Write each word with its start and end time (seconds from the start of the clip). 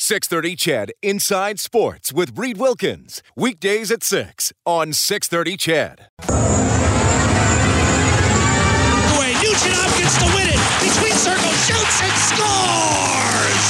630 0.00 0.54
CHED 0.54 0.92
Inside 1.02 1.58
Sports 1.58 2.12
with 2.12 2.38
Reed 2.38 2.56
Wilkins. 2.56 3.20
Weekdays 3.34 3.90
at 3.90 4.04
6 4.04 4.52
on 4.64 4.92
630 4.92 5.56
CHED. 5.56 6.06
Away, 9.10 9.34
Nugent 9.42 9.74
Hopkins 9.74 10.14
to 10.22 10.26
win 10.38 10.46
it. 10.54 10.60
Between 10.86 11.18
circles, 11.18 11.58
shoots 11.66 11.98
and 11.98 12.14
scores! 12.30 13.66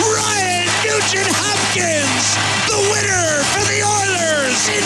Ryan 0.00 0.64
Nugent 0.80 1.28
Hopkins, 1.36 2.24
the 2.72 2.80
winner 2.96 3.44
for 3.52 3.60
the 3.68 3.84
Oilers 3.84 4.60
in 4.72 4.80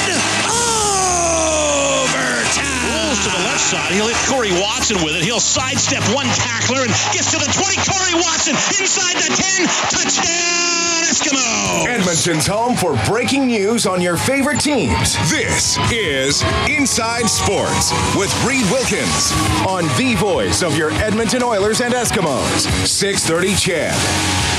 overtime. 1.70 2.90
Rolls 2.98 3.22
to 3.22 3.30
the 3.30 3.42
left 3.46 3.62
side. 3.62 3.94
He'll 3.94 4.10
hit 4.10 4.18
Corey 4.26 4.50
Watson 4.58 4.98
with 5.06 5.14
it. 5.14 5.22
He'll 5.22 5.38
sidestep 5.38 6.02
one 6.10 6.26
tackler 6.34 6.82
and 6.82 6.90
gets 7.14 7.30
to 7.30 7.38
the 7.38 7.46
20. 7.46 7.78
Corey 7.86 8.18
Watson 8.18 8.58
inside 8.82 9.14
the 9.22 9.30
10. 9.30 9.70
Touchdown, 9.94 10.89
Eskimo. 11.10 11.88
Edmonton's 11.88 12.46
home 12.46 12.76
for 12.76 12.96
breaking 13.04 13.48
news 13.48 13.84
on 13.84 14.00
your 14.00 14.16
favorite 14.16 14.60
teams. 14.60 15.16
This 15.28 15.76
is 15.90 16.44
Inside 16.68 17.28
Sports 17.28 17.90
with 18.14 18.32
Reed 18.44 18.64
Wilkins 18.70 19.32
on 19.66 19.86
the 19.98 20.14
voice 20.16 20.62
of 20.62 20.76
your 20.76 20.92
Edmonton 20.92 21.42
Oilers 21.42 21.80
and 21.80 21.92
Eskimos. 21.92 22.70
630 22.86 23.56
CHED. 23.56 24.49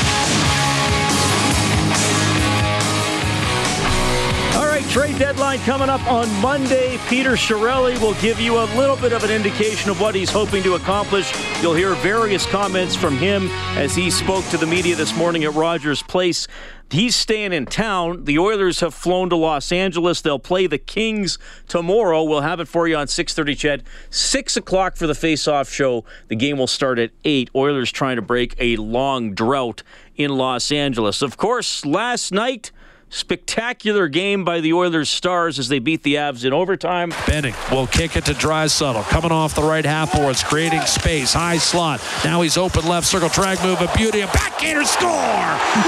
Trade 4.91 5.17
deadline 5.17 5.59
coming 5.59 5.87
up 5.87 6.05
on 6.11 6.29
Monday. 6.41 6.99
Peter 7.07 7.31
Chiarelli 7.31 7.97
will 8.01 8.13
give 8.15 8.41
you 8.41 8.57
a 8.57 8.67
little 8.75 8.97
bit 8.97 9.13
of 9.13 9.23
an 9.23 9.31
indication 9.31 9.89
of 9.89 10.01
what 10.01 10.13
he's 10.15 10.29
hoping 10.29 10.61
to 10.63 10.73
accomplish. 10.73 11.31
You'll 11.61 11.75
hear 11.75 11.93
various 11.95 12.45
comments 12.45 12.93
from 12.93 13.15
him 13.15 13.47
as 13.77 13.95
he 13.95 14.11
spoke 14.11 14.43
to 14.49 14.57
the 14.57 14.65
media 14.65 14.97
this 14.97 15.15
morning 15.15 15.45
at 15.45 15.53
Rogers 15.53 16.03
Place. 16.03 16.45
He's 16.89 17.15
staying 17.15 17.53
in 17.53 17.67
town. 17.67 18.25
The 18.25 18.37
Oilers 18.37 18.81
have 18.81 18.93
flown 18.93 19.29
to 19.29 19.37
Los 19.37 19.71
Angeles. 19.71 20.19
They'll 20.19 20.39
play 20.39 20.67
the 20.67 20.77
Kings 20.77 21.39
tomorrow. 21.69 22.21
We'll 22.25 22.41
have 22.41 22.59
it 22.59 22.67
for 22.67 22.85
you 22.85 22.97
on 22.97 23.07
6:30. 23.07 23.55
Ched, 23.55 23.83
six 24.09 24.57
o'clock 24.57 24.97
for 24.97 25.07
the 25.07 25.15
face-off 25.15 25.71
show. 25.71 26.03
The 26.27 26.35
game 26.35 26.57
will 26.57 26.67
start 26.67 26.99
at 26.99 27.11
eight. 27.23 27.49
Oilers 27.55 27.93
trying 27.93 28.17
to 28.17 28.21
break 28.21 28.57
a 28.59 28.75
long 28.75 29.33
drought 29.35 29.83
in 30.17 30.31
Los 30.31 30.69
Angeles. 30.69 31.21
Of 31.21 31.37
course, 31.37 31.85
last 31.85 32.33
night. 32.33 32.71
Spectacular 33.13 34.07
game 34.07 34.45
by 34.45 34.61
the 34.61 34.71
Oilers 34.71 35.09
Stars 35.09 35.59
as 35.59 35.67
they 35.67 35.79
beat 35.79 36.01
the 36.03 36.15
Avs 36.15 36.45
in 36.45 36.53
overtime. 36.53 37.13
Benning 37.27 37.53
will 37.69 37.85
kick 37.85 38.15
it 38.15 38.23
to 38.25 38.31
Draisaitl. 38.31 39.03
Coming 39.09 39.33
off 39.33 39.53
the 39.53 39.61
right 39.61 39.83
half 39.83 40.13
boards, 40.13 40.41
creating 40.45 40.79
space. 40.83 41.33
High 41.33 41.57
slot. 41.57 42.01
Now 42.23 42.41
he's 42.41 42.57
open 42.57 42.87
left 42.87 43.05
circle. 43.05 43.27
Drag 43.27 43.61
move, 43.63 43.81
a 43.81 43.91
beauty. 43.97 44.21
A 44.21 44.27
backhander 44.27 44.85
score! 44.85 45.11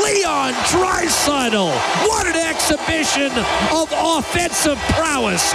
Leon 0.03 0.53
Draisaitl. 0.67 1.71
What 2.05 2.27
an 2.27 2.35
exhibition 2.35 3.31
of 3.71 3.89
offensive 3.95 4.77
prowess. 4.89 5.53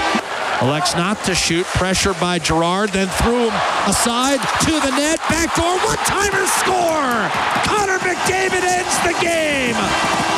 Elects 0.61 0.95
not 0.97 1.23
to 1.25 1.35
shoot. 1.35 1.65
Pressure 1.79 2.15
by 2.15 2.39
Girard. 2.39 2.91
Then 2.91 3.07
threw 3.23 3.47
him 3.47 3.55
aside 3.87 4.41
to 4.67 4.73
the 4.83 4.91
net. 4.91 5.21
Backdoor 5.31 5.79
one-timer 5.87 6.47
score! 6.59 7.31
Connor 7.63 8.03
McDavid 8.03 8.67
ends 8.67 8.99
the 9.07 9.15
game. 9.23 9.79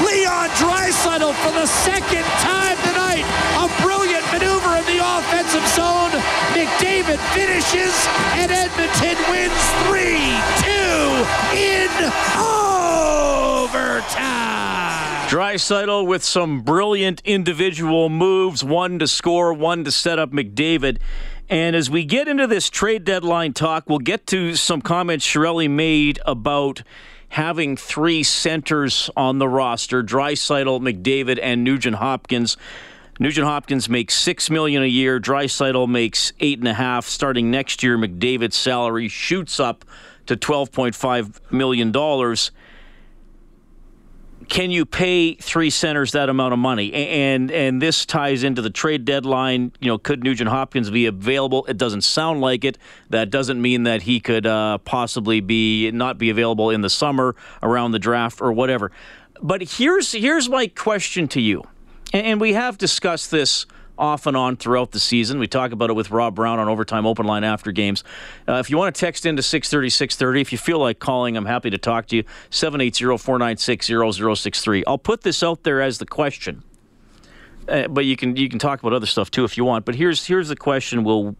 Leon 0.04 0.48
Draisaitl 0.60 1.32
for 1.40 1.52
the 1.56 1.64
second 1.64 2.24
time 2.44 2.76
tonight. 2.84 3.24
A 3.56 3.68
brilliant 3.80 4.24
maneuver 4.32 4.76
in 4.76 4.84
the 4.92 5.00
offensive 5.00 5.66
zone. 5.72 6.12
McDavid 6.52 7.18
finishes 7.32 7.96
and 8.36 8.52
Edmonton 8.52 9.16
wins 9.32 9.64
3-2 9.88 11.24
in 11.56 11.90
overtime. 13.74 15.28
Draisaitl 15.28 16.06
with 16.06 16.24
some 16.24 16.62
brilliant 16.62 17.22
individual 17.24 18.08
moves, 18.08 18.64
one 18.64 18.98
to 18.98 19.06
score, 19.06 19.52
one 19.52 19.84
to 19.84 19.92
set 19.92 20.18
up 20.18 20.32
McDavid. 20.32 20.98
And 21.48 21.76
as 21.76 21.88
we 21.88 22.04
get 22.04 22.26
into 22.26 22.46
this 22.46 22.68
trade 22.68 23.04
deadline 23.04 23.52
talk, 23.52 23.88
we'll 23.88 24.00
get 24.00 24.26
to 24.28 24.56
some 24.56 24.82
comments 24.82 25.24
Chiarelli 25.26 25.70
made 25.70 26.18
about 26.26 26.82
having 27.28 27.76
three 27.76 28.24
centers 28.24 29.08
on 29.16 29.38
the 29.38 29.48
roster: 29.48 30.02
Draisaitl, 30.02 30.80
McDavid, 30.80 31.38
and 31.40 31.62
Nugent 31.62 31.96
Hopkins. 31.96 32.56
Nugent 33.20 33.46
Hopkins 33.46 33.88
makes 33.88 34.14
six 34.14 34.50
million 34.50 34.82
a 34.82 34.86
year. 34.86 35.20
Draisaitl 35.20 35.88
makes 35.88 36.32
eight 36.40 36.58
and 36.58 36.68
a 36.68 36.74
half. 36.74 37.06
Starting 37.06 37.50
next 37.50 37.82
year, 37.82 37.96
McDavid's 37.98 38.56
salary 38.56 39.08
shoots 39.08 39.60
up 39.60 39.84
to 40.26 40.36
twelve 40.36 40.72
point 40.72 40.94
five 40.94 41.40
million 41.52 41.92
dollars 41.92 42.50
can 44.50 44.72
you 44.72 44.84
pay 44.84 45.34
three 45.34 45.70
centers 45.70 46.12
that 46.12 46.28
amount 46.28 46.52
of 46.52 46.58
money? 46.58 46.92
And 46.92 47.50
and 47.52 47.80
this 47.80 48.04
ties 48.04 48.42
into 48.42 48.60
the 48.60 48.68
trade 48.68 49.04
deadline. 49.04 49.72
You 49.80 49.88
know, 49.88 49.98
could 49.98 50.24
Nugent 50.24 50.50
Hopkins 50.50 50.90
be 50.90 51.06
available? 51.06 51.64
It 51.66 51.78
doesn't 51.78 52.02
sound 52.02 52.40
like 52.40 52.64
it. 52.64 52.76
That 53.10 53.30
doesn't 53.30 53.62
mean 53.62 53.84
that 53.84 54.02
he 54.02 54.18
could 54.18 54.46
uh, 54.46 54.78
possibly 54.78 55.40
be 55.40 55.90
not 55.92 56.18
be 56.18 56.30
available 56.30 56.70
in 56.70 56.80
the 56.80 56.90
summer 56.90 57.36
around 57.62 57.92
the 57.92 58.00
draft 58.00 58.42
or 58.42 58.52
whatever. 58.52 58.90
But 59.40 59.62
here's 59.62 60.12
here's 60.12 60.48
my 60.48 60.66
question 60.66 61.28
to 61.28 61.40
you, 61.40 61.62
and, 62.12 62.26
and 62.26 62.40
we 62.40 62.52
have 62.52 62.76
discussed 62.76 63.30
this 63.30 63.66
off 64.00 64.26
and 64.26 64.36
on 64.36 64.56
throughout 64.56 64.90
the 64.92 64.98
season. 64.98 65.38
We 65.38 65.46
talk 65.46 65.72
about 65.72 65.90
it 65.90 65.92
with 65.92 66.10
Rob 66.10 66.34
Brown 66.34 66.58
on 66.58 66.68
Overtime 66.68 67.04
Open 67.06 67.26
Line 67.26 67.44
after 67.44 67.70
games. 67.70 68.02
Uh, 68.48 68.54
if 68.54 68.70
you 68.70 68.78
want 68.78 68.94
to 68.94 69.00
text 69.00 69.26
into 69.26 69.42
630, 69.42 69.90
630, 69.90 70.40
if 70.40 70.50
you 70.50 70.58
feel 70.58 70.78
like 70.78 70.98
calling, 70.98 71.36
I'm 71.36 71.44
happy 71.44 71.68
to 71.70 71.78
talk 71.78 72.06
to 72.06 72.16
you. 72.16 72.24
780-496-0063. 72.50 74.82
I'll 74.86 74.96
put 74.98 75.20
this 75.20 75.42
out 75.42 75.62
there 75.62 75.82
as 75.82 75.98
the 75.98 76.06
question. 76.06 76.62
Uh, 77.68 77.88
but 77.88 78.06
you 78.06 78.16
can 78.16 78.36
you 78.36 78.48
can 78.48 78.58
talk 78.58 78.80
about 78.80 78.94
other 78.94 79.06
stuff 79.06 79.30
too 79.30 79.44
if 79.44 79.56
you 79.56 79.64
want. 79.64 79.84
But 79.84 79.94
here's 79.94 80.26
here's 80.26 80.48
the 80.48 80.56
question 80.56 81.04
we'll 81.04 81.36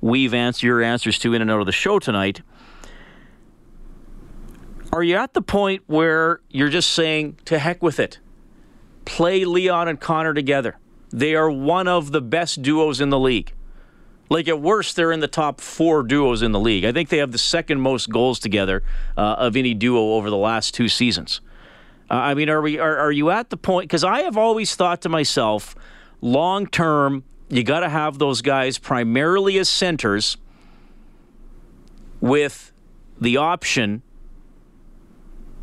weave 0.00 0.34
answer 0.34 0.66
your 0.66 0.82
answers 0.82 1.18
to 1.20 1.32
in 1.32 1.40
and 1.40 1.50
out 1.50 1.60
of 1.60 1.66
the 1.66 1.72
show 1.72 1.98
tonight. 1.98 2.42
Are 4.92 5.04
you 5.04 5.16
at 5.16 5.34
the 5.34 5.42
point 5.42 5.84
where 5.86 6.40
you're 6.50 6.68
just 6.68 6.90
saying 6.90 7.38
to 7.44 7.58
heck 7.58 7.82
with 7.82 8.00
it? 8.00 8.18
Play 9.04 9.44
Leon 9.44 9.86
and 9.86 10.00
Connor 10.00 10.34
together. 10.34 10.79
They 11.10 11.34
are 11.34 11.50
one 11.50 11.88
of 11.88 12.12
the 12.12 12.20
best 12.20 12.62
duos 12.62 13.00
in 13.00 13.10
the 13.10 13.18
league. 13.18 13.52
Like 14.28 14.46
at 14.46 14.60
worst, 14.60 14.94
they're 14.94 15.10
in 15.10 15.20
the 15.20 15.28
top 15.28 15.60
four 15.60 16.04
duos 16.04 16.40
in 16.40 16.52
the 16.52 16.60
league. 16.60 16.84
I 16.84 16.92
think 16.92 17.08
they 17.08 17.18
have 17.18 17.32
the 17.32 17.38
second 17.38 17.80
most 17.80 18.10
goals 18.10 18.38
together 18.38 18.84
uh, 19.16 19.34
of 19.38 19.56
any 19.56 19.74
duo 19.74 20.14
over 20.14 20.30
the 20.30 20.36
last 20.36 20.72
two 20.72 20.88
seasons. 20.88 21.40
Uh, 22.08 22.14
I 22.14 22.34
mean, 22.34 22.48
are 22.48 22.62
we 22.62 22.78
are, 22.78 22.96
are 22.96 23.12
you 23.12 23.30
at 23.30 23.50
the 23.50 23.56
point? 23.56 23.88
Because 23.88 24.04
I 24.04 24.20
have 24.20 24.36
always 24.36 24.76
thought 24.76 25.02
to 25.02 25.08
myself, 25.08 25.74
long 26.20 26.66
term, 26.68 27.24
you 27.48 27.64
got 27.64 27.80
to 27.80 27.88
have 27.88 28.18
those 28.18 28.40
guys 28.40 28.78
primarily 28.78 29.58
as 29.58 29.68
centers, 29.68 30.36
with 32.20 32.72
the 33.20 33.36
option 33.36 34.02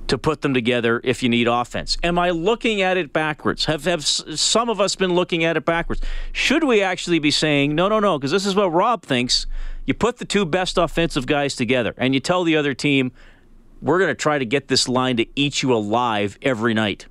to 0.08 0.18
put 0.18 0.42
them 0.42 0.54
together 0.54 1.02
if 1.04 1.22
you 1.22 1.30
need 1.30 1.48
offense. 1.48 1.98
Am 2.04 2.18
I 2.18 2.30
looking 2.30 2.82
at 2.82 2.98
it 2.98 3.12
backwards? 3.12 3.66
Have 3.66 3.86
have 3.86 4.06
some 4.06 4.70
of 4.70 4.80
us 4.80 4.96
been 4.96 5.14
looking 5.14 5.44
at 5.44 5.58
it 5.58 5.66
backwards? 5.66 6.02
Should 6.32 6.64
we 6.64 6.82
actually 6.82 7.20
be 7.20 7.32
saying 7.32 7.76
no, 7.76 7.88
no, 7.88 8.00
no? 8.00 8.18
Because 8.18 8.32
this 8.32 8.46
is 8.46 8.56
what 8.56 8.72
Rob 8.72 9.04
thinks. 9.04 9.46
You 9.86 9.94
put 9.94 10.18
the 10.18 10.26
two 10.26 10.46
best 10.46 10.78
offensive 10.78 11.26
guys 11.26 11.56
together, 11.56 11.94
and 11.98 12.14
you 12.14 12.20
tell 12.20 12.44
the 12.44 12.56
other 12.56 12.74
team, 12.74 13.12
"We're 13.82 14.00
going 14.00 14.10
to 14.10 14.16
try 14.16 14.38
to 14.38 14.46
get 14.46 14.68
this 14.68 14.88
line 14.88 15.18
to 15.18 15.26
eat 15.36 15.62
you 15.62 15.74
alive 15.74 16.38
every 16.42 16.74
night." 16.74 17.08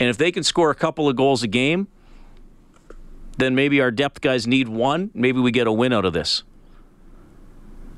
And 0.00 0.08
if 0.08 0.16
they 0.16 0.32
can 0.32 0.42
score 0.42 0.70
a 0.70 0.74
couple 0.74 1.08
of 1.08 1.16
goals 1.16 1.42
a 1.42 1.48
game, 1.48 1.88
then 3.38 3.54
maybe 3.54 3.80
our 3.80 3.90
depth 3.90 4.20
guys 4.20 4.46
need 4.46 4.68
one. 4.68 5.10
Maybe 5.14 5.40
we 5.40 5.50
get 5.50 5.66
a 5.66 5.72
win 5.72 5.92
out 5.92 6.04
of 6.04 6.12
this. 6.12 6.44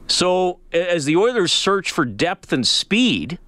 So, 0.07 0.61
as 0.73 1.07
the 1.07 1.17
Oilers 1.17 1.53
search 1.53 1.91
for 1.91 2.05
depth 2.05 2.53
and 2.53 2.67
speed 2.67 3.39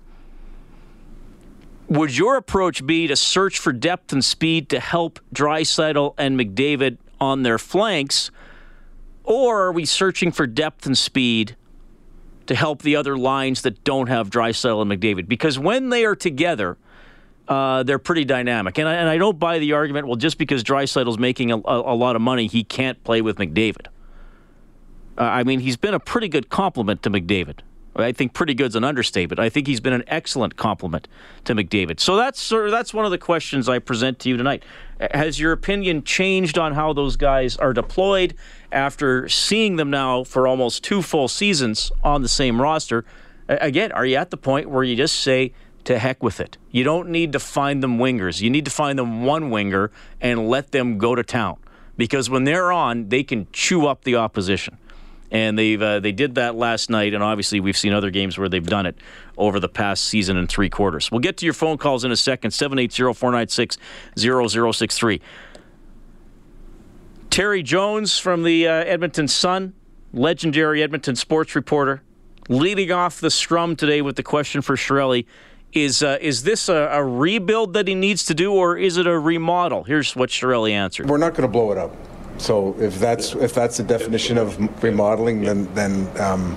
would 1.88 2.17
your 2.17 2.37
approach 2.37 2.85
be 2.87 3.06
to 3.06 3.17
search 3.17 3.59
for 3.59 3.73
depth 3.73 4.12
and 4.12 4.25
speed 4.25 4.69
to 4.71 4.81
help 4.81 5.21
Draisaitl 5.35 6.15
and 6.19 6.38
McDavid 6.38 6.99
on 7.21 7.43
their 7.43 7.59
flanks, 7.59 8.31
or 9.25 9.62
are 9.65 9.73
we 9.73 9.85
searching 9.85 10.33
for 10.33 10.47
depth 10.47 10.87
and 10.87 10.97
speed 10.97 11.56
to 12.47 12.55
help 12.55 12.83
the 12.83 12.97
other 12.97 13.17
lines 13.17 13.62
that 13.62 13.83
don't 13.85 14.09
have 14.09 14.31
Draisaitl 14.31 14.83
and 14.83 14.91
McDavid? 14.91 15.29
Because 15.29 15.59
when 15.59 15.88
they 15.88 16.05
are 16.05 16.17
together, 16.17 16.77
uh, 17.49 17.83
they're 17.83 17.99
pretty 17.99 18.25
dynamic. 18.25 18.79
And 18.79 18.88
I, 18.88 18.94
and 18.94 19.09
I 19.09 19.19
don't 19.19 19.38
buy 19.38 19.59
the 19.59 19.73
argument, 19.73 20.06
well, 20.06 20.17
just 20.17 20.38
because 20.38 20.65
Draisaitl's 20.65 21.19
making 21.19 21.53
a, 21.53 21.56
a, 21.56 21.93
a 21.93 21.97
lot 21.97 22.17
of 22.17 22.23
money, 22.23 22.47
he 22.47 22.65
can't 22.65 23.03
play 23.05 23.21
with 23.21 23.37
McDavid. 23.37 23.87
Uh, 25.19 25.23
I 25.23 25.44
mean, 25.44 25.61
he's 25.61 25.77
been 25.77 25.94
a 25.94 26.00
pretty 26.00 26.29
good 26.29 26.49
complement 26.49 27.03
to 27.05 27.11
McDavid. 27.11 27.61
I 28.03 28.13
think 28.13 28.35
pretty 28.35 28.55
good's 28.55 28.77
an 28.77 28.85
understatement. 28.85 29.39
I 29.39 29.49
think 29.49 29.67
he's 29.67 29.81
been 29.81 29.93
an 29.93 30.05
excellent 30.07 30.57
compliment 30.57 31.09
to 31.45 31.55
McDavid. 31.55 32.01
So 32.01 32.17
that's 32.17 32.41
sort 32.41 32.67
of, 32.67 32.71
that's 32.71 32.93
one 32.93 33.05
of 33.05 33.11
the 33.11 33.19
questions 33.19 33.69
I 33.69 33.79
present 33.79 34.19
to 34.21 34.29
you 34.29 34.37
tonight. 34.37 34.63
Has 35.13 35.41
your 35.41 35.53
opinion 35.53 36.03
changed 36.05 36.59
on 36.59 36.75
how 36.75 36.93
those 36.93 37.17
guys 37.17 37.57
are 37.57 37.73
deployed 37.73 38.35
after 38.73 39.29
seeing 39.29 39.77
them 39.77 39.91
now 39.91 40.25
for 40.25 40.47
almost 40.47 40.85
two 40.85 41.03
full 41.03 41.29
seasons 41.29 41.91
on 42.03 42.23
the 42.23 42.29
same 42.29 42.61
roster? 42.61 43.05
Again, 43.49 43.93
are 43.93 44.05
you 44.05 44.17
at 44.17 44.31
the 44.31 44.37
point 44.37 44.69
where 44.69 44.83
you 44.83 44.97
just 44.97 45.21
say 45.21 45.53
to 45.85 45.99
heck 45.99 46.23
with 46.23 46.41
it? 46.41 46.59
You 46.71 46.85
don't 46.85 47.09
need 47.09 47.33
to 47.33 47.39
find 47.39 47.83
them 47.83 47.99
wingers. 47.99 48.41
You 48.41 48.51
need 48.51 48.65
to 48.65 48.71
find 48.71 48.99
them 48.99 49.25
one 49.25 49.51
winger 49.51 49.91
and 50.21 50.49
let 50.49 50.73
them 50.73 50.99
go 50.99 51.15
to 51.15 51.23
town 51.23 51.59
because 51.97 52.29
when 52.29 52.45
they're 52.45 52.73
on, 52.73 53.09
they 53.09 53.23
can 53.23 53.47
chew 53.53 53.87
up 53.87 54.05
the 54.05 54.17
opposition 54.17 54.79
and 55.31 55.58
they've 55.58 55.81
uh, 55.81 56.00
they 56.00 56.12
did 56.12 56.34
that 56.37 56.55
last 56.55 56.88
night, 56.90 57.14
and 57.14 57.23
obviously 57.23 57.61
we've 57.61 57.76
seen 57.76 57.93
other 57.93 58.11
games 58.11 58.38
where 58.38 58.49
they've 58.49 58.67
done 58.67 58.87
it 58.87 58.96
over 59.37 59.61
the 59.61 59.69
past 59.69 60.05
season 60.05 60.37
and 60.37 60.49
three 60.49 60.70
quarters. 60.70 61.11
We'll 61.11 61.19
get 61.20 61.37
to 61.38 61.44
your 61.44 61.55
phone 61.55 61.78
calls 61.78 62.05
in 62.05 62.12
a 62.12 62.17
second. 62.17 62.52
780-496-0063. 62.52 65.20
Terry 67.31 67.62
Jones 67.62 68.19
from 68.19 68.43
the 68.44 68.67
uh, 68.67 68.73
Edmonton 68.73 69.28
Sun, 69.28 69.75
legendary 70.12 70.82
Edmonton 70.82 71.17
sports 71.17 71.55
reporter, 71.55 72.02
leading 72.49 72.93
off 72.93 73.20
the 73.20 73.31
scrum 73.31 73.76
today 73.76 74.00
with 74.00 74.17
the 74.17 74.23
question 74.23 74.62
for 74.62 74.75
Chiarelli. 74.76 75.26
Is, 75.73 76.02
uh, 76.02 76.17
is 76.23 76.44
this 76.44 76.70
a, 76.70 76.88
a, 76.93 77.05
rebuild 77.05 77.75
that 77.75 77.87
he 77.87 77.94
needs 77.94 78.25
to 78.26 78.34
do, 78.34 78.55
or 78.55 78.78
is 78.78 78.96
it 78.96 79.06
a 79.06 79.19
remodel? 79.19 79.84
Here's 79.84 80.17
what 80.17 80.31
Chiarelli 80.31 80.70
answered. 80.70 81.11
We're 81.11 81.19
not 81.19 81.34
going 81.34 81.43
to 81.43 81.49
blow 81.49 81.70
it 81.73 81.76
up. 81.76 81.94
So 82.38 82.75
if 82.79 82.99
that's 82.99 83.35
if 83.35 83.55
that's 83.55 83.77
the 83.77 83.83
definition 83.83 84.38
of 84.38 84.59
remodeling, 84.83 85.43
then 85.43 85.73
then 85.75 86.09
um, 86.21 86.56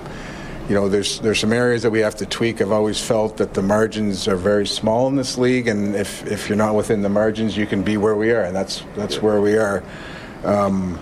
you 0.68 0.74
know 0.74 0.88
there's 0.88 1.20
there's 1.20 1.40
some 1.40 1.52
areas 1.52 1.82
that 1.82 1.90
we 1.90 2.00
have 2.00 2.16
to 2.16 2.26
tweak. 2.26 2.60
I've 2.60 2.72
always 2.72 3.00
felt 3.00 3.38
that 3.38 3.54
the 3.54 3.62
margins 3.62 4.28
are 4.28 4.36
very 4.36 4.66
small 4.66 5.08
in 5.08 5.16
this 5.16 5.38
league, 5.38 5.68
and 5.68 5.94
if 5.94 6.26
if 6.26 6.48
you're 6.48 6.58
not 6.58 6.74
within 6.74 7.02
the 7.02 7.08
margins, 7.08 7.56
you 7.56 7.66
can 7.66 7.82
be 7.82 7.96
where 7.96 8.14
we 8.14 8.30
are, 8.30 8.42
and 8.42 8.54
that's 8.54 8.84
that's 8.94 9.22
where 9.22 9.40
we 9.40 9.56
are. 9.56 9.82
Um, 10.44 10.98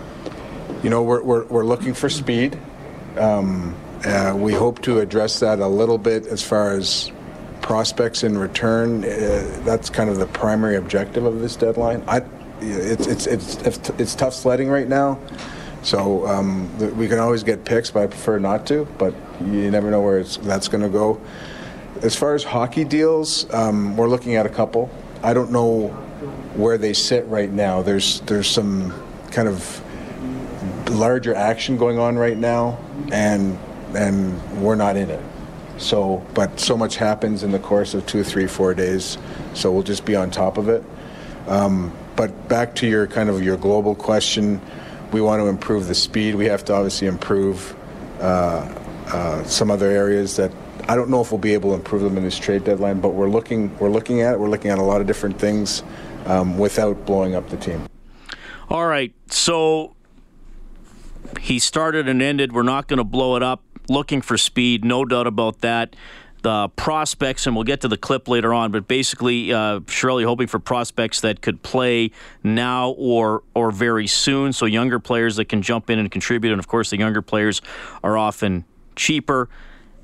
you 0.83 0.91
know, 0.91 1.03
we're, 1.03 1.23
we're 1.23 1.45
we're 1.47 1.65
looking 1.65 1.95
for 1.95 2.09
speed. 2.09 2.59
Um, 3.17 3.75
uh, 4.05 4.33
we 4.37 4.53
hope 4.53 4.81
to 4.83 5.01
address 5.01 5.41
that 5.41 5.59
a 5.59 5.67
little 5.67 5.99
bit 5.99 6.27
as 6.27 6.43
far 6.43 6.73
as 6.73 7.11
prospects 7.63 8.23
in 8.23 8.39
return. 8.39 9.05
Uh, 9.05 9.61
that's 9.65 9.91
kind 9.91 10.09
of 10.09 10.19
the 10.19 10.27
primary 10.27 10.77
objective 10.77 11.25
of 11.25 11.41
this 11.41 11.57
deadline. 11.57 12.03
I 12.07 12.21
it's 12.61 13.07
it's 13.07 13.27
it's 13.27 13.91
it's 13.91 14.15
tough 14.15 14.35
sledding 14.35 14.69
right 14.69 14.89
now. 14.89 15.19
So 15.83 16.27
um, 16.27 16.97
we 16.97 17.09
can 17.09 17.19
always 17.19 17.43
get 17.43 17.65
picks, 17.65 17.91
but 17.91 18.03
I 18.03 18.07
prefer 18.09 18.39
not 18.39 18.67
to. 18.67 18.87
But 18.99 19.15
you 19.41 19.71
never 19.71 19.91
know 19.91 20.01
where 20.01 20.23
that's 20.23 20.69
going 20.69 20.83
to 20.83 20.89
go. 20.89 21.21
As 22.03 22.15
far 22.15 22.35
as 22.35 22.45
hockey 22.45 22.85
deals, 22.85 23.53
um, 23.53 23.97
we're 23.97 24.09
looking 24.09 24.35
at 24.37 24.47
a 24.47 24.49
couple. 24.49 24.91
I 25.23 25.35
don't 25.35 25.51
know 25.51 25.89
where 26.55 26.79
they 26.79 26.93
sit 26.93 27.27
right 27.27 27.51
now. 27.51 27.83
There's 27.83 28.21
there's 28.23 28.49
some 28.49 28.93
kind 29.31 29.49
of 29.49 29.83
larger 30.91 31.35
action 31.35 31.77
going 31.77 31.99
on 31.99 32.17
right 32.17 32.37
now, 32.37 32.79
and 33.13 33.59
and 33.97 34.63
we're 34.63 34.75
not 34.75 34.97
in 34.97 35.11
it. 35.11 35.25
So, 35.79 36.25
but 36.35 36.59
so 36.59 36.77
much 36.77 36.97
happens 36.97 37.45
in 37.45 37.53
the 37.53 37.59
course 37.61 37.95
of 37.95 38.05
two, 38.07 38.25
three, 38.25 38.49
four 38.49 38.75
days. 38.75 39.17
So 39.55 39.71
we'll 39.71 39.85
just 39.85 40.05
be 40.05 40.17
on 40.17 40.31
top 40.31 40.59
of 40.59 40.69
it. 40.69 40.83
Um, 41.47 41.97
but 42.19 42.49
back 42.49 42.75
to 42.75 42.87
your 42.89 43.07
kind 43.07 43.31
of 43.31 43.45
your 43.45 43.57
global 43.57 43.95
question, 43.95 44.61
we 45.13 45.21
want 45.21 45.41
to 45.41 45.47
improve 45.47 45.87
the 45.87 45.95
speed. 45.95 46.35
We 46.35 46.47
have 46.47 46.65
to 46.65 46.75
obviously 46.75 47.07
improve 47.07 47.77
uh, 48.21 48.69
uh, 49.07 49.45
some 49.45 49.71
other 49.71 49.87
areas 49.89 50.35
that 50.35 50.51
I 50.89 50.97
don't 50.97 51.11
know 51.11 51.21
if 51.21 51.31
we'll 51.31 51.39
be 51.39 51.55
able 51.55 51.71
to 51.71 51.77
improve 51.77 52.03
them 52.03 52.17
in 52.17 52.25
this 52.25 52.37
trade 52.37 52.65
deadline. 52.65 53.01
But 53.01 53.11
we're 53.11 53.29
looking 53.29 53.79
we're 53.79 53.89
looking 53.89 54.21
at 54.21 54.35
it. 54.35 54.41
We're 54.41 54.49
looking 54.49 54.73
at 54.73 54.79
a 54.79 54.83
lot 54.83 55.01
of 55.01 55.07
different 55.07 55.39
things 55.39 55.85
um, 56.27 56.59
without 56.59 57.07
blowing 57.07 57.37
up 57.37 57.49
the 57.51 57.57
team. 57.57 57.87
All 58.69 58.89
right, 58.89 59.15
so 59.29 59.95
he 61.39 61.61
started 61.61 62.09
and 62.09 62.21
ended. 62.21 62.53
We're 62.53 62.65
not 62.65 62.89
going 62.89 62.99
to 62.99 63.05
blow 63.05 63.37
it 63.37 63.45
up. 63.45 63.63
Looking 63.89 64.23
for 64.23 64.37
speed, 64.37 64.85
no 64.85 65.05
doubt 65.05 65.29
about 65.29 65.61
that 65.61 65.95
the 66.49 66.71
prospects, 66.77 67.47
and 67.47 67.55
we'll 67.55 67.65
get 67.65 67.83
to 67.83 67.89
the 67.89 67.99
clip 67.99 68.27
later 68.27 68.55
on. 68.55 68.73
But 68.73 68.89
basically, 68.89 69.53
uh, 69.53 69.81
Chiarelli 69.81 70.25
hoping 70.25 70.47
for 70.47 70.59
prospects 70.59 71.21
that 71.21 71.43
could 71.43 71.63
play 71.63 72.11
now 72.43 72.93
or 72.93 73.43
or 73.55 73.71
very 73.71 74.07
soon. 74.07 74.55
So 74.55 74.65
younger 74.65 74.99
players 74.99 75.37
that 75.37 75.45
can 75.51 75.61
jump 75.61 75.91
in 75.91 75.99
and 75.99 76.11
contribute. 76.11 76.53
And 76.53 76.59
of 76.59 76.67
course, 76.67 76.89
the 76.89 76.97
younger 76.97 77.21
players 77.21 77.61
are 78.03 78.17
often 78.17 78.65
cheaper. 78.97 79.51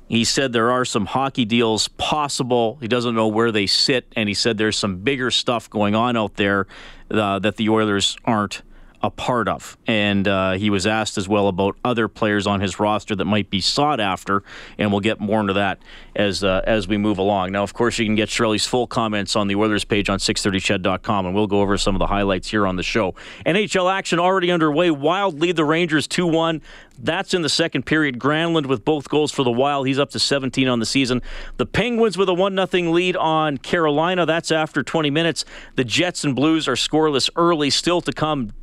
He 0.07 0.23
said 0.23 0.53
there 0.53 0.69
are 0.69 0.85
some 0.85 1.07
hockey 1.07 1.45
deals 1.45 1.87
possible. 1.87 2.77
He 2.79 2.87
doesn't 2.87 3.15
know 3.15 3.27
where 3.27 3.51
they 3.51 3.65
sit, 3.65 4.05
and 4.15 4.29
he 4.29 4.35
said 4.35 4.59
there's 4.59 4.77
some 4.77 4.97
bigger 4.97 5.31
stuff 5.31 5.67
going 5.67 5.95
on 5.95 6.15
out 6.15 6.35
there 6.35 6.67
uh, 7.09 7.39
that 7.39 7.55
the 7.55 7.69
Oilers 7.69 8.17
aren't 8.23 8.61
a 9.01 9.09
part 9.09 9.47
of. 9.47 9.77
And 9.87 10.27
uh, 10.27 10.53
he 10.53 10.69
was 10.69 10.87
asked 10.87 11.17
as 11.17 11.27
well 11.27 11.47
about 11.47 11.77
other 11.83 12.07
players 12.07 12.47
on 12.47 12.61
his 12.61 12.79
roster 12.79 13.15
that 13.15 13.25
might 13.25 13.49
be 13.49 13.61
sought 13.61 13.99
after, 13.99 14.43
and 14.77 14.91
we'll 14.91 15.01
get 15.01 15.19
more 15.19 15.39
into 15.39 15.53
that 15.53 15.79
as 16.15 16.43
uh, 16.43 16.61
as 16.65 16.87
we 16.87 16.97
move 16.97 17.17
along. 17.17 17.51
Now, 17.51 17.63
of 17.63 17.73
course, 17.73 17.99
you 17.99 18.05
can 18.05 18.15
get 18.15 18.29
Chiarelli's 18.29 18.65
full 18.65 18.87
comments 18.87 19.35
on 19.35 19.47
the 19.47 19.55
Oilers 19.55 19.83
page 19.83 20.09
on 20.09 20.19
630ched.com, 20.19 21.25
and 21.25 21.35
we'll 21.35 21.47
go 21.47 21.61
over 21.61 21.77
some 21.77 21.95
of 21.95 21.99
the 21.99 22.07
highlights 22.07 22.49
here 22.49 22.65
on 22.65 22.75
the 22.75 22.83
show. 22.83 23.15
NHL 23.45 23.91
action 23.91 24.19
already 24.19 24.51
underway. 24.51 24.91
Wild 24.91 25.39
lead 25.39 25.55
the 25.55 25.65
Rangers 25.65 26.07
2 26.07 26.25
1. 26.25 26.61
That's 26.97 27.33
in 27.33 27.41
the 27.41 27.49
second 27.49 27.85
period. 27.85 28.19
Granlund 28.19 28.67
with 28.67 28.85
both 28.85 29.09
goals 29.09 29.31
for 29.31 29.43
the 29.43 29.51
Wild. 29.51 29.87
He's 29.87 29.99
up 29.99 30.11
to 30.11 30.19
17 30.19 30.67
on 30.67 30.79
the 30.79 30.85
season. 30.85 31.21
The 31.57 31.65
Penguins 31.65 32.17
with 32.17 32.29
a 32.29 32.33
1 32.33 32.55
0 32.67 32.91
lead 32.91 33.17
on 33.17 33.57
Carolina. 33.57 34.25
That's 34.25 34.51
after 34.51 34.83
20 34.83 35.09
minutes. 35.09 35.45
The 35.75 35.83
Jets 35.83 36.23
and 36.23 36.35
Blues 36.35 36.67
are 36.67 36.75
scoreless 36.75 37.29
early. 37.35 37.69
Still 37.69 38.01
to 38.01 38.13
come 38.13 38.53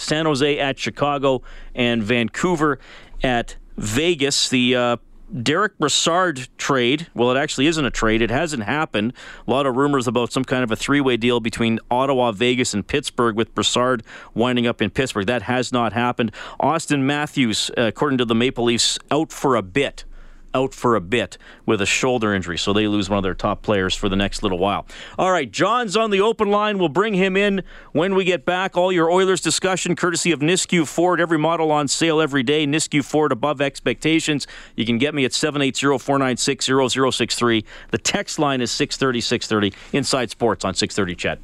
San 0.00 0.26
Jose 0.26 0.58
at 0.58 0.78
Chicago, 0.78 1.42
and 1.74 2.02
Vancouver 2.02 2.78
at 3.22 3.56
Vegas. 3.76 4.48
The 4.48 4.76
uh, 4.76 4.96
Derek 5.42 5.78
Brassard 5.78 6.48
trade, 6.58 7.06
well, 7.14 7.30
it 7.30 7.38
actually 7.38 7.66
isn't 7.68 7.84
a 7.84 7.90
trade. 7.90 8.20
It 8.20 8.30
hasn't 8.30 8.64
happened. 8.64 9.12
A 9.46 9.50
lot 9.50 9.64
of 9.64 9.76
rumors 9.76 10.08
about 10.08 10.32
some 10.32 10.44
kind 10.44 10.64
of 10.64 10.72
a 10.72 10.76
three 10.76 11.00
way 11.00 11.16
deal 11.16 11.38
between 11.38 11.78
Ottawa, 11.90 12.32
Vegas, 12.32 12.74
and 12.74 12.86
Pittsburgh, 12.86 13.36
with 13.36 13.54
Brassard 13.54 14.02
winding 14.34 14.66
up 14.66 14.82
in 14.82 14.90
Pittsburgh. 14.90 15.26
That 15.26 15.42
has 15.42 15.72
not 15.72 15.92
happened. 15.92 16.32
Auston 16.60 17.02
Matthews, 17.02 17.70
according 17.76 18.18
to 18.18 18.24
the 18.24 18.34
Maple 18.34 18.64
Leafs, 18.64 18.98
out 19.10 19.30
for 19.30 19.54
a 19.54 19.62
bit 19.62 20.04
out 20.54 20.74
for 20.74 20.96
a 20.96 21.00
bit 21.00 21.38
with 21.66 21.80
a 21.80 21.86
shoulder 21.86 22.34
injury, 22.34 22.58
so 22.58 22.72
they 22.72 22.88
lose 22.88 23.08
one 23.08 23.18
of 23.18 23.22
their 23.22 23.34
top 23.34 23.62
players 23.62 23.94
for 23.94 24.08
the 24.08 24.16
next 24.16 24.42
little 24.42 24.58
while. 24.58 24.86
All 25.18 25.30
right, 25.32 25.50
John's 25.50 25.96
on 25.96 26.10
the 26.10 26.20
open 26.20 26.50
line. 26.50 26.78
We'll 26.78 26.88
bring 26.88 27.14
him 27.14 27.36
in 27.36 27.62
when 27.92 28.14
we 28.14 28.24
get 28.24 28.44
back. 28.44 28.76
All 28.76 28.92
your 28.92 29.10
Oilers 29.10 29.40
discussion 29.40 29.96
courtesy 29.96 30.30
of 30.32 30.40
Nisku 30.40 30.86
Ford. 30.86 31.20
Every 31.20 31.38
model 31.38 31.70
on 31.70 31.88
sale 31.88 32.20
every 32.20 32.42
day. 32.42 32.66
Nisku 32.66 33.02
Ford 33.04 33.32
above 33.32 33.60
expectations. 33.60 34.46
You 34.76 34.86
can 34.86 34.98
get 34.98 35.14
me 35.14 35.24
at 35.24 35.32
780-496-0063. 35.32 37.64
The 37.90 37.98
text 37.98 38.38
line 38.38 38.60
is 38.60 38.70
630 38.70 39.20
630 39.20 39.76
Inside 39.96 40.30
Sports 40.30 40.64
on 40.64 40.74
630 40.74 41.16
CHED. 41.16 41.40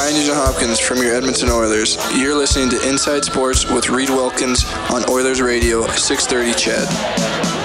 Ryan 0.00 0.14
Nugent 0.14 0.36
Hopkins 0.38 0.80
from 0.80 0.96
your 1.02 1.14
Edmonton 1.14 1.50
Oilers. 1.50 1.98
You're 2.18 2.34
listening 2.34 2.70
to 2.70 2.88
Inside 2.88 3.22
Sports 3.22 3.70
with 3.70 3.90
Reed 3.90 4.08
Wilkins 4.08 4.64
on 4.90 5.04
Oilers 5.10 5.42
Radio, 5.42 5.86
630 5.88 6.54
CHED. 6.54 7.59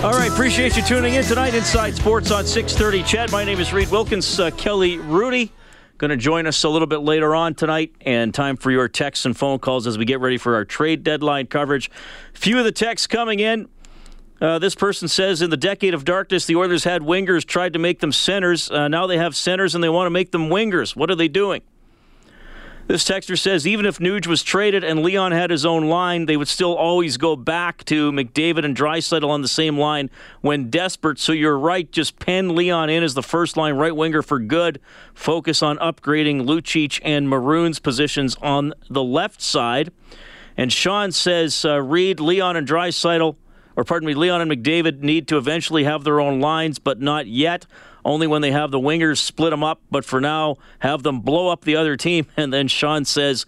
All 0.00 0.12
right, 0.12 0.30
appreciate 0.30 0.76
you 0.76 0.82
tuning 0.84 1.14
in 1.14 1.24
tonight. 1.24 1.54
Inside 1.54 1.96
Sports 1.96 2.30
on 2.30 2.44
6:30. 2.44 3.02
CHED, 3.02 3.32
My 3.32 3.42
name 3.42 3.58
is 3.58 3.72
Reed 3.72 3.90
Wilkins. 3.90 4.38
Uh, 4.38 4.52
Kelly 4.52 4.96
Hrudey 4.96 5.50
going 5.98 6.10
to 6.10 6.16
join 6.16 6.46
us 6.46 6.62
a 6.62 6.68
little 6.68 6.86
bit 6.86 6.98
later 6.98 7.34
on 7.34 7.54
tonight, 7.54 7.92
and 8.02 8.32
time 8.32 8.56
for 8.56 8.70
your 8.70 8.86
texts 8.86 9.26
and 9.26 9.36
phone 9.36 9.58
calls 9.58 9.88
as 9.88 9.98
we 9.98 10.04
get 10.04 10.20
ready 10.20 10.38
for 10.38 10.54
our 10.54 10.64
trade 10.64 11.02
deadline 11.02 11.48
coverage. 11.48 11.90
Few 12.32 12.56
of 12.60 12.64
the 12.64 12.70
texts 12.70 13.08
coming 13.08 13.40
in. 13.40 13.68
Uh, 14.40 14.60
this 14.60 14.76
person 14.76 15.08
says, 15.08 15.42
in 15.42 15.50
the 15.50 15.56
decade 15.56 15.94
of 15.94 16.04
darkness, 16.04 16.46
the 16.46 16.54
Oilers 16.54 16.84
had 16.84 17.02
wingers, 17.02 17.44
tried 17.44 17.72
to 17.72 17.80
make 17.80 17.98
them 17.98 18.12
centers. 18.12 18.70
Uh, 18.70 18.86
now 18.86 19.08
they 19.08 19.18
have 19.18 19.34
centers 19.34 19.74
and 19.74 19.82
they 19.82 19.88
want 19.88 20.06
to 20.06 20.10
make 20.10 20.30
them 20.30 20.48
wingers. 20.48 20.94
What 20.94 21.10
are 21.10 21.16
they 21.16 21.26
doing? 21.26 21.62
This 22.88 23.04
texter 23.04 23.38
says 23.38 23.66
even 23.66 23.84
if 23.84 23.98
Nuge 23.98 24.26
was 24.26 24.42
traded 24.42 24.82
and 24.82 25.02
Leon 25.02 25.32
had 25.32 25.50
his 25.50 25.66
own 25.66 25.90
line, 25.90 26.24
they 26.24 26.38
would 26.38 26.48
still 26.48 26.74
always 26.74 27.18
go 27.18 27.36
back 27.36 27.84
to 27.84 28.10
McDavid 28.12 28.64
and 28.64 28.74
Draisaitl 28.74 29.28
on 29.28 29.42
the 29.42 29.46
same 29.46 29.78
line 29.78 30.08
when 30.40 30.70
desperate. 30.70 31.18
So 31.18 31.32
you're 31.32 31.58
right, 31.58 31.92
just 31.92 32.18
pen 32.18 32.54
Leon 32.54 32.88
in 32.88 33.02
as 33.02 33.12
the 33.12 33.22
first 33.22 33.58
line 33.58 33.74
right 33.74 33.94
winger 33.94 34.22
for 34.22 34.38
good. 34.38 34.80
Focus 35.12 35.62
on 35.62 35.76
upgrading 35.76 36.46
Lucic 36.46 36.98
and 37.04 37.28
Maroon's 37.28 37.78
positions 37.78 38.36
on 38.40 38.72
the 38.88 39.04
left 39.04 39.42
side. 39.42 39.92
And 40.56 40.72
Sean 40.72 41.12
says 41.12 41.66
uh, 41.66 41.82
Reed, 41.82 42.20
Leon, 42.20 42.56
and 42.56 42.66
Draisaitl, 42.66 43.36
or 43.76 43.84
pardon 43.84 44.06
me, 44.06 44.14
Leon 44.14 44.40
and 44.40 44.50
McDavid 44.50 45.00
need 45.00 45.28
to 45.28 45.36
eventually 45.36 45.84
have 45.84 46.04
their 46.04 46.20
own 46.20 46.40
lines, 46.40 46.78
but 46.78 47.02
not 47.02 47.26
yet 47.26 47.66
only 48.08 48.26
when 48.26 48.40
they 48.40 48.50
have 48.50 48.70
the 48.70 48.80
wingers 48.80 49.18
split 49.18 49.50
them 49.50 49.62
up. 49.62 49.80
But 49.90 50.04
for 50.04 50.20
now, 50.20 50.56
have 50.80 51.02
them 51.02 51.20
blow 51.20 51.48
up 51.48 51.64
the 51.64 51.76
other 51.76 51.96
team. 51.96 52.26
And 52.38 52.52
then 52.52 52.68
Sean 52.68 53.04
says, 53.04 53.44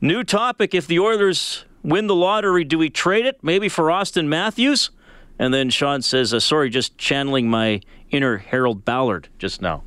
new 0.00 0.24
topic. 0.24 0.74
If 0.74 0.86
the 0.86 0.98
Oilers 1.00 1.64
win 1.82 2.06
the 2.06 2.14
lottery, 2.14 2.64
do 2.64 2.78
we 2.78 2.88
trade 2.88 3.26
it? 3.26 3.38
Maybe 3.42 3.68
for 3.68 3.86
Auston 3.86 4.26
Matthews? 4.26 4.90
And 5.38 5.52
then 5.52 5.70
Sean 5.70 6.02
says, 6.02 6.32
uh, 6.32 6.40
sorry, 6.40 6.70
just 6.70 6.96
channeling 6.96 7.50
my 7.50 7.80
inner 8.10 8.38
Harold 8.38 8.84
Ballard 8.84 9.28
just 9.38 9.60
now. 9.60 9.82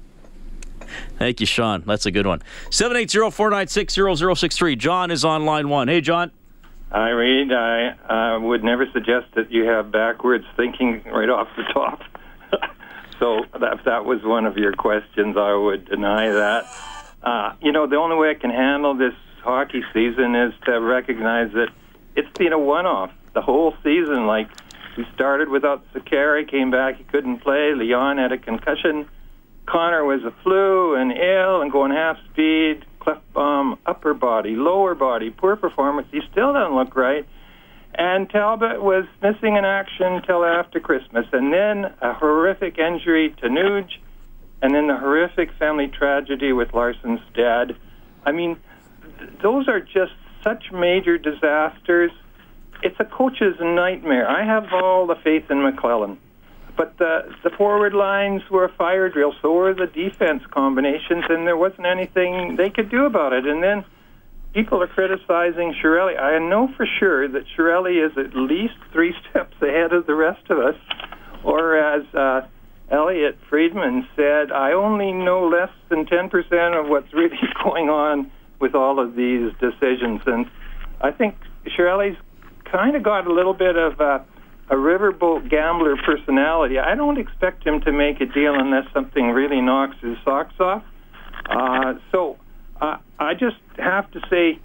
Thank 1.18 1.40
you, 1.40 1.46
Sean. 1.46 1.84
That's 1.88 2.06
a 2.06 2.12
good 2.12 2.28
one. 2.28 2.44
780 2.70 3.32
496 3.32 3.94
0063. 4.40 4.76
John 4.76 5.12
is 5.12 5.26
on 5.26 5.46
line 5.46 5.70
one. 5.70 5.88
Hey, 5.88 6.02
John. 6.02 6.32
Hi, 6.92 7.10
Reed. 7.10 7.52
I 7.52 7.96
uh, 8.10 8.40
would 8.42 8.64
never 8.64 8.86
suggest 8.92 9.28
that 9.36 9.50
you 9.52 9.64
have 9.66 9.92
backwards 9.92 10.46
thinking 10.56 11.04
right 11.06 11.30
off 11.30 11.48
the 11.58 11.64
top. 11.74 12.02
So 13.20 13.44
if 13.44 13.84
that 13.86 14.06
was 14.06 14.24
one 14.24 14.46
of 14.46 14.58
your 14.58 14.74
questions, 14.74 15.38
I 15.38 15.54
would 15.54 15.86
deny 15.86 16.32
that. 16.32 16.66
Uh, 17.24 17.54
you 17.62 17.72
know, 17.72 17.88
the 17.88 17.96
only 17.96 18.18
way 18.18 18.32
I 18.32 18.36
can 18.36 18.52
handle 18.52 18.94
this 18.96 19.14
hockey 19.42 19.84
season 19.94 20.36
is 20.36 20.54
to 20.66 20.80
recognize 20.80 21.52
that 21.54 21.70
it's 22.16 22.32
been 22.38 22.54
a 22.54 22.60
one-off. 22.60 23.12
The 23.34 23.42
whole 23.42 23.74
season, 23.84 24.28
like 24.28 24.50
we 24.98 25.06
started 25.14 25.50
without 25.50 25.84
Sekera, 25.94 26.50
came 26.50 26.72
back, 26.72 26.98
he 26.98 27.04
couldn't 27.04 27.40
play. 27.40 27.74
Leon 27.76 28.18
had 28.18 28.32
a 28.32 28.38
concussion. 28.38 29.08
Connor 29.66 30.06
was 30.06 30.24
a 30.24 30.32
flu 30.44 30.96
and 30.96 31.12
ill 31.12 31.62
and 31.62 31.72
going 31.72 31.92
half 31.92 32.18
speed. 32.32 32.86
Klefbom, 33.00 33.78
upper 33.86 34.14
body, 34.14 34.56
lower 34.56 34.96
body, 34.96 35.30
poor 35.30 35.56
performance. 35.56 36.08
He 36.12 36.22
still 36.32 36.54
doesn't 36.54 36.76
look 36.76 36.96
right. 36.96 37.26
And 37.98 38.30
Talbot 38.30 38.82
was 38.82 39.06
missing 39.22 39.56
in 39.56 39.64
action 39.64 40.22
till 40.28 40.44
after 40.44 40.80
Christmas. 40.80 41.26
And 41.32 41.54
then 41.54 41.94
a 42.02 42.14
horrific 42.14 42.78
injury 42.78 43.34
to 43.42 43.48
Nuge, 43.48 43.92
and 44.62 44.76
then 44.76 44.88
the 44.88 44.98
horrific 44.98 45.52
family 45.58 45.88
tragedy 45.88 46.52
with 46.52 46.74
Larsson's 46.74 47.22
dad. 47.34 47.76
I 48.26 48.32
mean, 48.34 48.58
th- 49.18 49.32
those 49.42 49.68
are 49.70 49.80
just 49.80 50.14
such 50.44 50.72
major 50.74 51.18
disasters. 51.18 52.12
It's 52.84 53.00
a 53.00 53.06
coach's 53.06 53.56
nightmare. 53.62 54.30
I 54.30 54.44
have 54.46 54.66
all 54.74 55.08
the 55.08 55.16
faith 55.24 55.50
in 55.50 55.58
McLellan. 55.58 56.18
But 56.76 56.98
the, 56.98 57.34
the 57.44 57.50
forward 57.52 57.94
lines 57.94 58.42
were 58.52 58.66
a 58.66 58.74
fire 58.74 59.08
drill, 59.08 59.34
so 59.42 59.54
were 59.54 59.74
the 59.74 59.88
defense 59.88 60.44
combinations, 60.52 61.24
and 61.30 61.48
there 61.48 61.56
wasn't 61.56 61.88
anything 61.88 62.58
they 62.58 62.70
could 62.70 62.90
do 62.90 63.06
about 63.06 63.32
it. 63.32 63.46
And 63.46 63.64
then 63.64 63.86
people 64.56 64.82
are 64.82 64.88
criticizing 64.88 65.76
Chiarelli. 65.84 66.18
I 66.18 66.40
know 66.40 66.70
for 66.78 66.88
sure 67.00 67.28
that 67.28 67.44
Chiarelli 67.56 68.04
is 68.04 68.18
at 68.18 68.34
least 68.36 68.76
three 68.94 69.14
steps 69.30 69.56
ahead 69.62 69.92
of 69.92 70.08
the 70.08 70.16
rest 70.16 70.50
of 70.50 70.58
us. 70.58 70.76
Or 71.44 71.78
as 71.78 72.04
uh, 72.16 72.48
Elliotte 72.90 73.38
Friedman 73.50 74.08
said, 74.16 74.52
I 74.52 74.72
only 74.72 75.12
know 75.12 75.48
less 75.48 75.70
than 75.90 76.06
10% 76.06 76.80
of 76.80 76.90
what's 76.90 77.14
really 77.14 77.38
going 77.64 77.90
on 77.90 78.32
with 78.60 78.74
all 78.74 79.00
of 79.00 79.16
these 79.16 79.52
decisions. 79.60 80.22
And 80.26 80.46
I 81.02 81.12
think 81.12 81.36
Chiarelli's 81.68 82.18
kind 82.64 82.96
of 82.96 83.04
got 83.04 83.28
a 83.28 83.34
little 83.34 83.54
bit 83.54 83.76
of 83.76 84.00
uh, 84.00 84.20
a 84.70 84.76
riverboat 84.76 85.50
gambler 85.50 85.98
personality. 85.98 86.80
I 86.80 86.96
don't 86.96 87.20
expect 87.20 87.68
him 87.68 87.82
to 87.82 87.92
make 87.92 88.22
a 88.22 88.26
deal 88.26 88.56
unless 88.56 88.86
something 88.94 89.32
really 89.32 89.62
knocks 89.62 89.98
his 90.02 90.18
socks 90.24 90.56
off. 90.60 90.84
Uh, 91.48 91.96
so 92.12 92.38
uh, 92.82 92.98
I 93.20 93.34
just 93.34 93.58
have 93.78 94.10
to 94.12 94.20
say, 94.30 94.60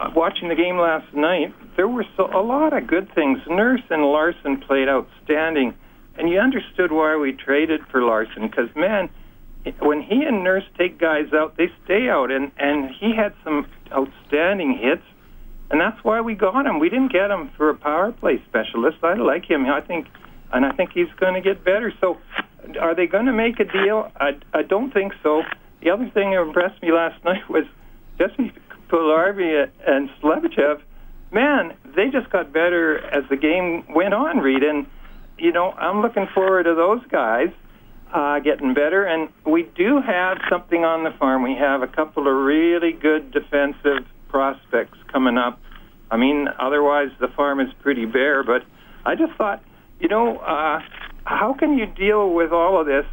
uh, 0.00 0.10
watching 0.14 0.48
the 0.48 0.54
game 0.54 0.78
last 0.78 1.12
night, 1.14 1.54
there 1.76 1.88
were 1.88 2.04
so, 2.16 2.24
a 2.26 2.42
lot 2.42 2.76
of 2.76 2.86
good 2.86 3.12
things. 3.14 3.38
Nurse 3.48 3.82
and 3.90 4.02
Larsson 4.02 4.60
played 4.60 4.88
outstanding, 4.88 5.74
and 6.18 6.28
you 6.28 6.38
understood 6.38 6.92
why 6.92 7.16
we 7.16 7.32
traded 7.32 7.80
for 7.90 8.02
Larsson 8.02 8.48
because 8.48 8.68
man, 8.74 9.10
when 9.80 10.02
he 10.02 10.22
and 10.22 10.44
Nurse 10.44 10.64
take 10.78 10.98
guys 10.98 11.32
out, 11.34 11.56
they 11.56 11.66
stay 11.84 12.08
out, 12.08 12.30
and 12.30 12.52
and 12.58 12.90
he 12.90 13.14
had 13.14 13.34
some 13.44 13.66
outstanding 13.92 14.78
hits, 14.78 15.02
and 15.70 15.80
that's 15.80 16.02
why 16.04 16.20
we 16.20 16.34
got 16.34 16.66
him. 16.66 16.78
We 16.78 16.88
didn't 16.88 17.12
get 17.12 17.30
him 17.30 17.50
for 17.56 17.70
a 17.70 17.74
power 17.74 18.12
play 18.12 18.42
specialist. 18.48 18.98
I 19.02 19.14
like 19.14 19.44
him. 19.48 19.66
I 19.66 19.80
think, 19.80 20.06
and 20.52 20.64
I 20.64 20.72
think 20.72 20.90
he's 20.92 21.12
going 21.18 21.34
to 21.34 21.40
get 21.40 21.64
better. 21.64 21.92
So, 22.00 22.18
are 22.80 22.94
they 22.94 23.06
going 23.06 23.26
to 23.26 23.32
make 23.32 23.60
a 23.60 23.64
deal? 23.64 24.10
I 24.16 24.38
I 24.54 24.62
don't 24.62 24.92
think 24.92 25.12
so. 25.22 25.42
The 25.86 25.92
other 25.92 26.10
thing 26.10 26.32
that 26.32 26.42
impressed 26.42 26.82
me 26.82 26.90
last 26.90 27.24
night 27.24 27.48
was 27.48 27.64
Jesse 28.18 28.52
Puljujarvi 28.88 29.70
and 29.86 30.10
Slepyshev. 30.20 30.80
Man, 31.30 31.74
they 31.94 32.08
just 32.08 32.28
got 32.30 32.52
better 32.52 32.98
as 32.98 33.22
the 33.30 33.36
game 33.36 33.84
went 33.94 34.12
on, 34.12 34.38
Reed. 34.38 34.64
And, 34.64 34.86
you 35.38 35.52
know, 35.52 35.70
I'm 35.70 36.02
looking 36.02 36.26
forward 36.34 36.64
to 36.64 36.74
those 36.74 37.06
guys 37.08 37.50
uh, 38.12 38.40
getting 38.40 38.74
better. 38.74 39.04
And 39.04 39.28
we 39.44 39.62
do 39.76 40.00
have 40.00 40.38
something 40.50 40.84
on 40.84 41.04
the 41.04 41.12
farm. 41.20 41.44
We 41.44 41.54
have 41.54 41.82
a 41.82 41.86
couple 41.86 42.26
of 42.26 42.34
really 42.34 42.90
good 42.90 43.30
defensive 43.30 44.08
prospects 44.28 44.98
coming 45.12 45.38
up. 45.38 45.60
I 46.10 46.16
mean, 46.16 46.48
otherwise 46.58 47.10
the 47.20 47.28
farm 47.28 47.60
is 47.60 47.68
pretty 47.82 48.06
bare. 48.06 48.42
But 48.42 48.64
I 49.04 49.14
just 49.14 49.34
thought, 49.34 49.62
you 50.00 50.08
know, 50.08 50.38
uh, 50.38 50.80
how 51.22 51.54
can 51.54 51.78
you 51.78 51.86
deal 51.86 52.34
with 52.34 52.50
all 52.50 52.80
of 52.80 52.88
this 52.88 53.06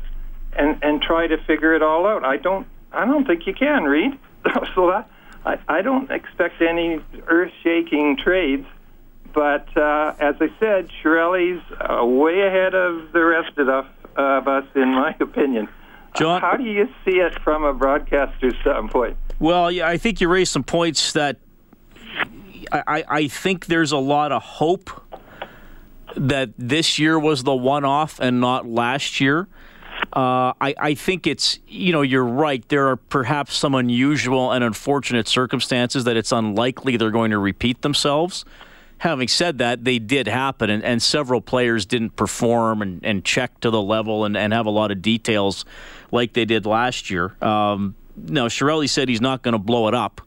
and 0.55 0.83
and 0.83 1.01
try 1.01 1.27
to 1.27 1.38
figure 1.45 1.74
it 1.74 1.81
all 1.81 2.05
out. 2.05 2.24
I 2.24 2.38
don't 2.38 2.67
I 2.91 3.05
don't 3.05 3.25
think 3.25 3.48
you 3.48 3.53
can, 3.53 3.83
Reed. 3.83 4.17
so 4.75 4.88
that, 4.88 5.10
I 5.45 5.60
I 5.67 5.81
don't 5.81 6.10
expect 6.12 6.62
any 6.62 7.01
earth-shaking 7.27 8.17
trades. 8.17 8.65
But 9.33 9.75
uh, 9.75 10.13
as 10.19 10.36
I 10.39 10.50
said, 10.60 10.89
Chiarelli's 11.01 11.63
uh, 11.81 12.05
way 12.05 12.41
ahead 12.41 12.75
of 12.75 13.12
the 13.13 13.25
rest 13.25 13.57
of, 13.57 13.67
us, 13.67 13.88
of 14.15 14.48
us, 14.48 14.65
in 14.75 14.89
my 14.89 15.15
opinion. 15.19 15.67
John, 16.15 16.39
how 16.39 16.55
do 16.55 16.63
you 16.63 16.88
see 17.03 17.17
it 17.17 17.39
from 17.41 17.63
a 17.63 17.74
broadcaster's 17.74 18.53
standpoint? 18.62 19.17
Well, 19.39 19.72
yeah, 19.72 19.88
I 19.88 19.98
think 19.98 20.22
you 20.22 20.29
raised 20.29 20.51
some 20.51 20.63
points 20.63 21.13
that 21.13 21.38
I, 22.72 23.03
I 23.07 23.27
think 23.27 23.65
there's 23.65 23.91
a 23.91 23.98
lot 23.98 24.31
of 24.31 24.43
hope 24.43 24.89
that 26.15 26.51
this 26.57 27.00
year 27.00 27.17
was 27.17 27.43
the 27.43 27.55
one-off 27.55 28.19
and 28.19 28.39
not 28.39 28.67
last 28.67 29.19
year. 29.19 29.48
Uh, 30.15 30.53
I, 30.62 30.75
I 30.77 30.93
think 30.93 31.25
it's, 31.25 31.58
you 31.67 31.91
know, 31.91 32.03
you're 32.03 32.24
right. 32.24 32.63
There 32.70 32.88
are 32.89 32.98
perhaps 32.98 33.55
some 33.55 33.74
unusual 33.74 34.51
and 34.51 34.63
unfortunate 34.63 35.27
circumstances 35.27 36.03
that 36.03 36.15
it's 36.15 36.32
unlikely 36.32 36.98
they're 36.98 37.10
going 37.10 37.32
to 37.32 37.39
repeat 37.39 37.82
themselves. 37.82 38.46
Having 39.00 39.27
said 39.29 39.58
that, 39.58 39.84
they 39.84 39.98
did 39.98 40.27
happen, 40.27 40.70
and, 40.70 40.84
and 40.84 41.01
several 41.01 41.41
players 41.41 41.88
didn't 41.88 42.15
perform 42.15 42.84
and, 42.84 43.03
and 43.03 43.25
check 43.25 43.60
to 43.62 43.72
the 43.72 43.82
level 43.82 44.24
and, 44.24 44.38
and 44.38 44.53
have 44.53 44.67
a 44.67 44.70
lot 44.70 44.91
of 44.91 45.01
details 45.01 45.65
like 46.12 46.34
they 46.34 46.46
did 46.46 46.67
last 46.67 47.10
year. 47.10 47.36
Um, 47.41 47.96
now, 48.15 48.48
Chiarelli 48.48 48.88
said 48.88 49.10
he's 49.10 49.20
not 49.20 49.41
going 49.41 49.53
to 49.53 49.60
blow 49.60 49.88
it 49.88 49.96
up. 49.96 50.22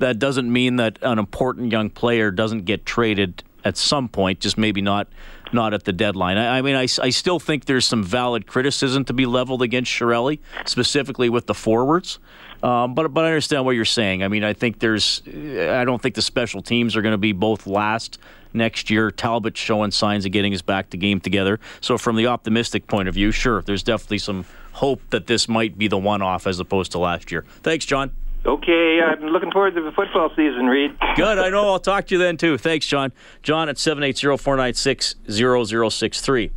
That 0.00 0.18
doesn't 0.18 0.52
mean 0.52 0.76
that 0.76 0.98
an 1.00 1.18
important 1.18 1.72
young 1.72 1.88
player 1.88 2.30
doesn't 2.30 2.66
get 2.66 2.84
traded 2.84 3.42
at 3.64 3.76
some 3.76 4.08
point, 4.08 4.40
just 4.40 4.58
maybe 4.58 4.82
not 4.82 5.08
not 5.52 5.74
at 5.74 5.84
the 5.84 5.92
deadline. 5.92 6.36
I, 6.36 6.58
I 6.58 6.62
mean, 6.62 6.76
I, 6.76 6.82
I, 6.82 7.10
still 7.10 7.38
think 7.38 7.64
there's 7.64 7.86
some 7.86 8.02
valid 8.02 8.46
criticism 8.46 9.04
to 9.06 9.12
be 9.12 9.26
leveled 9.26 9.62
against 9.62 9.90
Chiarelli, 9.90 10.38
specifically 10.64 11.28
with 11.28 11.46
the 11.46 11.54
forwards. 11.54 12.18
Um, 12.62 12.94
but 12.94 13.12
but 13.14 13.24
I 13.24 13.28
understand 13.28 13.64
what 13.64 13.72
you're 13.72 13.84
saying. 13.84 14.22
I 14.22 14.28
mean, 14.28 14.44
I 14.44 14.52
think 14.52 14.80
there's. 14.80 15.22
I 15.26 15.84
don't 15.84 16.00
think 16.00 16.14
the 16.14 16.22
special 16.22 16.62
teams 16.62 16.94
are 16.94 17.02
going 17.02 17.12
to 17.12 17.18
be 17.18 17.32
both 17.32 17.66
last 17.66 18.18
next 18.52 18.90
year. 18.90 19.10
Talbot 19.10 19.56
showing 19.56 19.90
signs 19.90 20.26
of 20.26 20.32
getting 20.32 20.52
his 20.52 20.62
back 20.62 20.90
to 20.90 20.96
game 20.96 21.20
together. 21.20 21.58
So 21.80 21.96
from 21.96 22.16
the 22.16 22.26
optimistic 22.26 22.86
point 22.86 23.08
of 23.08 23.14
view, 23.14 23.32
sure, 23.32 23.62
there's 23.62 23.82
definitely 23.82 24.18
some 24.18 24.44
hope 24.72 25.00
that 25.10 25.26
this 25.26 25.48
might 25.48 25.78
be 25.78 25.88
the 25.88 25.98
one-off 25.98 26.46
as 26.46 26.60
opposed 26.60 26.92
to 26.92 26.98
last 26.98 27.32
year. 27.32 27.44
Thanks, 27.62 27.84
John. 27.84 28.12
Okay, 28.44 29.00
I'm 29.02 29.26
looking 29.26 29.50
forward 29.50 29.74
to 29.74 29.82
the 29.82 29.90
football 29.92 30.30
season, 30.30 30.66
Reed. 30.66 30.96
Good. 31.14 31.38
I 31.38 31.50
know. 31.50 31.68
I'll 31.68 31.78
talk 31.78 32.06
to 32.06 32.14
you 32.14 32.18
then, 32.18 32.38
too. 32.38 32.56
Thanks, 32.56 32.86
John. 32.86 33.12
John 33.42 33.68
at 33.68 33.76
780-496-0063. 33.76 36.50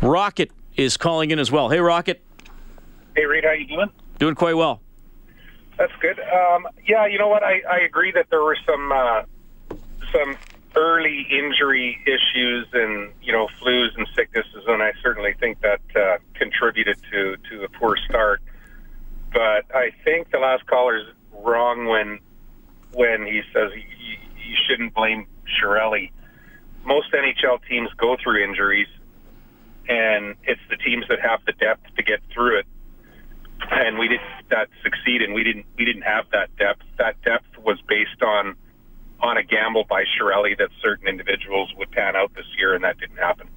Rocket 0.00 0.50
is 0.76 0.96
calling 0.96 1.30
in 1.30 1.38
as 1.38 1.52
well. 1.52 1.68
Hey, 1.68 1.80
Rocket. 1.80 2.22
Hey, 3.14 3.26
Reed. 3.26 3.44
How 3.44 3.52
you 3.52 3.66
doing? 3.66 3.90
Doing 4.18 4.34
quite 4.34 4.56
well. 4.56 4.80
That's 5.76 5.92
good. 6.00 6.18
Um, 6.20 6.66
yeah, 6.86 7.04
you 7.06 7.18
know 7.18 7.28
what? 7.28 7.42
I, 7.42 7.60
I 7.70 7.80
agree 7.80 8.10
that 8.12 8.30
there 8.30 8.42
were 8.42 8.56
some 8.66 8.90
uh, 8.92 9.22
some 10.12 10.36
early 10.76 11.26
injury 11.30 11.98
issues 12.06 12.66
and 12.72 13.10
you 13.22 13.32
know 13.32 13.48
flus 13.60 13.94
and 13.96 14.08
sicknesses, 14.14 14.64
and 14.66 14.82
I 14.82 14.92
certainly 15.02 15.34
think 15.38 15.60
that 15.60 15.80
uh, 15.94 16.16
contributed 16.34 16.96
to 17.10 17.36
to 17.50 17.58
the 17.58 17.68
poor 17.68 17.96
start. 17.96 18.40
But 19.32 19.74
I 19.74 19.90
think 20.04 20.30
the 20.30 20.38
last 20.38 20.66
caller's 20.66 21.06
wrong 21.32 21.86
when 21.86 22.20
when 22.92 23.26
he 23.26 23.40
says 23.52 23.70
you, 23.74 24.16
you 24.36 24.56
shouldn't 24.68 24.94
blame 24.94 25.26
Chiarelli. 25.46 26.10
Most 26.84 27.12
NHL 27.12 27.60
teams 27.68 27.88
go 27.96 28.16
through 28.22 28.44
injuries, 28.44 28.88
and 29.88 30.34
it's 30.44 30.60
the 30.68 30.76
teams 30.76 31.06
that 31.08 31.20
have 31.20 31.40
the 31.46 31.52
depth 31.52 31.94
to 31.96 32.02
get 32.02 32.20
through 32.32 32.58
it. 32.58 32.66
And 33.70 33.98
we 33.98 34.08
didn't 34.08 34.26
that 34.50 34.68
succeed, 34.82 35.22
and 35.22 35.32
we 35.32 35.44
didn't 35.44 35.66
we 35.78 35.84
didn't 35.84 36.02
have 36.02 36.26
that 36.32 36.54
depth. 36.56 36.82
That 36.98 37.20
depth 37.22 37.58
was 37.58 37.80
based 37.88 38.22
on 38.22 38.56
on 39.20 39.36
a 39.36 39.42
gamble 39.42 39.84
by 39.84 40.02
Chiarelli 40.02 40.58
that 40.58 40.70
certain 40.82 41.08
individuals 41.08 41.72
would 41.76 41.90
pan 41.90 42.16
out 42.16 42.34
this 42.34 42.46
year, 42.58 42.74
and 42.74 42.84
that 42.84 42.98
didn't 42.98 43.18
happen. 43.18 43.48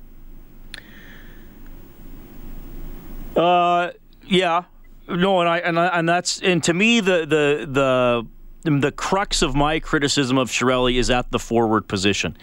Uh, 3.35 3.91
yeah, 4.23 4.63
no, 5.07 5.39
and 5.39 5.49
I 5.49 5.57
and 5.59 5.79
I, 5.79 5.87
and 5.87 6.07
that's 6.07 6.41
and 6.41 6.63
to 6.63 6.73
me 6.73 6.99
the 6.99 7.25
the 7.25 8.25
the 8.63 8.79
the 8.79 8.91
crux 8.91 9.41
of 9.41 9.55
my 9.55 9.79
criticism 9.79 10.37
of 10.37 10.49
Chiarelli 10.49 10.97
is 10.97 11.09
at 11.09 11.31
the 11.31 11.39
forward 11.39 11.87
position. 11.87 12.37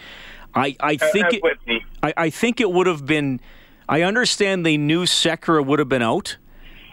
I 0.54 0.76
I 0.80 0.96
think 0.96 1.26
it, 1.32 1.82
I, 2.02 2.14
I 2.16 2.30
think 2.30 2.60
it 2.60 2.70
would 2.70 2.86
have 2.86 3.06
been. 3.06 3.40
I 3.88 4.02
understand 4.02 4.64
they 4.64 4.76
knew 4.76 5.04
Sekera 5.04 5.64
would 5.64 5.78
have 5.78 5.88
been 5.88 6.02
out. 6.02 6.36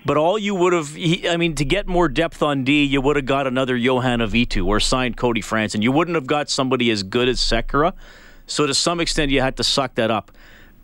But 0.05 0.15
all 0.15 0.39
you 0.39 0.55
would 0.55 0.71
have, 0.71 0.95
I 0.95 1.35
mean, 1.35 1.55
to 1.55 1.65
get 1.65 1.85
more 1.85 2.07
depth 2.07 2.41
on 2.41 2.63
D, 2.63 2.85
you 2.85 3.01
would 3.01 3.17
have 3.17 3.25
got 3.25 3.47
another 3.47 3.77
Johnny 3.77 4.23
Oduya 4.23 4.65
or 4.65 4.79
signed 4.79 5.17
Cody 5.17 5.41
Franson. 5.41 5.83
You 5.83 5.91
wouldn't 5.91 6.15
have 6.15 6.25
got 6.25 6.49
somebody 6.49 6.89
as 6.89 7.03
good 7.03 7.27
as 7.27 7.39
Sekera. 7.39 7.93
So 8.47 8.65
to 8.65 8.73
some 8.73 9.01
extent, 9.01 9.29
you 9.29 9.41
had 9.41 9.57
to 9.57 9.63
suck 9.63 9.95
that 9.95 10.09
up. 10.09 10.31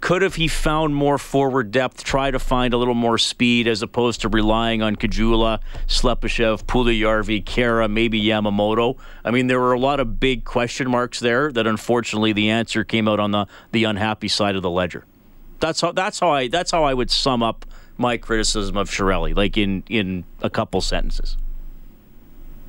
Could 0.01 0.21
have 0.21 0.35
he 0.35 0.47
found 0.47 0.95
more 0.95 1.17
forward 1.17 1.71
depth, 1.71 2.03
try 2.03 2.29
to 2.29 2.37
find 2.37 2.73
a 2.73 2.77
little 2.77 2.93
more 2.93 3.17
speed 3.17 3.67
as 3.67 3.81
opposed 3.81 4.21
to 4.21 4.29
relying 4.29 4.81
on 4.83 4.95
Caggiula, 4.95 5.59
Slepyshev, 5.87 6.63
Puljujarvi, 6.65 7.43
Khaira, 7.43 7.89
maybe 7.89 8.21
Yamamoto? 8.21 8.97
I 9.23 9.31
mean, 9.31 9.47
there 9.47 9.59
were 9.59 9.73
a 9.73 9.79
lot 9.79 9.99
of 9.99 10.19
big 10.19 10.45
question 10.45 10.89
marks 10.91 11.19
there 11.19 11.51
that 11.51 11.65
unfortunately 11.65 12.33
the 12.33 12.51
answer 12.51 12.83
came 12.83 13.07
out 13.07 13.19
on 13.19 13.31
the, 13.31 13.47
the 13.71 13.85
unhappy 13.85 14.27
side 14.27 14.55
of 14.55 14.61
the 14.61 14.69
ledger. 14.69 15.05
That's 15.59 15.81
how 15.81 15.93
that's 15.93 16.19
how 16.19 16.29
I 16.29 16.49
that's 16.49 16.69
how 16.69 16.83
I 16.83 16.93
would 16.93 17.09
sum 17.09 17.41
up 17.41 17.65
my 17.97 18.17
criticism 18.17 18.77
of 18.77 18.89
Chiarelli, 18.89 19.35
like 19.35 19.57
in 19.57 19.83
in 19.89 20.25
a 20.41 20.49
couple 20.49 20.81
sentences. 20.81 21.37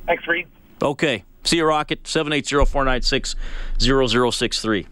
Thanks, 0.07 0.25
Reed. 0.25 0.47
Okay. 0.81 1.23
See 1.43 1.57
you, 1.57 1.65
Rocket. 1.65 2.07
780 2.07 2.65
496 2.65 3.35
0063. 3.79 4.87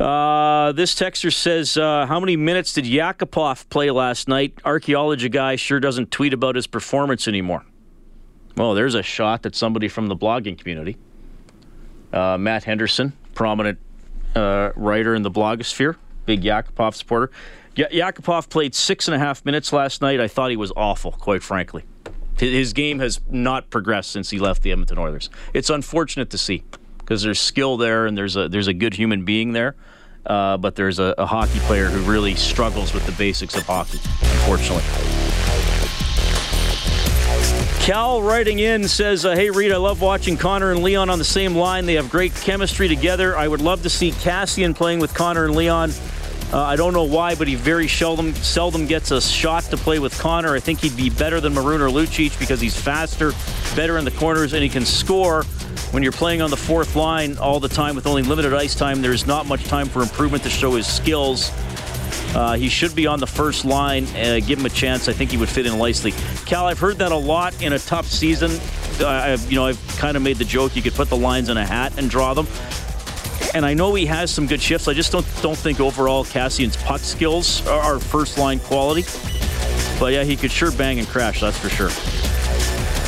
Uh, 0.00 0.72
this 0.72 0.94
texter 0.94 1.32
says, 1.32 1.76
uh, 1.76 2.06
How 2.06 2.18
many 2.18 2.36
minutes 2.36 2.72
did 2.72 2.84
Yakupov 2.84 3.68
play 3.68 3.90
last 3.90 4.26
night? 4.28 4.54
Archaeology 4.64 5.28
guy 5.28 5.56
sure 5.56 5.80
doesn't 5.80 6.10
tweet 6.10 6.32
about 6.32 6.56
his 6.56 6.66
performance 6.66 7.28
anymore. 7.28 7.64
Well, 8.56 8.74
there's 8.74 8.94
a 8.94 9.02
shot 9.02 9.42
that 9.42 9.54
somebody 9.54 9.88
from 9.88 10.08
the 10.08 10.16
blogging 10.16 10.58
community, 10.58 10.96
uh, 12.12 12.36
Matt 12.38 12.64
Henderson, 12.64 13.12
prominent 13.34 13.78
uh, 14.34 14.72
writer 14.76 15.14
in 15.14 15.22
the 15.22 15.30
blogosphere, 15.30 15.96
big 16.26 16.42
Yakupov 16.42 16.94
supporter. 16.94 17.30
Y- 17.76 17.88
Yakupov 17.92 18.48
played 18.48 18.74
six 18.74 19.08
and 19.08 19.14
a 19.14 19.18
half 19.18 19.44
minutes 19.44 19.72
last 19.72 20.02
night. 20.02 20.20
I 20.20 20.28
thought 20.28 20.50
he 20.50 20.56
was 20.56 20.72
awful, 20.76 21.12
quite 21.12 21.42
frankly. 21.42 21.84
His 22.38 22.72
game 22.72 22.98
has 22.98 23.20
not 23.30 23.70
progressed 23.70 24.10
since 24.10 24.30
he 24.30 24.38
left 24.38 24.62
the 24.62 24.72
Edmonton 24.72 24.98
Oilers. 24.98 25.30
It's 25.54 25.70
unfortunate 25.70 26.30
to 26.30 26.38
see 26.38 26.64
because 27.04 27.22
there's 27.22 27.40
skill 27.40 27.76
there 27.76 28.06
and 28.06 28.16
there's 28.16 28.36
a 28.36 28.48
there's 28.48 28.68
a 28.68 28.74
good 28.74 28.94
human 28.94 29.24
being 29.24 29.52
there, 29.52 29.76
uh, 30.26 30.56
but 30.56 30.74
there's 30.74 30.98
a, 30.98 31.14
a 31.18 31.26
hockey 31.26 31.58
player 31.60 31.86
who 31.86 32.00
really 32.10 32.34
struggles 32.34 32.94
with 32.94 33.04
the 33.06 33.12
basics 33.12 33.56
of 33.56 33.64
hockey. 33.64 33.98
Unfortunately. 34.22 34.82
Cal 37.82 38.22
writing 38.22 38.60
in 38.60 38.86
says, 38.86 39.24
uh, 39.24 39.34
Hey, 39.34 39.50
Reed, 39.50 39.72
I 39.72 39.76
love 39.76 40.00
watching 40.00 40.36
Connor 40.36 40.70
and 40.70 40.84
Leon 40.84 41.10
on 41.10 41.18
the 41.18 41.24
same 41.24 41.56
line. 41.56 41.84
They 41.84 41.94
have 41.94 42.08
great 42.10 42.32
chemistry 42.32 42.86
together. 42.86 43.36
I 43.36 43.48
would 43.48 43.60
love 43.60 43.82
to 43.82 43.90
see 43.90 44.12
Kassian 44.12 44.72
playing 44.72 45.00
with 45.00 45.12
Connor 45.14 45.46
and 45.46 45.56
Leon. 45.56 45.90
Uh, 46.52 46.62
I 46.62 46.76
don't 46.76 46.92
know 46.92 47.02
why, 47.02 47.34
but 47.34 47.48
he 47.48 47.56
very 47.56 47.88
seldom 47.88 48.34
seldom 48.34 48.86
gets 48.86 49.10
a 49.10 49.20
shot 49.20 49.64
to 49.64 49.76
play 49.76 49.98
with 49.98 50.16
Connor. 50.20 50.54
I 50.54 50.60
think 50.60 50.80
he'd 50.80 50.96
be 50.96 51.10
better 51.10 51.40
than 51.40 51.54
Maroon 51.54 51.80
or 51.80 51.88
Lucic 51.88 52.38
because 52.38 52.60
he's 52.60 52.78
faster, 52.78 53.32
better 53.74 53.98
in 53.98 54.04
the 54.04 54.10
corners, 54.12 54.52
and 54.52 54.62
he 54.62 54.68
can 54.68 54.84
score. 54.84 55.44
When 55.92 56.02
you're 56.02 56.12
playing 56.12 56.42
on 56.42 56.50
the 56.50 56.56
fourth 56.56 56.96
line 56.96 57.36
all 57.38 57.60
the 57.60 57.68
time 57.68 57.94
with 57.94 58.06
only 58.06 58.22
limited 58.22 58.54
ice 58.54 58.74
time, 58.74 59.02
there's 59.02 59.26
not 59.26 59.46
much 59.46 59.64
time 59.64 59.88
for 59.88 60.02
improvement 60.02 60.42
to 60.44 60.50
show 60.50 60.72
his 60.72 60.86
skills. 60.86 61.50
Uh, 62.34 62.54
he 62.54 62.68
should 62.68 62.94
be 62.94 63.06
on 63.06 63.20
the 63.20 63.26
first 63.26 63.64
line. 63.64 64.06
Uh, 64.16 64.40
give 64.44 64.58
him 64.58 64.66
a 64.66 64.70
chance. 64.70 65.08
I 65.08 65.12
think 65.12 65.30
he 65.30 65.36
would 65.36 65.48
fit 65.48 65.66
in 65.66 65.76
nicely. 65.76 66.12
Cal, 66.46 66.66
I've 66.66 66.78
heard 66.78 66.98
that 66.98 67.12
a 67.12 67.16
lot 67.16 67.60
in 67.62 67.74
a 67.74 67.78
tough 67.78 68.06
season. 68.06 68.50
Uh, 69.00 69.08
I've, 69.08 69.50
you 69.50 69.56
know, 69.56 69.66
I've 69.66 69.96
kind 69.98 70.16
of 70.16 70.22
made 70.22 70.38
the 70.38 70.44
joke 70.44 70.74
you 70.74 70.82
could 70.82 70.94
put 70.94 71.08
the 71.08 71.16
lines 71.16 71.50
in 71.50 71.56
a 71.56 71.66
hat 71.66 71.98
and 71.98 72.08
draw 72.08 72.32
them. 72.32 72.46
And 73.54 73.66
I 73.66 73.74
know 73.74 73.94
he 73.94 74.06
has 74.06 74.30
some 74.30 74.46
good 74.46 74.62
shifts. 74.62 74.88
I 74.88 74.94
just 74.94 75.12
don't 75.12 75.26
don't 75.42 75.58
think 75.58 75.78
overall 75.78 76.24
Kassian's 76.24 76.76
puck 76.78 77.00
skills 77.00 77.66
are, 77.66 77.80
are 77.80 77.98
first 77.98 78.38
line 78.38 78.60
quality. 78.60 79.02
But 80.00 80.14
yeah, 80.14 80.24
he 80.24 80.36
could 80.36 80.50
sure 80.50 80.72
bang 80.72 80.98
and 80.98 81.06
crash. 81.06 81.42
That's 81.42 81.58
for 81.58 81.68
sure. 81.68 82.31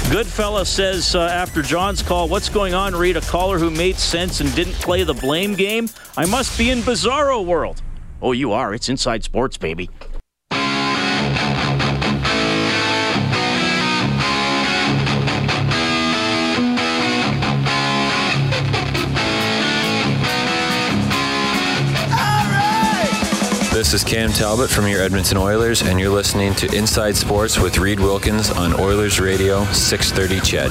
Goodfella 0.04 0.64
says 0.64 1.14
uh, 1.16 1.22
after 1.22 1.60
John's 1.60 2.02
call, 2.02 2.28
what's 2.28 2.48
going 2.48 2.72
on, 2.72 2.94
Reed? 2.94 3.16
A 3.16 3.20
caller 3.22 3.58
who 3.58 3.70
made 3.70 3.96
sense 3.96 4.40
and 4.40 4.54
didn't 4.54 4.74
play 4.74 5.02
the 5.02 5.14
blame 5.14 5.54
game? 5.54 5.88
I 6.16 6.24
must 6.26 6.56
be 6.56 6.70
in 6.70 6.80
bizarro 6.80 7.44
world. 7.44 7.82
Oh, 8.22 8.32
you 8.32 8.52
are. 8.52 8.72
It's 8.74 8.88
Inside 8.88 9.24
Sports, 9.24 9.56
baby. 9.56 9.90
This 23.94 24.02
is 24.02 24.10
Cam 24.10 24.32
Talbot 24.32 24.70
from 24.70 24.88
your 24.88 25.00
Edmonton 25.00 25.36
Oilers, 25.36 25.82
and 25.82 26.00
you're 26.00 26.10
listening 26.10 26.52
to 26.56 26.66
Inside 26.76 27.14
Sports 27.14 27.60
with 27.60 27.78
Reed 27.78 28.00
Wilkins 28.00 28.50
on 28.50 28.74
Oilers 28.80 29.20
Radio 29.20 29.62
630 29.66 30.40
CHED. 30.40 30.70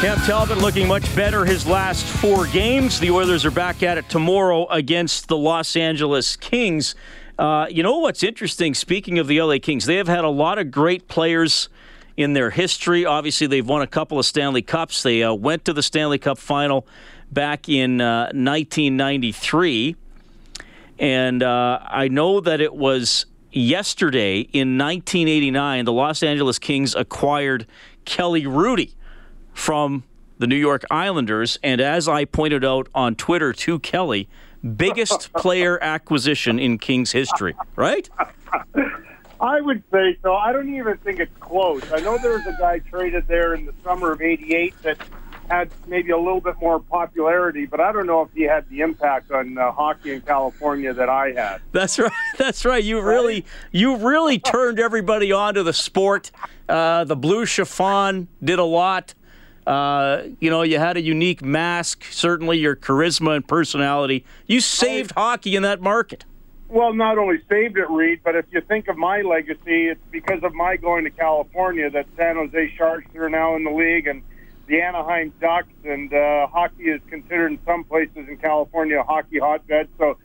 Cam 0.00 0.16
Talbot 0.26 0.58
looking 0.58 0.88
much 0.88 1.14
better 1.14 1.44
his 1.44 1.68
last 1.68 2.04
four 2.04 2.48
games. 2.48 2.98
The 2.98 3.12
Oilers 3.12 3.46
are 3.46 3.52
back 3.52 3.84
at 3.84 3.96
it 3.96 4.08
tomorrow 4.08 4.66
against 4.70 5.28
the 5.28 5.36
Los 5.36 5.76
Angeles 5.76 6.34
Kings. 6.34 6.96
Uh, 7.38 7.68
you 7.70 7.84
know 7.84 7.98
what's 7.98 8.24
interesting? 8.24 8.74
Speaking 8.74 9.20
of 9.20 9.28
the 9.28 9.40
LA 9.40 9.58
Kings, 9.62 9.86
they 9.86 9.94
have 9.94 10.08
had 10.08 10.24
a 10.24 10.28
lot 10.28 10.58
of 10.58 10.72
great 10.72 11.06
players 11.06 11.68
in 12.16 12.32
their 12.32 12.50
history. 12.50 13.06
Obviously, 13.06 13.46
they've 13.46 13.68
won 13.68 13.82
a 13.82 13.86
couple 13.86 14.18
of 14.18 14.26
Stanley 14.26 14.62
Cups. 14.62 15.04
They 15.04 15.22
uh, 15.22 15.32
went 15.32 15.64
to 15.66 15.72
the 15.72 15.82
Stanley 15.84 16.18
Cup 16.18 16.38
final 16.38 16.88
back 17.30 17.68
in 17.68 18.00
uh, 18.00 18.32
1993. 18.32 19.94
And 20.98 21.42
uh, 21.42 21.78
I 21.82 22.08
know 22.08 22.40
that 22.40 22.60
it 22.60 22.74
was 22.74 23.26
yesterday 23.52 24.40
in 24.40 24.78
1989, 24.78 25.84
the 25.84 25.92
Los 25.92 26.22
Angeles 26.22 26.58
Kings 26.58 26.94
acquired 26.94 27.66
Kelly 28.04 28.44
Hrudey 28.44 28.94
from 29.52 30.04
the 30.38 30.46
New 30.46 30.56
York 30.56 30.84
Islanders. 30.90 31.58
And 31.62 31.80
as 31.80 32.08
I 32.08 32.24
pointed 32.24 32.64
out 32.64 32.88
on 32.94 33.14
Twitter 33.14 33.52
to 33.52 33.78
Kelly, 33.78 34.28
biggest 34.76 35.32
player 35.36 35.82
acquisition 35.82 36.58
in 36.58 36.78
Kings 36.78 37.12
history, 37.12 37.54
right? 37.76 38.08
I 39.40 39.60
would 39.60 39.84
say 39.92 40.18
so. 40.22 40.34
I 40.34 40.52
don't 40.52 40.74
even 40.74 40.96
think 40.98 41.20
it's 41.20 41.36
close. 41.38 41.82
I 41.92 42.00
know 42.00 42.18
there 42.18 42.32
was 42.32 42.46
a 42.46 42.56
guy 42.58 42.80
traded 42.80 43.28
there 43.28 43.54
in 43.54 43.66
the 43.66 43.74
summer 43.84 44.10
of 44.10 44.20
'88 44.20 44.74
that 44.82 44.98
had 45.48 45.70
maybe 45.86 46.10
a 46.10 46.18
little 46.18 46.40
bit 46.40 46.56
more 46.60 46.78
popularity, 46.78 47.66
but 47.66 47.80
I 47.80 47.92
don't 47.92 48.06
know 48.06 48.22
if 48.22 48.28
he 48.34 48.42
had 48.42 48.68
the 48.68 48.80
impact 48.80 49.30
on 49.30 49.56
uh, 49.56 49.72
hockey 49.72 50.12
in 50.12 50.20
California 50.20 50.92
that 50.92 51.08
I 51.08 51.32
had. 51.32 51.60
That's 51.72 51.98
right. 51.98 52.12
That's 52.38 52.64
right. 52.64 52.82
You 52.82 53.00
really, 53.00 53.44
you 53.72 53.96
really 53.96 54.38
turned 54.38 54.78
everybody 54.78 55.32
onto 55.32 55.62
the 55.62 55.72
sport. 55.72 56.30
Uh, 56.68 57.04
the 57.04 57.16
blue 57.16 57.46
chiffon 57.46 58.28
did 58.42 58.58
a 58.58 58.64
lot. 58.64 59.14
Uh, 59.66 60.24
you 60.40 60.48
know, 60.50 60.62
you 60.62 60.78
had 60.78 60.96
a 60.96 61.02
unique 61.02 61.42
mask. 61.42 62.04
Certainly, 62.10 62.58
your 62.58 62.76
charisma 62.76 63.36
and 63.36 63.46
personality. 63.46 64.24
You 64.46 64.60
saved 64.60 65.12
hockey 65.12 65.56
in 65.56 65.62
that 65.62 65.80
market. 65.80 66.24
Well, 66.70 66.92
not 66.92 67.16
only 67.16 67.38
saved 67.48 67.78
it, 67.78 67.88
Reed, 67.88 68.20
but 68.22 68.36
if 68.36 68.44
you 68.50 68.60
think 68.60 68.88
of 68.88 68.98
my 68.98 69.22
legacy, 69.22 69.88
it's 69.88 70.00
because 70.10 70.42
of 70.42 70.52
my 70.54 70.76
going 70.76 71.04
to 71.04 71.10
California 71.10 71.88
that 71.90 72.06
San 72.16 72.36
Jose 72.36 72.74
Sharks 72.76 73.14
are 73.14 73.30
now 73.30 73.56
in 73.56 73.64
the 73.64 73.70
league 73.70 74.06
and 74.06 74.22
the 74.68 74.80
Anaheim 74.82 75.32
Ducks, 75.40 75.72
and 75.84 76.12
uh, 76.12 76.46
hockey 76.46 76.84
is 76.84 77.00
considered 77.08 77.52
in 77.52 77.58
some 77.64 77.84
places 77.84 78.28
in 78.28 78.36
California 78.36 79.00
a 79.00 79.02
hockey 79.02 79.38
hotbed. 79.38 79.88
So 79.98 80.18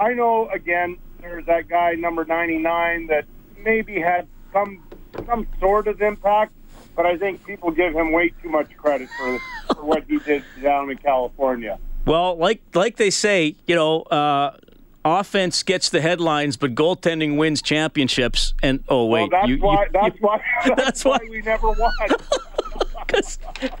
I 0.00 0.12
know, 0.14 0.48
again, 0.50 0.98
there's 1.20 1.46
that 1.46 1.68
guy, 1.68 1.92
number 1.92 2.24
99, 2.24 3.06
that 3.06 3.24
maybe 3.58 4.00
had 4.00 4.26
some 4.52 4.82
some 5.26 5.46
sort 5.60 5.86
of 5.86 6.02
impact, 6.02 6.52
but 6.96 7.06
I 7.06 7.16
think 7.16 7.46
people 7.46 7.70
give 7.70 7.94
him 7.94 8.10
way 8.10 8.30
too 8.42 8.48
much 8.48 8.76
credit 8.76 9.08
for, 9.16 9.38
for 9.74 9.84
what 9.84 10.04
he 10.08 10.18
did 10.18 10.42
down 10.60 10.90
in 10.90 10.98
California. 10.98 11.78
Well, 12.04 12.36
like 12.36 12.62
like 12.74 12.96
they 12.96 13.10
say, 13.10 13.54
you 13.66 13.76
know, 13.76 14.02
uh, 14.02 14.56
offense 15.04 15.62
gets 15.62 15.88
the 15.88 16.00
headlines, 16.00 16.56
but 16.56 16.74
goaltending 16.74 17.36
wins 17.36 17.62
championships. 17.62 18.54
And 18.60 18.82
oh 18.88 19.06
wait, 19.06 19.30
well, 19.30 19.40
that's 19.40 19.48
you, 19.48 19.58
why. 19.58 19.84
you, 19.84 19.90
that's 20.02 20.20
why. 20.20 20.40
That's, 20.64 20.82
that's 20.82 21.04
why 21.04 21.18
why- 21.22 21.28
we 21.30 21.42
never 21.42 21.70
won. 21.70 21.92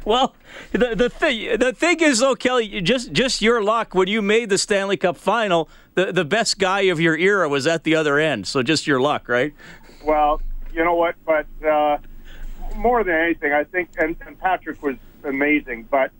well, 0.04 0.34
the 0.72 0.94
the 0.94 1.08
thing 1.08 1.58
the 1.58 1.72
thing 1.72 2.00
is 2.00 2.20
though, 2.20 2.34
Kelly, 2.34 2.80
just 2.80 3.12
just 3.12 3.42
your 3.42 3.62
luck 3.62 3.94
when 3.94 4.08
you 4.08 4.22
made 4.22 4.48
the 4.48 4.58
Stanley 4.58 4.96
Cup 4.96 5.16
final. 5.16 5.68
The 5.94 6.12
the 6.12 6.24
best 6.24 6.58
guy 6.58 6.82
of 6.82 7.00
your 7.00 7.16
era 7.16 7.48
was 7.48 7.66
at 7.66 7.84
the 7.84 7.94
other 7.94 8.18
end, 8.18 8.46
so 8.46 8.62
just 8.62 8.86
your 8.86 9.00
luck, 9.00 9.28
right? 9.28 9.54
Well, 10.04 10.40
you 10.72 10.84
know 10.84 10.94
what? 10.94 11.14
But 11.24 11.46
uh, 11.64 11.98
more 12.76 13.04
than 13.04 13.14
anything, 13.14 13.52
I 13.52 13.64
think, 13.64 13.90
and, 13.98 14.16
and 14.26 14.38
Patrick 14.38 14.82
was 14.82 14.96
amazing. 15.22 15.88
But 15.90 16.10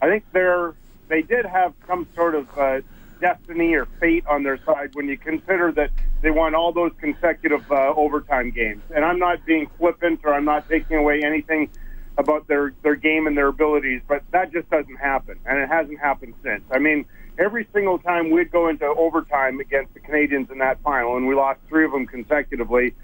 I 0.00 0.08
think 0.08 0.24
they're 0.32 0.74
they 1.08 1.22
did 1.22 1.44
have 1.44 1.74
some 1.86 2.06
sort 2.14 2.34
of 2.34 2.58
uh, 2.58 2.80
destiny 3.20 3.74
or 3.74 3.86
fate 4.00 4.26
on 4.26 4.42
their 4.42 4.58
side 4.64 4.94
when 4.94 5.08
you 5.08 5.16
consider 5.16 5.72
that 5.72 5.90
they 6.22 6.30
won 6.30 6.54
all 6.54 6.72
those 6.72 6.92
consecutive 6.98 7.70
uh, 7.70 7.92
overtime 7.96 8.50
games. 8.50 8.82
And 8.94 9.04
I'm 9.04 9.18
not 9.18 9.44
being 9.44 9.68
flippant 9.78 10.20
or 10.24 10.34
I'm 10.34 10.44
not 10.44 10.68
taking 10.68 10.96
away 10.96 11.22
anything 11.22 11.70
about 12.16 12.46
their 12.48 12.72
their 12.82 12.94
game 12.96 13.26
and 13.26 13.36
their 13.36 13.48
abilities, 13.48 14.00
but 14.06 14.22
that 14.30 14.52
just 14.52 14.68
doesn't 14.70 14.96
happen, 14.96 15.38
and 15.46 15.58
it 15.58 15.68
hasn't 15.68 15.98
happened 16.00 16.34
since. 16.42 16.62
I 16.70 16.78
mean. 16.78 17.06
Every 17.36 17.66
single 17.72 17.98
time 17.98 18.30
we'd 18.30 18.52
go 18.52 18.68
into 18.68 18.84
overtime 18.84 19.58
against 19.58 19.92
the 19.92 19.98
Canadiens 19.98 20.52
in 20.52 20.58
that 20.58 20.80
final, 20.84 21.16
and 21.16 21.26
we 21.26 21.34
lost 21.34 21.58
three 21.68 21.84
of 21.84 21.90
them 21.90 22.06
consecutively, 22.06 22.94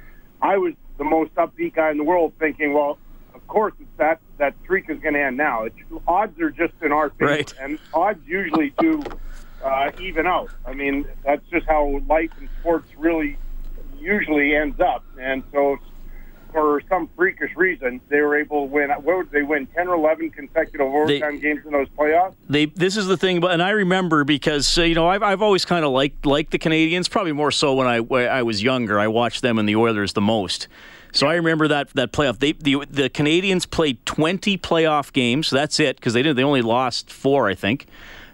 I 0.40 0.56
was 0.56 0.74
the 0.98 1.02
most 1.02 1.34
upbeat 1.34 1.74
guy 1.74 1.90
in 1.90 1.98
the 1.98 2.04
world, 2.04 2.32
thinking, 2.38 2.72
well, 2.72 2.96
of 3.34 3.44
course, 3.48 3.74
it's 3.80 3.90
that 3.96 4.20
that 4.38 4.54
streak 4.62 4.88
is 4.88 5.00
going 5.00 5.14
to 5.14 5.20
end 5.20 5.36
now. 5.36 5.64
It's, 5.64 5.74
odds 6.06 6.38
are 6.40 6.50
just 6.50 6.74
in 6.80 6.92
our 6.92 7.10
favor, 7.10 7.24
Right. 7.32 7.52
and 7.60 7.80
odds 7.92 8.24
usually 8.24 8.72
do 8.78 9.02
uh, 9.64 9.90
even 10.00 10.28
out. 10.28 10.50
I 10.64 10.74
mean, 10.74 11.06
that's 11.24 11.44
just 11.50 11.66
how 11.66 12.00
life 12.06 12.30
and 12.38 12.48
sports 12.60 12.88
really 12.96 13.36
usually 13.98 14.54
ends 14.54 14.78
up. 14.78 15.04
And 15.20 15.42
so, 15.50 15.78
for 16.52 16.82
some 16.88 17.08
freakish 17.16 17.54
reason, 17.56 18.00
they 18.08 18.20
were 18.20 18.36
able 18.36 18.66
to 18.66 18.72
win. 18.72 18.90
What 18.90 19.16
would 19.16 19.30
they 19.30 19.42
win? 19.42 19.66
Ten 19.66 19.88
or 19.88 19.94
eleven 19.94 20.30
consecutive 20.30 20.86
overtime 20.86 21.40
games 21.40 21.64
in 21.64 21.72
those 21.72 21.88
playoffs. 21.90 22.34
They 22.48 22.66
this 22.66 22.96
is 22.96 23.06
the 23.06 23.16
thing, 23.16 23.40
but 23.40 23.52
and 23.52 23.62
I 23.62 23.70
remember 23.70 24.24
because 24.24 24.78
uh, 24.78 24.82
you 24.82 24.94
know 24.94 25.08
I've 25.08 25.22
I've 25.22 25.42
always 25.42 25.64
kind 25.64 25.84
of 25.84 25.92
liked 25.92 26.26
liked 26.26 26.50
the 26.50 26.58
Canadiens, 26.58 27.08
probably 27.10 27.32
more 27.32 27.50
so 27.50 27.74
when 27.74 27.86
I 27.86 28.00
when 28.00 28.28
I 28.28 28.42
was 28.42 28.62
younger. 28.62 28.98
I 28.98 29.08
watched 29.08 29.42
them 29.42 29.58
and 29.58 29.68
the 29.68 29.76
Oilers 29.76 30.12
the 30.12 30.20
most. 30.20 30.68
So 31.12 31.26
I 31.26 31.34
remember 31.34 31.68
that 31.68 31.90
that 31.90 32.12
playoff. 32.12 32.38
They 32.38 32.52
the 32.52 32.84
the 32.88 33.10
Canadiens 33.10 33.68
played 33.68 34.04
20 34.06 34.58
playoff 34.58 35.12
games. 35.12 35.50
That's 35.50 35.80
it 35.80 35.96
because 35.96 36.14
they 36.14 36.22
did 36.22 36.36
they 36.36 36.44
only 36.44 36.62
lost 36.62 37.10
four, 37.10 37.48
I 37.48 37.54
think. 37.54 37.86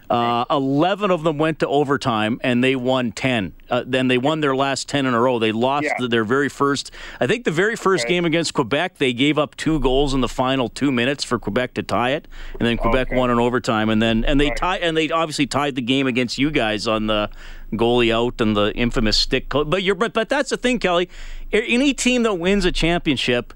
Uh, 0.09 0.45
Eleven 0.49 1.11
of 1.11 1.23
them 1.23 1.37
went 1.37 1.59
to 1.59 1.67
overtime, 1.67 2.39
and 2.43 2.63
they 2.63 2.75
won 2.75 3.11
ten. 3.11 3.53
Uh, 3.69 3.83
then 3.85 4.07
they 4.07 4.17
won 4.17 4.39
their 4.39 4.55
last 4.55 4.87
ten 4.87 5.05
in 5.05 5.13
a 5.13 5.19
row. 5.19 5.37
They 5.39 5.51
lost 5.51 5.83
Yeah. 5.99 6.07
their 6.07 6.23
very 6.23 6.47
first. 6.47 6.91
I 7.19 7.27
think 7.27 7.43
the 7.43 7.51
very 7.51 7.75
first 7.75 8.07
game 8.07 8.23
against 8.23 8.53
Quebec, 8.53 8.99
they 8.99 9.11
gave 9.11 9.37
up 9.37 9.55
two 9.57 9.79
goals 9.81 10.13
in 10.13 10.21
the 10.21 10.29
final 10.29 10.69
two 10.69 10.91
minutes 10.91 11.23
for 11.25 11.37
Quebec 11.37 11.73
to 11.73 11.83
tie 11.83 12.11
it, 12.11 12.27
and 12.59 12.65
then 12.67 12.77
Quebec 12.77 13.07
Okay. 13.09 13.17
won 13.17 13.29
in 13.29 13.37
overtime. 13.39 13.89
And 13.89 14.01
then 14.01 14.23
and 14.23 14.39
they 14.39 14.49
tie 14.51 14.77
and 14.77 14.95
they 14.95 15.09
obviously 15.09 15.45
tied 15.47 15.75
the 15.75 15.81
game 15.81 16.07
against 16.07 16.37
you 16.37 16.51
guys 16.51 16.87
on 16.87 17.07
the 17.07 17.29
goalie 17.73 18.13
out 18.15 18.39
and 18.39 18.55
the 18.55 18.73
infamous 18.75 19.17
stick. 19.17 19.49
But 19.49 19.83
you're 19.83 19.95
but 19.95 20.13
but 20.13 20.29
that's 20.29 20.51
the 20.51 20.57
thing, 20.57 20.79
Kelly. 20.79 21.09
Any 21.51 21.93
team 21.93 22.23
that 22.23 22.35
wins 22.35 22.63
a 22.63 22.71
championship 22.71 23.53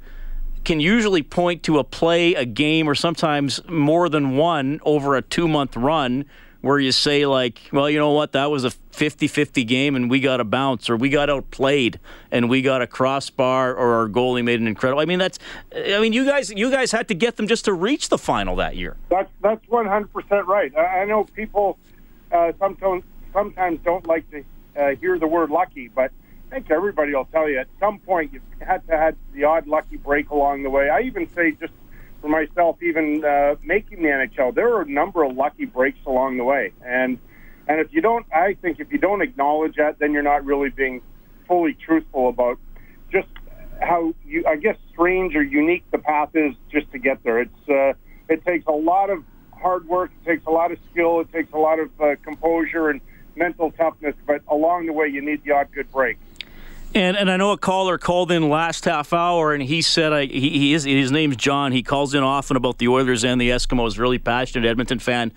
can 0.64 0.80
usually 0.80 1.24
point 1.24 1.64
to 1.64 1.80
a 1.80 1.84
play, 1.84 2.34
a 2.36 2.46
game, 2.46 2.88
or 2.88 2.96
sometimes 2.96 3.60
more 3.68 4.10
than 4.10 4.38
one 4.38 4.80
over 4.84 5.16
a 5.16 5.22
two 5.22 5.48
month 5.48 5.76
run 5.76 6.26
where 6.62 6.78
you 6.78 6.92
say, 6.92 7.26
like, 7.26 7.60
well, 7.72 7.90
you 7.90 7.98
know 7.98 8.12
what, 8.12 8.34
that 8.34 8.52
was 8.52 8.64
a 8.64 8.70
50 8.70 9.28
50 9.28 9.64
game 9.64 9.96
and 9.96 10.12
we 10.12 10.20
got 10.20 10.40
a 10.40 10.44
bounce, 10.44 10.90
or 10.90 10.96
we 10.96 11.10
got 11.10 11.30
outplayed 11.30 12.00
and 12.30 12.50
we 12.50 12.62
got 12.62 12.82
a 12.82 12.88
crossbar, 12.88 13.74
or 13.74 13.96
our 13.96 14.08
goalie 14.08 14.44
made 14.44 14.60
an 14.60 14.68
incredible. 14.68 15.02
I 15.02 15.06
mean, 15.06 15.18
that's, 15.18 15.40
I 15.76 16.00
mean, 16.00 16.14
you 16.14 16.24
guys, 16.26 16.52
you 16.52 16.70
guys 16.70 16.92
had 16.92 17.08
to 17.08 17.16
get 17.16 17.38
them 17.38 17.48
just 17.48 17.66
to 17.66 17.74
reach 17.74 18.10
the 18.10 18.18
final 18.18 18.56
that 18.58 18.76
year. 18.76 18.96
That's 19.10 19.32
that's 19.42 19.68
one 19.70 19.88
hundred 19.88 20.14
percent 20.14 20.46
right. 20.48 20.76
I, 20.78 21.02
I 21.02 21.06
know 21.06 21.24
people 21.24 21.80
uh, 22.32 22.52
sometimes 22.60 23.04
sometimes 23.34 23.80
don't 23.84 24.06
like 24.06 24.30
to 24.32 24.44
uh, 24.76 24.96
hear 24.96 25.18
the 25.18 25.28
word 25.28 25.50
lucky, 25.50 25.88
but 25.88 26.12
think 26.52 26.70
everybody 26.70 27.16
will 27.16 27.26
tell 27.26 27.50
you 27.50 27.60
at 27.60 27.68
some 27.80 28.00
point 28.00 28.34
you've 28.34 28.44
had 28.60 28.86
to 28.88 28.98
have 28.98 29.16
the 29.34 29.46
odd 29.46 29.68
lucky 29.68 29.96
break 29.96 30.30
along 30.30 30.64
the 30.64 30.70
way. 30.70 30.90
I 30.90 31.02
even 31.02 31.28
say 31.34 31.52
just 31.52 31.74
for 32.22 32.28
myself, 32.28 32.84
even 32.84 33.24
uh, 33.24 33.56
making 33.64 34.04
the 34.04 34.10
NHL, 34.10 34.54
there 34.54 34.76
are 34.76 34.82
a 34.82 34.90
number 34.90 35.24
of 35.24 35.36
lucky 35.36 35.66
breaks 35.66 36.00
along 36.06 36.38
the 36.38 36.44
way, 36.44 36.74
and 36.86 37.18
and 37.68 37.80
if 37.80 37.94
you 37.94 38.02
don't, 38.02 38.26
I 38.34 38.56
think 38.56 38.80
if 38.80 38.92
you 38.92 38.98
don't 38.98 39.22
acknowledge 39.22 39.76
that, 39.78 39.98
then 40.00 40.12
you're 40.12 40.24
not 40.24 40.44
really 40.46 40.70
being 40.70 41.02
fully 41.48 41.74
truthful 41.74 42.28
about 42.28 42.60
just 43.12 43.30
how 43.82 44.14
you, 44.26 44.44
I 44.46 44.58
guess, 44.58 44.76
strange 44.92 45.36
or 45.36 45.44
unique 45.44 45.86
the 45.92 45.98
path 45.98 46.30
is 46.34 46.54
just 46.70 46.92
to 46.92 47.00
get 47.00 47.24
there. 47.24 47.40
It's 47.40 47.70
uh, 47.70 47.94
it 48.28 48.46
takes 48.46 48.66
a 48.68 48.72
lot 48.72 49.10
of 49.10 49.24
hard 49.54 49.88
work, 49.88 50.12
it 50.22 50.30
takes 50.30 50.46
a 50.46 50.52
lot 50.52 50.72
of 50.72 50.80
skill, 50.92 51.22
it 51.22 51.32
takes 51.32 51.54
a 51.54 51.58
lot 51.58 51.80
of 51.80 51.90
uh, 52.02 52.16
composure 52.24 52.90
and 52.90 53.00
mental 53.36 53.72
toughness, 53.72 54.16
but 54.28 54.42
along 54.50 54.88
the 54.88 54.94
way, 54.94 55.08
you 55.08 55.22
need 55.22 55.44
the 55.46 55.52
odd 55.52 55.72
good 55.72 55.90
break. 55.92 56.18
And 56.94 57.16
and 57.16 57.32
I 57.32 57.38
know 57.38 57.52
a 57.52 57.58
caller 57.58 57.98
called 57.98 58.32
in 58.32 58.50
last 58.50 58.84
half 58.84 59.14
hour, 59.14 59.54
and 59.54 59.64
he 59.64 59.82
said 59.82 60.12
I, 60.12 60.26
he, 60.26 60.50
he 60.50 60.74
is 60.74 60.84
his 60.84 61.12
name's 61.12 61.38
John. 61.38 61.72
He 61.72 61.84
calls 61.84 62.14
in 62.14 62.22
often 62.22 62.58
about 62.58 62.80
the 62.80 62.90
Oilers 62.90 63.24
and 63.24 63.40
the 63.40 63.50
Eskimos. 63.50 63.98
Really 63.98 64.18
passionate 64.20 64.68
Edmonton 64.68 65.00
fan, 65.00 65.32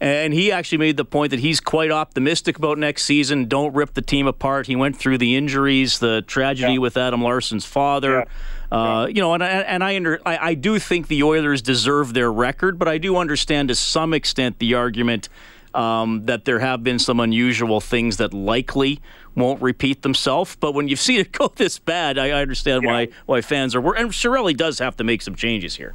and 0.00 0.32
he 0.32 0.50
actually 0.50 0.78
made 0.78 0.96
the 0.96 1.04
point 1.04 1.32
that 1.32 1.40
he's 1.40 1.60
quite 1.60 1.90
optimistic 1.90 2.56
about 2.56 2.78
next 2.78 3.04
season. 3.04 3.44
Don't 3.44 3.74
rip 3.74 3.92
the 3.92 4.00
team 4.00 4.26
apart. 4.26 4.68
He 4.68 4.76
went 4.76 4.96
through 4.96 5.18
the 5.18 5.36
injuries, 5.36 5.98
the 5.98 6.22
tragedy 6.22 6.78
with 6.78 6.96
Adam 6.96 7.20
Larsson's 7.20 7.66
father. 7.66 8.26
Uh, 8.72 9.06
you 9.06 9.20
know, 9.20 9.34
and 9.34 9.42
and 9.42 9.84
I, 9.84 9.96
under, 9.96 10.18
I 10.24 10.38
I 10.38 10.54
do 10.54 10.78
think 10.78 11.08
the 11.08 11.22
Oilers 11.22 11.60
deserve 11.60 12.14
their 12.14 12.32
record, 12.32 12.78
but 12.78 12.88
I 12.88 12.96
do 12.96 13.18
understand 13.18 13.68
to 13.68 13.74
some 13.74 14.14
extent 14.14 14.60
the 14.60 14.72
argument 14.72 15.28
um, 15.76 16.24
that 16.26 16.44
there 16.44 16.58
have 16.58 16.82
been 16.82 16.98
some 16.98 17.20
unusual 17.20 17.80
things 17.80 18.16
that 18.16 18.32
likely 18.32 19.00
won't 19.34 19.60
repeat 19.60 20.02
themselves. 20.02 20.56
But 20.56 20.72
when 20.72 20.88
you've 20.88 21.00
seen 21.08 21.20
it 21.20 21.32
go 21.32 21.52
this 21.54 21.78
bad, 21.78 22.18
I, 22.18 22.30
I 22.30 22.42
understand 22.42 22.84
why 22.84 23.08
why 23.26 23.42
fans 23.42 23.74
are. 23.74 23.94
And 23.94 24.10
Chiarelli 24.10 24.56
does 24.56 24.78
have 24.78 24.96
to 24.96 25.04
make 25.04 25.22
some 25.22 25.34
changes 25.34 25.76
here. 25.76 25.94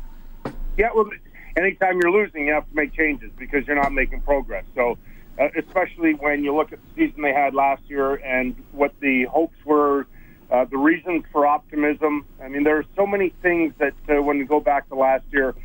Yeah, 0.78 0.90
well, 0.96 1.10
anytime 1.58 2.00
you're 2.02 2.12
losing, 2.12 2.48
you 2.48 2.54
have 2.54 2.68
to 2.70 2.76
make 2.76 2.94
changes 2.94 3.32
because 3.38 3.68
you're 3.68 3.76
not 3.76 3.92
making 3.92 4.22
progress. 4.22 4.64
So, 4.74 4.98
uh, 5.40 5.50
especially 5.58 6.14
when 6.14 6.44
you 6.44 6.56
look 6.56 6.72
at 6.72 6.80
the 6.82 7.08
season 7.08 7.22
they 7.22 7.34
had 7.34 7.54
last 7.54 7.82
year 7.88 8.16
and 8.16 8.56
what 8.72 8.94
the 9.00 9.26
hopes 9.26 9.58
were, 9.66 10.08
uh, 10.50 10.66
the 10.66 10.78
reasons 10.78 11.24
for 11.32 11.46
optimism. 11.46 12.26
I 12.42 12.48
mean, 12.48 12.64
there 12.64 12.78
are 12.78 12.86
so 12.96 13.06
many 13.06 13.34
things 13.42 13.74
that 13.80 13.94
uh, 14.10 14.22
when 14.22 14.38
you 14.38 14.46
go 14.46 14.60
back 14.60 14.88
to 14.90 14.96
last 14.96 15.26
year 15.32 15.56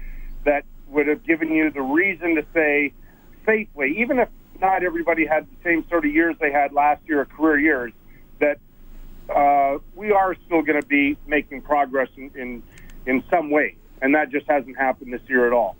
that 0.45 0.65
would 0.89 1.09
have 1.09 1.25
given 1.25 1.51
you 1.51 1.71
the 1.71 1.83
reason 1.83 2.37
to 2.37 2.45
say 2.55 2.93
safely, 3.47 3.97
even 3.99 4.19
if 4.19 4.29
not 4.61 4.83
everybody 4.83 5.25
had 5.25 5.47
the 5.47 5.57
same 5.65 5.87
sort 5.89 6.05
of 6.05 6.13
years 6.13 6.37
they 6.41 6.53
had 6.53 6.73
last 6.73 7.01
year 7.07 7.21
or 7.21 7.25
career 7.25 7.59
years, 7.59 7.93
that 8.41 8.59
uh, 9.35 9.79
we 9.95 10.13
are 10.13 10.35
still 10.47 10.63
going 10.63 10.81
to 10.81 10.87
be 10.87 11.17
making 11.27 11.63
progress 11.63 12.09
in, 12.17 12.31
in 12.35 12.63
in 13.07 13.23
some 13.31 13.51
way, 13.51 13.77
and 14.03 14.15
that 14.15 14.31
just 14.31 14.47
hasn't 14.49 14.77
happened 14.77 15.13
this 15.13 15.23
year 15.29 15.47
at 15.47 15.53
all. 15.53 15.77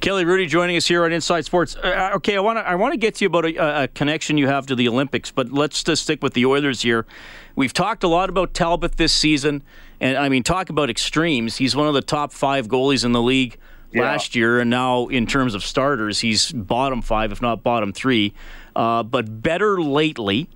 Kelly 0.00 0.24
Hrudey 0.24 0.48
joining 0.48 0.76
us 0.76 0.86
here 0.86 1.04
on 1.04 1.12
Inside 1.12 1.44
Sports. 1.44 1.76
Uh, 1.76 2.12
okay, 2.14 2.36
I 2.36 2.40
want 2.40 2.58
to 2.58 2.66
I 2.66 2.74
want 2.74 2.92
to 2.92 2.98
get 2.98 3.16
to 3.16 3.24
you 3.24 3.28
about 3.28 3.44
a, 3.44 3.82
a 3.82 3.88
connection 3.88 4.38
you 4.38 4.46
have 4.46 4.66
to 4.66 4.74
the 4.74 4.88
Olympics, 4.88 5.30
but 5.30 5.52
let's 5.52 5.84
just 5.84 6.04
stick 6.04 6.22
with 6.22 6.32
the 6.34 6.46
Oilers 6.46 6.82
here. 6.82 7.06
We've 7.54 7.72
talked 7.72 8.02
a 8.02 8.08
lot 8.08 8.30
about 8.30 8.54
Talbot 8.54 8.96
this 8.96 9.12
season, 9.12 9.62
and 10.00 10.16
I 10.16 10.28
mean, 10.28 10.42
talk 10.42 10.70
about 10.70 10.88
extremes. 10.88 11.56
He's 11.56 11.76
one 11.76 11.86
of 11.86 11.94
the 11.94 12.02
top 12.02 12.32
five 12.32 12.68
goalies 12.68 13.04
in 13.04 13.12
the 13.12 13.22
league 13.22 13.58
last 13.94 14.34
year, 14.34 14.60
and 14.60 14.70
now 14.70 15.06
in 15.08 15.26
terms 15.26 15.54
of 15.54 15.64
starters, 15.64 16.20
he's 16.20 16.52
bottom 16.52 17.02
five, 17.02 17.32
if 17.32 17.42
not 17.42 17.62
bottom 17.62 17.92
three. 17.92 18.32
Uh, 18.76 19.02
but 19.02 19.42
better 19.42 19.80
lately. 19.82 20.48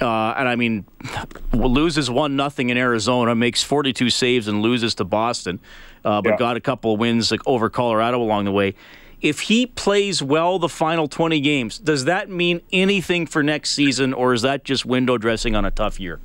Uh, 0.00 0.34
and 0.36 0.48
I 0.48 0.56
mean, 0.56 0.84
loses 1.52 2.10
one 2.10 2.34
nothing 2.36 2.70
in 2.70 2.76
Arizona, 2.76 3.34
makes 3.34 3.62
42 3.62 4.10
saves 4.10 4.48
and 4.48 4.60
loses 4.60 4.94
to 4.96 5.04
Boston, 5.04 5.60
uh, 6.04 6.20
but 6.20 6.30
Yeah. 6.30 6.36
got 6.36 6.56
a 6.56 6.60
couple 6.60 6.94
of 6.94 6.98
wins 7.00 7.30
like, 7.30 7.40
over 7.46 7.70
Colorado 7.70 8.20
along 8.20 8.44
the 8.44 8.52
way. 8.52 8.74
If 9.22 9.40
he 9.40 9.66
plays 9.66 10.20
well 10.22 10.58
the 10.58 10.68
final 10.68 11.06
20 11.08 11.40
games, 11.40 11.78
does 11.78 12.04
that 12.06 12.28
mean 12.28 12.60
anything 12.72 13.26
for 13.26 13.42
next 13.42 13.70
season, 13.70 14.12
or 14.12 14.34
is 14.34 14.42
that 14.42 14.64
just 14.64 14.84
window 14.84 15.16
dressing 15.16 15.54
on 15.56 15.64
a 15.64 15.70
tough 15.70 15.98
year? 16.00 16.20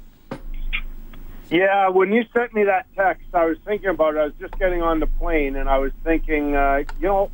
Yeah, 1.49 1.89
when 1.89 2.12
you 2.13 2.23
sent 2.31 2.53
me 2.53 2.65
that 2.65 2.85
text, 2.95 3.25
I 3.33 3.45
was 3.45 3.57
thinking 3.65 3.89
about 3.89 4.15
it. 4.15 4.19
I 4.19 4.25
was 4.25 4.33
just 4.39 4.57
getting 4.59 4.81
on 4.83 4.99
the 4.99 5.07
plane, 5.07 5.55
and 5.55 5.67
I 5.67 5.79
was 5.79 5.91
thinking, 6.03 6.55
uh, 6.55 6.83
you 6.99 7.07
know, 7.07 7.31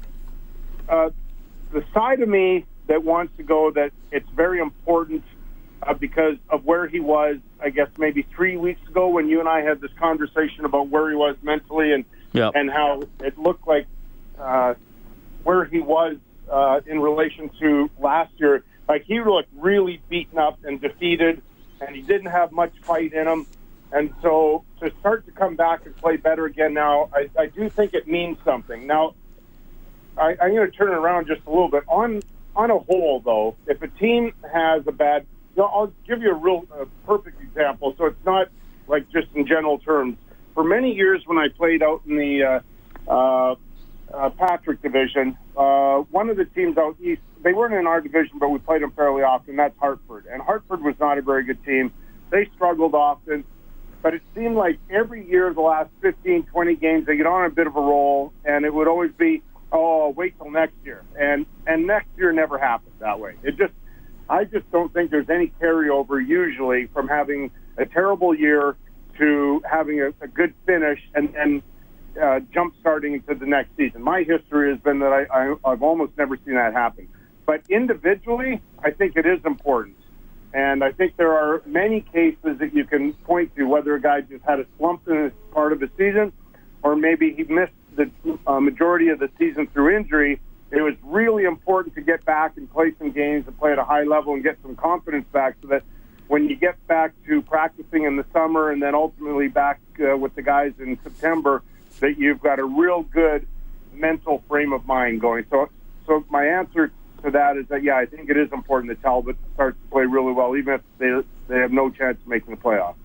uh, 0.88 1.10
the 1.74 1.84
side 1.94 2.22
of 2.22 2.30
me 2.30 2.66
that 2.88 3.04
wants 3.04 3.36
to 3.38 3.44
go 3.44 3.72
that 3.72 3.92
it's 4.12 4.30
very 4.30 4.60
important 4.60 5.24
uh, 5.84 5.94
because 5.94 6.38
of 6.50 6.64
where 6.64 6.88
he 6.88 7.02
was, 7.02 7.38
I 7.60 7.70
guess 7.72 7.90
maybe 7.98 8.26
three 8.36 8.56
weeks 8.56 8.80
ago 8.88 9.10
when 9.10 9.28
you 9.28 9.42
and 9.42 9.50
I 9.50 9.62
had 9.62 9.82
this 9.82 9.92
conversation 10.00 10.64
about 10.64 10.88
where 10.88 11.10
he 11.10 11.16
was 11.16 11.36
mentally 11.42 11.92
and 11.92 12.06
Yeah. 12.32 12.52
and 12.54 12.70
how 12.70 13.04
it 13.20 13.38
looked 13.38 13.68
like 13.68 13.88
uh, 14.40 14.76
where 15.44 15.66
he 15.66 15.80
was 15.80 16.18
uh, 16.50 16.82
in 16.86 17.00
relation 17.02 17.50
to 17.60 17.90
last 18.00 18.32
year. 18.38 18.64
like 18.88 19.04
he 19.06 19.20
looked 19.20 19.50
really 19.58 20.00
beaten 20.10 20.38
up 20.38 20.60
and 20.64 20.80
defeated, 20.80 21.42
and 21.82 21.96
he 21.96 22.02
didn't 22.04 22.32
have 22.32 22.52
much 22.52 22.72
fight 22.86 23.14
in 23.14 23.28
him. 23.28 23.48
And 23.92 24.14
so 24.22 24.64
to 24.82 24.92
start 25.00 25.26
to 25.26 25.32
come 25.32 25.56
back 25.56 25.86
and 25.86 25.96
play 26.02 26.18
better 26.18 26.46
again 26.46 26.74
now, 26.74 27.10
I, 27.14 27.30
I 27.40 27.46
do 27.48 27.70
think 27.70 27.94
it 27.94 28.08
means 28.08 28.38
something. 28.44 28.88
Now, 28.88 29.16
I, 30.18 30.36
I'm 30.42 30.54
going 30.54 30.70
to 30.70 30.76
turn 30.76 30.90
it 30.90 30.96
around 30.96 31.28
just 31.28 31.42
a 31.46 31.50
little 31.50 31.70
bit. 31.70 31.84
On 31.88 32.24
on 32.56 32.72
a 32.72 32.80
whole, 32.80 33.20
though, 33.20 33.56
if 33.68 33.82
a 33.82 33.88
team 33.88 34.34
has 34.52 34.88
a 34.88 34.92
bad, 34.92 35.26
you 35.56 35.62
know, 35.62 35.68
I'll 35.68 35.94
give 36.08 36.22
you 36.22 36.32
a 36.32 36.36
real 36.36 36.66
uh, 36.74 36.86
perfect 37.06 37.42
example. 37.42 37.94
So 37.98 38.06
it's 38.06 38.26
not 38.26 38.48
like 38.88 39.10
just 39.12 39.28
in 39.36 39.46
general 39.46 39.80
terms. 39.80 40.18
For 40.54 40.64
many 40.64 40.94
years, 40.94 41.22
when 41.26 41.38
I 41.38 41.50
played 41.50 41.84
out 41.84 42.04
in 42.08 42.16
the 42.16 42.64
uh, 43.10 43.12
uh, 43.12 43.56
uh, 44.14 44.30
Patrick 44.32 44.82
division, 44.82 45.38
uh, 45.58 45.98
one 46.12 46.30
of 46.30 46.38
the 46.38 46.46
teams 46.46 46.78
out 46.78 46.96
east, 47.02 47.22
they 47.44 47.52
weren't 47.52 47.74
in 47.74 47.88
our 47.88 48.00
division, 48.00 48.40
but 48.40 48.50
we 48.50 48.60
played 48.60 48.82
them 48.82 48.92
fairly 48.92 49.22
often. 49.22 49.58
That's 49.58 49.78
Hartford, 49.78 50.26
and 50.32 50.42
Hartford 50.42 50.82
was 50.82 50.96
not 51.00 51.18
a 51.18 51.22
very 51.22 51.44
good 51.44 51.64
team. 51.66 51.92
They 52.30 52.50
struggled 52.56 52.96
often, 52.96 53.44
but 54.06 54.14
it 54.14 54.22
seemed 54.36 54.56
like 54.56 54.78
every 54.88 55.28
year, 55.28 55.52
the 55.52 55.62
last 55.62 55.90
15, 56.02 56.44
20 56.44 56.76
games, 56.76 57.08
they 57.08 57.18
get 57.18 57.26
on 57.26 57.44
a 57.44 57.50
bit 57.50 57.66
of 57.66 57.76
a 57.76 57.82
roll, 57.82 58.32
and 58.46 58.64
it 58.64 58.72
would 58.72 58.88
always 58.88 59.12
be 59.14 59.42
oh, 59.72 60.10
wait 60.10 60.38
till 60.38 60.52
next 60.52 60.76
year. 60.84 61.02
And 61.20 61.48
and 61.66 61.88
next 61.88 62.10
year 62.16 62.32
never 62.32 62.60
happened 62.60 62.94
that 63.00 63.20
way. 63.20 63.34
It 63.42 63.58
just 63.58 63.74
I 64.30 64.44
just 64.44 64.72
don't 64.72 64.94
think 64.94 65.10
there's 65.10 65.32
any 65.32 65.52
carryover 65.60 66.24
usually 66.24 66.86
from 66.94 67.08
having 67.08 67.50
a 67.80 67.88
terrible 67.88 68.36
year 68.36 68.78
to 69.18 69.64
having 69.68 70.00
a, 70.00 70.10
a 70.22 70.28
good 70.28 70.54
finish 70.68 71.00
and 71.16 71.34
then 71.34 71.64
uh, 72.22 72.42
jump 72.54 72.76
starting 72.82 73.16
into 73.16 73.34
the 73.34 73.48
next 73.48 73.76
season. 73.76 74.04
My 74.04 74.22
history 74.22 74.70
has 74.70 74.80
been 74.82 75.00
that 75.00 75.14
I, 75.14 75.24
I, 75.36 75.56
I've 75.66 75.82
almost 75.82 76.16
never 76.16 76.38
seen 76.46 76.54
that 76.54 76.74
happen. 76.74 77.08
But 77.48 77.64
individually, 77.70 78.62
I 78.84 78.92
think 78.92 79.18
it 79.18 79.26
is 79.26 79.40
important. 79.46 79.96
And 80.56 80.86
I 80.86 80.94
think 80.94 81.18
there 81.18 81.34
are 81.34 81.62
many 81.66 82.00
cases 82.00 82.60
that 82.60 82.74
you 82.74 82.86
can 82.86 83.12
point 83.12 83.54
to, 83.58 83.66
whether 83.66 83.94
a 83.94 84.02
guy 84.02 84.22
just 84.22 84.46
had 84.46 84.62
a 84.62 84.66
slump 84.78 85.06
in 85.06 85.18
a 85.26 85.54
part 85.54 85.74
of 85.74 85.82
the 85.82 85.90
season, 85.98 86.32
or 86.82 86.96
maybe 86.96 87.34
he 87.34 87.44
missed 87.44 87.74
the 87.98 88.10
uh, 88.48 88.62
majority 88.62 89.10
of 89.10 89.20
the 89.20 89.30
season 89.38 89.68
through 89.68 89.98
injury, 89.98 90.40
it 90.72 90.82
was 90.82 90.94
really 91.04 91.44
important 91.44 91.94
to 91.96 92.02
get 92.02 92.24
back 92.24 92.56
and 92.56 92.72
play 92.72 92.94
some 92.98 93.12
games 93.12 93.46
and 93.48 93.60
play 93.60 93.74
at 93.74 93.80
a 93.80 93.84
high 93.84 94.04
level 94.04 94.34
and 94.34 94.44
get 94.44 94.58
some 94.62 94.78
confidence 94.78 95.26
back 95.34 95.58
so 95.62 95.68
that 95.68 95.84
when 96.28 96.48
you 96.48 96.56
get 96.56 96.76
back 96.88 97.12
to 97.28 97.42
practicing 97.42 98.04
in 98.04 98.16
the 98.16 98.26
summer 98.32 98.72
and 98.72 98.82
then 98.82 98.96
ultimately 98.96 99.50
back 99.50 99.82
uh, 100.00 100.16
with 100.16 100.36
the 100.36 100.42
guys 100.42 100.72
in 100.80 100.98
September, 101.04 101.64
that 102.00 102.18
you've 102.18 102.40
got 102.40 102.60
a 102.60 102.64
real 102.64 103.04
good 103.04 103.46
mental 103.92 104.42
frame 104.48 104.72
of 104.72 104.88
mind 104.88 105.20
going. 105.20 105.46
So, 105.50 105.70
so 106.08 106.24
my 106.30 106.46
answer 106.46 106.94
to 107.26 107.32
that 107.32 107.58
is 107.58 107.68
that 107.68 107.84
yeah, 107.84 107.98
I 107.98 108.06
think 108.06 108.30
it 108.30 108.38
is 108.38 108.52
important 108.52 108.90
that 108.90 109.02
Talbot 109.02 109.38
starts 109.54 109.78
to 109.82 109.90
play 109.90 110.06
really 110.06 110.32
well, 110.32 110.56
even 110.56 110.76
if 110.76 110.82
they 110.98 111.22
they 111.48 111.60
have 111.60 111.72
no 111.72 111.90
chance 111.90 112.18
of 112.22 112.28
making 112.28 112.52
the 112.56 112.62
playoffs. 112.62 112.96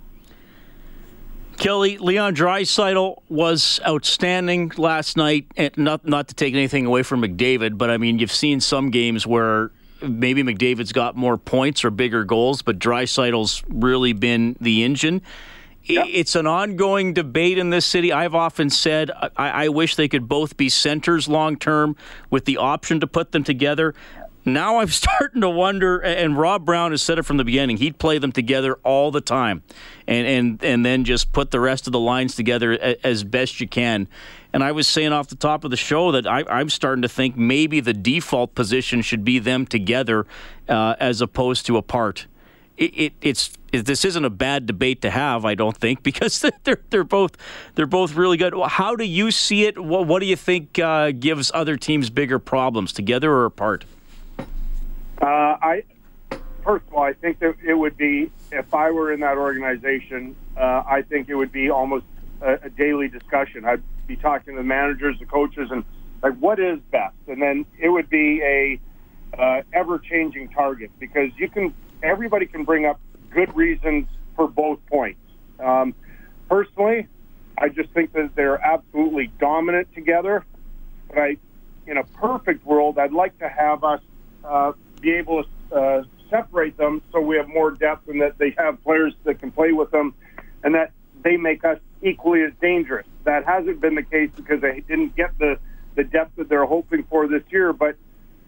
Kelly, 1.57 1.99
Leon 1.99 2.35
Draisaitl 2.35 3.21
was 3.29 3.81
outstanding 3.87 4.73
last 4.79 5.19
night. 5.19 5.47
And 5.59 5.77
not 5.77 6.07
not 6.07 6.29
to 6.29 6.35
take 6.35 6.55
anything 6.55 6.87
away 6.87 7.03
from 7.03 7.21
McDavid, 7.21 7.77
but 7.77 7.91
I 7.91 7.99
mean, 7.99 8.19
you've 8.19 8.33
seen 8.33 8.61
some 8.61 8.91
games 8.91 9.27
where 9.27 9.71
maybe 10.01 10.43
McDavid's 10.43 10.93
got 10.93 11.17
more 11.17 11.37
points 11.37 11.85
or 11.85 11.91
bigger 11.91 12.25
goals, 12.25 12.63
but 12.63 12.79
Draisaitl's 12.79 13.63
really 13.69 14.15
been 14.15 14.57
the 14.61 14.83
engine. 14.83 15.21
Yep. 15.85 16.07
It's 16.11 16.37
an 16.37 16.47
ongoing 16.47 17.15
debate 17.15 17.59
in 17.59 17.71
this 17.71 17.87
city. 17.87 18.13
I've 18.13 18.35
often 18.35 18.71
said 18.71 19.11
I, 19.11 19.65
I 19.65 19.69
wish 19.69 19.97
they 19.97 20.09
could 20.09 20.29
both 20.29 20.57
be 20.57 20.69
centers 20.69 21.29
long 21.29 21.57
term 21.57 21.97
with 22.29 22.45
the 22.45 22.59
option 22.59 23.01
to 23.01 23.07
put 23.07 23.33
them 23.33 23.45
together 23.45 23.95
now 24.45 24.79
I'm 24.79 24.89
starting 24.89 25.41
to 25.43 25.51
wonder. 25.51 25.99
And 25.99 26.37
Rob 26.39 26.65
Brown 26.65 26.91
has 26.91 27.03
said 27.03 27.19
it 27.19 27.25
from 27.25 27.37
the 27.37 27.45
beginning. 27.45 27.77
He'd 27.79 27.99
play 27.99 28.19
them 28.19 28.33
together 28.33 28.75
all 28.83 29.11
the 29.11 29.21
time, 29.21 29.63
and 30.07 30.27
and 30.27 30.65
and 30.65 30.85
then 30.85 31.05
just 31.05 31.33
put 31.33 31.51
the 31.51 31.61
rest 31.61 31.87
of 31.87 31.93
the 31.93 32.01
lines 32.01 32.35
together 32.35 32.97
as 33.05 33.25
best 33.25 33.61
you 33.61 33.69
can. 33.69 34.09
And 34.53 34.65
I 34.65 34.73
was 34.73 34.89
saying 34.89 35.13
off 35.13 35.29
the 35.29 35.37
top 35.37 35.65
of 35.65 35.71
the 35.71 35.77
show 35.77 36.11
that 36.13 36.27
I, 36.27 36.61
am 36.61 36.71
starting 36.71 37.03
to 37.03 37.09
think 37.09 37.37
maybe 37.37 37.79
the 37.79 37.93
default 37.93 38.57
position 38.57 39.01
should 39.01 39.25
be 39.25 39.39
them 39.39 39.65
together 39.65 40.27
uh, 40.69 40.97
as 40.99 41.21
opposed 41.21 41.67
to 41.67 41.77
apart. 41.77 42.27
It, 42.81 42.99
it, 42.99 43.13
it's 43.21 43.53
it, 43.73 43.85
this 43.85 44.07
isn't 44.07 44.25
a 44.25 44.31
bad 44.31 44.65
debate 44.65 45.03
to 45.03 45.11
have, 45.11 45.45
I 45.45 45.55
don't 45.55 45.77
think, 45.77 46.03
because 46.11 46.45
they're 46.65 46.81
they're 46.89 47.05
both 47.05 47.37
they're 47.75 47.87
both 47.87 48.15
really 48.15 48.39
good. 48.39 48.55
How 48.67 48.97
do 48.97 49.05
you 49.05 49.31
see 49.31 49.67
it? 49.67 49.79
What, 49.79 50.07
what 50.07 50.21
do 50.21 50.27
you 50.27 50.37
think 50.37 50.79
uh, 50.79 51.13
gives 51.13 51.53
other 51.55 51.77
teams 51.77 52.11
bigger 52.11 52.39
problems, 52.39 52.93
together 52.93 53.31
or 53.31 53.45
apart? 53.45 53.85
Uh, 55.21 55.27
I 55.27 55.85
first 56.65 56.87
of 56.89 56.95
all, 56.95 57.03
I 57.03 57.13
think 57.13 57.39
that 57.41 57.57
it 57.63 57.75
would 57.75 57.97
be 57.99 58.31
if 58.51 58.73
I 58.73 58.91
were 58.91 59.13
in 59.13 59.21
that 59.21 59.37
organization. 59.37 60.35
Uh, 60.57 60.83
I 60.87 61.03
think 61.03 61.29
it 61.29 61.35
would 61.35 61.53
be 61.53 61.71
almost 61.71 62.07
a, 62.41 62.55
a 62.55 62.71
daily 62.71 63.09
discussion. 63.09 63.67
I'd 63.67 63.83
be 64.07 64.17
talking 64.17 64.55
to 64.55 64.59
the 64.59 64.65
managers, 64.67 65.19
the 65.19 65.27
coaches, 65.27 65.71
and 65.71 65.85
like 66.23 66.35
what 66.39 66.59
is 66.59 66.79
best, 66.91 67.15
and 67.29 67.43
then 67.43 67.67
it 67.79 67.91
would 67.91 68.09
be 68.09 68.41
a 68.43 68.81
uh, 69.39 69.63
ever-changing 69.73 70.49
target 70.49 70.91
because 70.99 71.31
you 71.37 71.49
can 71.49 71.73
everybody 72.03 72.47
can 72.47 72.65
bring 72.65 72.87
up 72.87 73.01
good 73.31 73.55
reasons 73.55 74.07
for 74.37 74.49
both 74.49 74.85
points. 74.87 75.21
Um, 75.59 75.95
personally, 76.49 77.07
I 77.59 77.69
just 77.69 77.91
think 77.91 78.13
that 78.15 78.35
they're 78.35 78.61
absolutely 78.61 79.31
dominant 79.39 79.93
together. 79.95 80.45
But 81.09 81.19
I, 81.19 81.37
in 81.87 81.97
a 81.97 82.05
perfect 82.05 82.65
world, 82.65 82.99
I'd 82.99 83.13
like 83.13 83.39
to 83.39 83.49
have 83.49 83.85
us 83.85 84.01
uh, 84.45 84.73
be 85.01 85.13
able 85.13 85.45
to 85.45 85.77
uh, 85.77 86.03
separate 86.31 86.77
them 86.77 87.03
so 87.13 87.21
we 87.21 87.37
have 87.37 87.49
more 87.49 87.71
depth 87.71 88.09
and 88.09 88.21
that 88.23 88.39
they 88.39 88.55
have 88.57 88.83
players 88.83 89.13
that 89.25 89.41
can 89.41 89.51
play 89.51 89.73
with 89.73 89.91
them 89.91 90.15
and 90.63 90.75
that 90.75 90.93
they 91.23 91.37
make 91.37 91.65
us 91.65 91.79
equally 92.03 92.43
as 92.43 92.53
dangerous. 92.61 93.07
That 93.25 93.45
hasn't 93.45 93.81
been 93.81 93.95
the 93.95 94.03
case 94.03 94.31
because 94.35 94.61
they 94.61 94.81
didn't 94.81 95.17
get 95.17 95.37
the, 95.39 95.59
the 95.97 96.05
depth 96.05 96.37
that 96.37 96.49
they're 96.49 96.65
hoping 96.65 97.03
for 97.05 97.27
this 97.27 97.43
year. 97.51 97.73
But, 97.73 97.97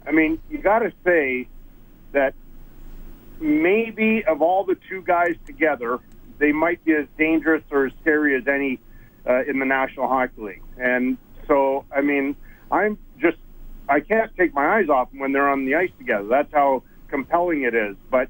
I 0.06 0.12
mean, 0.12 0.40
you 0.48 0.58
got 0.58 0.80
to 0.80 0.92
say 1.04 1.48
that 2.12 2.34
maybe 3.40 4.24
of 4.24 4.42
all 4.42 4.64
the 4.64 4.76
two 4.88 5.02
guys 5.02 5.34
together, 5.46 5.98
they 6.38 6.52
might 6.52 6.84
be 6.84 6.92
as 6.92 7.06
dangerous 7.18 7.62
or 7.70 7.86
as 7.86 7.92
scary 8.00 8.36
as 8.36 8.46
any 8.46 8.78
uh, 9.28 9.44
in 9.44 9.58
the 9.58 9.64
National 9.64 10.08
Hockey 10.08 10.40
League. 10.40 10.62
And 10.78 11.16
so, 11.46 11.84
I 11.94 12.00
mean, 12.00 12.36
I'm 12.70 12.98
just 13.18 13.38
I 13.88 14.00
can't 14.00 14.34
take 14.36 14.54
my 14.54 14.78
eyes 14.78 14.88
off 14.88 15.10
them 15.10 15.20
when 15.20 15.32
they're 15.32 15.48
on 15.48 15.64
the 15.64 15.74
ice 15.74 15.90
together. 15.98 16.26
That's 16.28 16.52
how 16.52 16.82
compelling 17.08 17.62
it 17.62 17.74
is. 17.74 17.96
But 18.10 18.28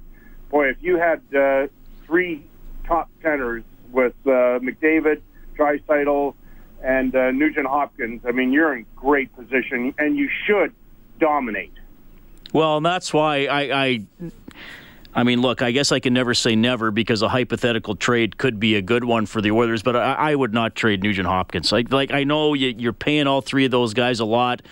boy, 0.50 0.68
if 0.68 0.76
you 0.80 0.98
had 0.98 1.22
uh, 1.34 1.68
three 2.06 2.44
top 2.86 3.08
tenors 3.22 3.64
with 3.90 4.14
uh, 4.26 4.58
McDavid, 4.58 5.20
Draisaitl, 5.56 6.34
and 6.82 7.14
uh, 7.14 7.30
Nugent 7.30 7.66
Hopkins, 7.66 8.22
I 8.26 8.32
mean, 8.32 8.52
you're 8.52 8.74
in 8.74 8.86
great 8.96 9.34
position, 9.36 9.94
and 9.98 10.16
you 10.16 10.28
should 10.46 10.74
dominate. 11.20 11.72
Well, 12.52 12.78
and 12.78 12.86
that's 12.86 13.14
why 13.14 13.46
I, 13.46 13.84
I 13.84 14.06
I 15.14 15.24
mean, 15.24 15.42
look, 15.42 15.60
I 15.60 15.72
guess 15.72 15.92
I 15.92 16.00
can 16.00 16.14
never 16.14 16.32
say 16.32 16.56
never 16.56 16.90
because 16.90 17.20
a 17.20 17.28
hypothetical 17.28 17.94
trade 17.96 18.38
could 18.38 18.58
be 18.58 18.76
a 18.76 18.82
good 18.82 19.04
one 19.04 19.26
for 19.26 19.42
the 19.42 19.50
Oilers, 19.50 19.82
but 19.82 19.94
I, 19.94 20.14
I 20.14 20.34
would 20.34 20.54
not 20.54 20.74
trade 20.74 21.02
Nugent 21.02 21.28
Hopkins. 21.28 21.70
Like, 21.70 21.92
like 21.92 22.12
I 22.12 22.24
know 22.24 22.54
you, 22.54 22.88
are 22.88 22.94
paying 22.94 23.26
all 23.26 23.42
three 23.42 23.66
of 23.66 23.70
those 23.70 23.92
guys 23.92 24.20
a 24.20 24.24
lot. 24.24 24.62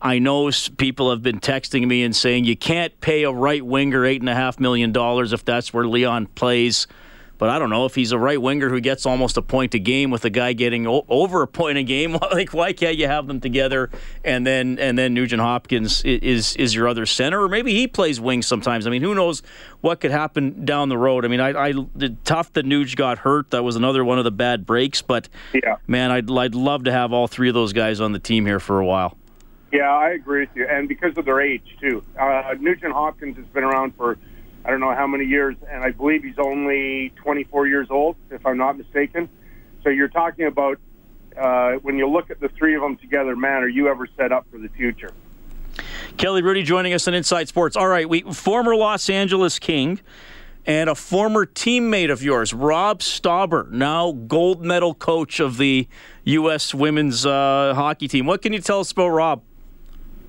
I 0.00 0.18
know 0.18 0.50
people 0.78 1.10
have 1.10 1.22
been 1.22 1.40
texting 1.40 1.86
me 1.86 2.02
and 2.02 2.16
saying 2.16 2.44
you 2.44 2.56
can't 2.56 2.98
pay 3.00 3.22
a 3.24 3.30
right 3.30 3.64
winger 3.64 4.04
eight 4.04 4.20
and 4.20 4.28
a 4.28 4.34
half 4.34 4.58
million 4.58 4.92
dollars 4.92 5.32
if 5.32 5.44
that's 5.44 5.72
where 5.72 5.86
Leon 5.86 6.26
plays. 6.26 6.86
But 7.42 7.50
I 7.50 7.58
don't 7.58 7.70
know 7.70 7.86
if 7.86 7.96
he's 7.96 8.12
a 8.12 8.18
right 8.20 8.40
winger 8.40 8.68
who 8.68 8.78
gets 8.80 9.04
almost 9.04 9.36
a 9.36 9.42
point 9.42 9.74
a 9.74 9.80
game 9.80 10.12
with 10.12 10.24
a 10.24 10.30
guy 10.30 10.52
getting 10.52 10.86
o- 10.86 11.04
over 11.08 11.42
a 11.42 11.48
point 11.48 11.76
a 11.76 11.82
game. 11.82 12.12
like, 12.32 12.54
why 12.54 12.72
can't 12.72 12.96
you 12.96 13.08
have 13.08 13.26
them 13.26 13.40
together? 13.40 13.90
And 14.24 14.46
then 14.46 14.78
and 14.78 14.96
then 14.96 15.12
Nugent 15.12 15.42
Hopkins 15.42 16.04
is 16.04 16.54
is 16.54 16.72
your 16.72 16.86
other 16.86 17.04
center, 17.04 17.42
or 17.42 17.48
maybe 17.48 17.74
he 17.74 17.88
plays 17.88 18.20
wing 18.20 18.42
sometimes. 18.42 18.86
I 18.86 18.90
mean, 18.90 19.02
who 19.02 19.12
knows 19.12 19.42
what 19.80 19.98
could 19.98 20.12
happen 20.12 20.64
down 20.64 20.88
the 20.88 20.96
road? 20.96 21.24
I 21.24 21.28
mean, 21.28 21.40
I, 21.40 21.70
I 21.70 21.74
tough 22.22 22.52
that 22.52 22.64
Nuge 22.64 22.94
got 22.94 23.18
hurt. 23.18 23.50
That 23.50 23.64
was 23.64 23.74
another 23.74 24.04
one 24.04 24.18
of 24.18 24.24
the 24.24 24.30
bad 24.30 24.64
breaks. 24.64 25.02
But 25.02 25.28
yeah. 25.52 25.78
man, 25.88 26.12
I'd 26.12 26.30
I'd 26.30 26.54
love 26.54 26.84
to 26.84 26.92
have 26.92 27.12
all 27.12 27.26
three 27.26 27.48
of 27.48 27.54
those 27.54 27.72
guys 27.72 28.00
on 28.00 28.12
the 28.12 28.20
team 28.20 28.46
here 28.46 28.60
for 28.60 28.78
a 28.78 28.86
while. 28.86 29.18
Yeah, 29.72 29.90
I 29.90 30.10
agree 30.10 30.42
with 30.42 30.50
you, 30.54 30.68
and 30.68 30.86
because 30.86 31.18
of 31.18 31.24
their 31.24 31.40
age 31.40 31.76
too. 31.80 32.04
Uh, 32.16 32.54
Nugent 32.60 32.92
Hopkins 32.92 33.36
has 33.36 33.46
been 33.46 33.64
around 33.64 33.96
for 33.96 34.16
I 34.64 34.70
don't 34.70 34.80
know 34.80 34.94
how 34.94 35.06
many 35.06 35.24
years, 35.24 35.56
and 35.68 35.82
I 35.82 35.90
believe 35.90 36.22
he's 36.22 36.38
only 36.38 37.12
24 37.16 37.66
years 37.66 37.88
old, 37.90 38.16
if 38.30 38.46
I'm 38.46 38.58
not 38.58 38.78
mistaken. 38.78 39.28
So 39.82 39.88
you're 39.88 40.08
talking 40.08 40.46
about 40.46 40.78
uh, 41.36 41.72
when 41.82 41.98
you 41.98 42.08
look 42.08 42.30
at 42.30 42.40
the 42.40 42.48
three 42.48 42.76
of 42.76 42.82
them 42.82 42.96
together, 42.96 43.34
man, 43.34 43.62
are 43.62 43.68
you 43.68 43.88
ever 43.88 44.06
set 44.16 44.30
up 44.30 44.46
for 44.50 44.58
the 44.58 44.68
future? 44.68 45.10
Kelly 46.16 46.42
Hrudey 46.42 46.64
joining 46.64 46.92
us 46.92 47.08
on 47.08 47.14
Inside 47.14 47.48
Sports. 47.48 47.76
All 47.76 47.88
right, 47.88 48.08
we 48.08 48.20
former 48.20 48.76
Los 48.76 49.10
Angeles 49.10 49.58
King 49.58 50.00
and 50.64 50.88
a 50.88 50.94
former 50.94 51.44
teammate 51.44 52.10
of 52.10 52.22
yours, 52.22 52.54
Robb 52.54 53.00
Stauber, 53.00 53.68
now 53.70 54.12
gold 54.12 54.64
medal 54.64 54.94
coach 54.94 55.40
of 55.40 55.56
the 55.56 55.88
U.S. 56.24 56.72
women's 56.72 57.26
uh, 57.26 57.72
hockey 57.74 58.06
team. 58.06 58.26
What 58.26 58.42
can 58.42 58.52
you 58.52 58.60
tell 58.60 58.80
us 58.80 58.92
about 58.92 59.08
Rob? 59.08 59.42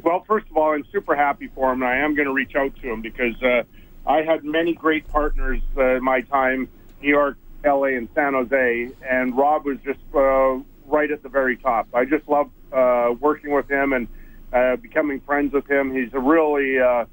Well, 0.02 0.24
first 0.28 0.50
of 0.50 0.58
all, 0.58 0.74
I'm 0.74 0.86
super 0.92 1.16
happy 1.16 1.50
for 1.54 1.72
him, 1.72 1.84
and 1.84 1.92
I 1.92 1.98
am 1.98 2.16
going 2.16 2.28
to 2.28 2.34
reach 2.34 2.56
out 2.56 2.76
to 2.78 2.92
him 2.92 3.02
because 3.02 3.42
uh, 3.44 3.64
I 4.06 4.22
had 4.22 4.44
many 4.44 4.74
great 4.74 5.08
partners 5.08 5.62
uh, 5.78 5.96
in 5.96 6.04
my 6.04 6.22
time, 6.22 6.68
New 7.02 7.10
York, 7.10 7.38
LA, 7.64 7.96
and 7.96 8.10
San 8.14 8.34
Jose, 8.34 8.90
and 9.02 9.38
Rob 9.38 9.66
was 9.66 9.78
just 9.86 10.00
uh, 10.14 10.60
right 10.86 11.10
at 11.10 11.24
the 11.24 11.30
very 11.30 11.56
top. 11.58 11.88
I 11.94 12.06
just 12.06 12.28
love 12.28 12.50
uh, 12.74 13.14
working 13.20 13.52
with 13.52 13.70
him 13.70 13.94
and 13.94 14.08
uh, 14.52 14.76
becoming 14.76 15.22
friends 15.22 15.54
with 15.54 15.70
him. 15.70 15.94
He's 15.94 16.14
a 16.14 16.20
really 16.20 16.80
uh, 16.80 17.06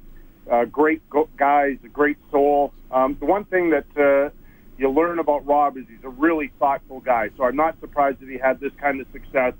uh, 0.49 0.65
great 0.65 1.01
guy. 1.37 1.71
He's 1.71 1.83
a 1.85 1.89
great 1.89 2.17
soul. 2.29 2.73
Um, 2.91 3.15
the 3.19 3.25
one 3.25 3.45
thing 3.45 3.69
that 3.69 3.85
uh, 3.97 4.29
you 4.77 4.89
learn 4.89 5.19
about 5.19 5.45
Rob 5.45 5.77
is 5.77 5.85
he's 5.89 6.03
a 6.03 6.09
really 6.09 6.51
thoughtful 6.59 6.99
guy. 6.99 7.29
So 7.37 7.45
I'm 7.45 7.55
not 7.55 7.79
surprised 7.79 8.19
that 8.19 8.29
he 8.29 8.37
had 8.37 8.59
this 8.59 8.73
kind 8.79 8.99
of 8.99 9.07
success. 9.13 9.53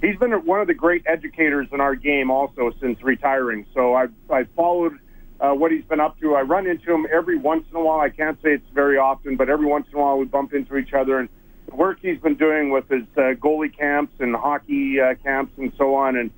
He's 0.00 0.16
been 0.16 0.32
one 0.32 0.60
of 0.60 0.66
the 0.66 0.74
great 0.74 1.04
educators 1.06 1.68
in 1.70 1.80
our 1.80 1.94
game 1.94 2.30
also 2.30 2.72
since 2.80 3.00
retiring. 3.02 3.66
So 3.74 3.94
I've, 3.94 4.12
I've 4.30 4.48
followed 4.56 4.98
uh, 5.42 5.52
what 5.52 5.72
he's 5.72 5.84
been 5.84 6.00
up 6.00 6.18
to. 6.20 6.34
I 6.36 6.42
run 6.42 6.66
into 6.66 6.92
him 6.92 7.06
every 7.12 7.36
once 7.36 7.64
in 7.70 7.76
a 7.76 7.80
while. 7.80 8.00
I 8.00 8.10
can't 8.10 8.40
say 8.42 8.50
it's 8.50 8.70
very 8.72 8.96
often, 8.96 9.36
but 9.36 9.48
every 9.50 9.66
once 9.66 9.86
in 9.92 9.98
a 9.98 10.00
while 10.00 10.16
we 10.16 10.24
bump 10.24 10.54
into 10.54 10.76
each 10.76 10.92
other. 10.92 11.18
And 11.18 11.28
the 11.68 11.74
work 11.74 11.98
he's 12.00 12.20
been 12.20 12.36
doing 12.36 12.70
with 12.70 12.88
his 12.88 13.02
uh, 13.16 13.34
goalie 13.34 13.76
camps 13.76 14.14
and 14.20 14.36
hockey 14.36 15.00
uh, 15.00 15.14
camps 15.22 15.52
and 15.58 15.72
so 15.76 15.96
on. 15.96 16.16
And 16.16 16.30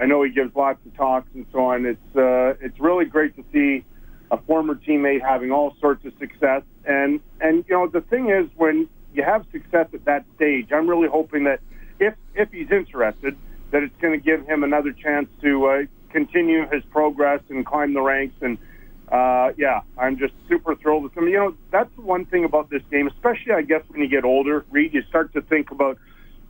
I 0.00 0.06
know 0.06 0.22
he 0.22 0.30
gives 0.30 0.56
lots 0.56 0.78
of 0.86 0.96
talks 0.96 1.28
and 1.34 1.46
so 1.52 1.66
on. 1.66 1.84
It's 1.84 2.16
uh, 2.16 2.54
it's 2.64 2.80
really 2.80 3.04
great 3.04 3.36
to 3.36 3.44
see 3.52 3.84
a 4.30 4.38
former 4.38 4.74
teammate 4.74 5.20
having 5.20 5.52
all 5.52 5.76
sorts 5.78 6.06
of 6.06 6.14
success. 6.18 6.62
And 6.86 7.20
and 7.40 7.62
you 7.68 7.74
know 7.74 7.88
the 7.88 8.00
thing 8.00 8.30
is 8.30 8.48
when 8.56 8.88
you 9.12 9.22
have 9.22 9.44
success 9.52 9.88
at 9.92 10.06
that 10.06 10.24
stage, 10.36 10.68
I'm 10.72 10.88
really 10.88 11.08
hoping 11.08 11.44
that 11.44 11.60
if 12.00 12.14
if 12.34 12.50
he's 12.52 12.70
interested, 12.70 13.36
that 13.70 13.82
it's 13.82 13.96
going 14.00 14.18
to 14.18 14.24
give 14.24 14.46
him 14.46 14.64
another 14.64 14.92
chance 14.92 15.28
to 15.42 15.66
uh, 15.66 15.82
continue 16.16 16.66
his 16.72 16.82
progress 16.90 17.42
and 17.50 17.66
climb 17.66 17.92
the 17.92 18.00
ranks. 18.00 18.36
And 18.40 18.56
uh, 19.12 19.52
yeah, 19.58 19.82
I'm 19.98 20.16
just 20.16 20.32
super 20.48 20.74
thrilled 20.74 21.02
with 21.02 21.14
him. 21.14 21.28
You 21.28 21.36
know, 21.36 21.54
that's 21.70 21.94
one 21.98 22.24
thing 22.24 22.46
about 22.46 22.70
this 22.70 22.80
game, 22.90 23.06
especially 23.06 23.52
I 23.52 23.60
guess 23.60 23.82
when 23.88 24.00
you 24.00 24.08
get 24.08 24.24
older, 24.24 24.64
Reed, 24.70 24.94
you 24.94 25.02
start 25.02 25.34
to 25.34 25.42
think 25.42 25.70
about 25.70 25.98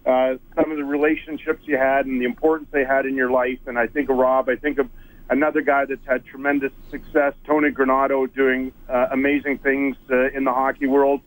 uh, 0.07 0.37
some 0.55 0.71
of 0.71 0.77
the 0.77 0.85
relationships 0.85 1.63
you 1.65 1.77
had 1.77 2.07
and 2.07 2.21
the 2.21 2.27
importance 2.27 2.69
they 2.71 2.85
had 2.85 3.07
in 3.07 3.17
your 3.17 3.33
life. 3.33 3.59
And 3.67 3.77
I 3.77 3.89
think 3.89 4.09
of 4.09 4.17
Robb. 4.17 4.49
I 4.49 4.55
think 4.55 4.79
of 4.79 4.89
another 5.29 5.63
guy 5.63 5.85
that's 5.85 6.07
had 6.07 6.25
tremendous 6.25 6.73
success, 6.93 7.35
Tony 7.45 7.71
Granato, 7.71 8.33
doing 8.33 8.73
uh, 8.89 9.09
amazing 9.11 9.59
things 9.59 9.97
uh, 10.09 10.31
in 10.31 10.45
the 10.45 10.53
hockey 10.53 10.87
world. 10.87 11.23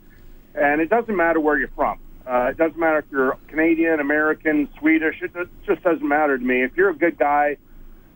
And 0.55 0.79
it 0.79 0.89
doesn't 0.89 1.15
matter 1.15 1.41
where 1.41 1.57
you're 1.57 1.75
from. 1.75 1.99
Uh, 2.25 2.51
it 2.51 2.57
doesn't 2.57 2.79
matter 2.79 2.99
if 2.99 3.05
you're 3.11 3.37
Canadian, 3.49 3.99
American, 3.99 4.69
Swedish. 4.79 5.21
It 5.21 5.33
just 5.65 5.83
doesn't 5.83 6.07
matter 6.07 6.37
to 6.37 6.43
me. 6.43 6.63
If 6.63 6.77
you're 6.77 6.91
a 6.91 6.95
good 6.95 7.17
guy 7.17 7.57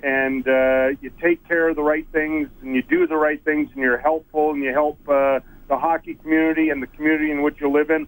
and 0.03 0.47
uh, 0.47 0.89
you 1.01 1.09
take 1.21 1.47
care 1.47 1.69
of 1.69 1.77
the 1.77 1.81
right 1.81 2.05
things 2.11 2.49
and 2.61 2.75
you 2.75 2.83
do 2.83 3.07
the 3.07 3.15
right 3.15 3.43
things 3.43 3.69
and 3.73 3.81
you're 3.81 3.97
helpful 3.97 4.51
and 4.51 4.61
you 4.61 4.71
help 4.71 4.99
uh, 5.07 5.39
the 5.69 5.77
hockey 5.77 6.15
community 6.15 6.69
and 6.69 6.83
the 6.83 6.87
community 6.87 7.31
in 7.31 7.41
which 7.41 7.61
you 7.61 7.71
live 7.71 7.89
in, 7.89 8.07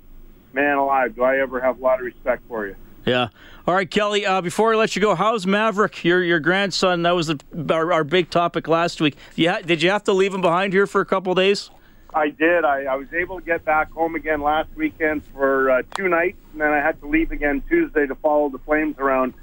man 0.54 0.78
alive, 0.78 1.16
do 1.16 1.24
I 1.24 1.40
ever 1.40 1.62
have 1.62 1.80
a 1.80 1.82
lot 1.82 2.00
of 2.00 2.06
respect 2.06 2.44
for 2.50 2.68
you. 2.68 2.76
Yeah. 3.06 3.30
All 3.68 3.76
right, 3.76 3.90
Kelly. 3.90 4.26
Uh, 4.26 4.42
before 4.42 4.74
I 4.74 4.78
let 4.78 4.96
you 4.96 5.02
go, 5.02 5.16
how's 5.16 5.46
Maverick, 5.46 6.04
your 6.04 6.24
your 6.24 6.40
grandson? 6.40 7.04
That 7.04 7.12
was 7.12 7.28
the, 7.28 7.40
our, 7.70 7.94
our 7.94 8.04
big 8.04 8.30
topic 8.30 8.68
last 8.68 9.00
week. 9.00 9.16
You 9.36 9.56
did 9.64 9.82
you 9.82 9.92
have 9.92 10.04
to 10.06 10.14
leave 10.14 10.34
him 10.34 10.42
behind 10.42 10.74
here 10.74 10.88
for 10.88 11.02
a 11.02 11.06
couple 11.06 11.32
of 11.32 11.38
days? 11.38 11.70
I 12.14 12.30
did. 12.30 12.64
I, 12.64 12.84
I 12.84 12.96
was 12.96 13.14
able 13.14 13.40
to 13.40 13.46
get 13.46 13.64
back 13.66 13.92
home 13.92 14.16
again 14.16 14.42
last 14.42 14.70
weekend 14.76 15.24
for 15.26 15.70
uh, 15.70 15.82
two 15.96 16.08
nights, 16.08 16.40
and 16.54 16.62
then 16.62 16.72
I 16.72 16.78
had 16.78 17.00
to 17.02 17.08
leave 17.08 17.32
again 17.32 17.62
Tuesday 17.70 18.08
to 18.08 18.16
follow 18.16 18.50
the 18.50 18.60
Flames 18.60 18.98
around. 18.98 19.34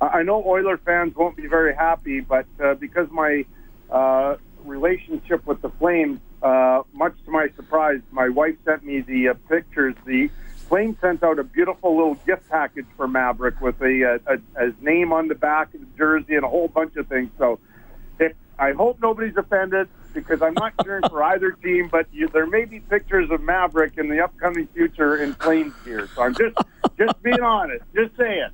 I 0.00 0.22
know 0.22 0.44
Oiler 0.44 0.76
fans 0.78 1.14
won't 1.14 1.36
be 1.36 1.46
very 1.46 1.74
happy, 1.74 2.20
but 2.20 2.46
uh, 2.62 2.74
because 2.74 3.10
my 3.10 3.44
uh, 3.90 4.36
relationship 4.64 5.46
with 5.46 5.62
the 5.62 5.70
Flames, 5.70 6.20
uh, 6.42 6.82
much 6.92 7.14
to 7.24 7.30
my 7.30 7.48
surprise, 7.56 8.00
my 8.10 8.28
wife 8.28 8.56
sent 8.64 8.84
me 8.84 9.00
the 9.00 9.28
uh, 9.28 9.34
pictures. 9.48 9.94
The 10.04 10.28
Flames 10.68 10.96
sent 11.00 11.22
out 11.22 11.38
a 11.38 11.44
beautiful 11.44 11.96
little 11.96 12.16
gift 12.26 12.48
package 12.50 12.86
for 12.96 13.08
Maverick 13.08 13.60
with 13.60 13.80
a, 13.80 14.20
a, 14.26 14.34
a 14.34 14.66
his 14.66 14.74
name 14.80 15.12
on 15.12 15.28
the 15.28 15.34
back 15.34 15.72
of 15.74 15.80
the 15.80 15.86
jersey 15.96 16.34
and 16.34 16.44
a 16.44 16.48
whole 16.48 16.68
bunch 16.68 16.96
of 16.96 17.06
things. 17.06 17.30
So, 17.38 17.58
if 18.18 18.34
I 18.58 18.72
hope 18.72 18.98
nobody's 19.00 19.36
offended 19.36 19.88
because 20.22 20.42
I'm 20.42 20.54
not 20.54 20.72
cheering 20.82 21.02
for 21.08 21.22
either 21.22 21.52
team, 21.52 21.88
but 21.90 22.06
you, 22.12 22.28
there 22.28 22.46
may 22.46 22.64
be 22.64 22.80
pictures 22.80 23.30
of 23.30 23.40
Maverick 23.40 23.94
in 23.96 24.08
the 24.08 24.22
upcoming 24.22 24.66
future 24.68 25.16
in 25.16 25.34
Flames 25.34 25.74
gear. 25.84 26.08
So 26.14 26.22
I'm 26.22 26.34
just 26.34 26.56
just 26.98 27.22
being 27.22 27.40
honest, 27.40 27.84
just 27.94 28.16
saying. 28.16 28.50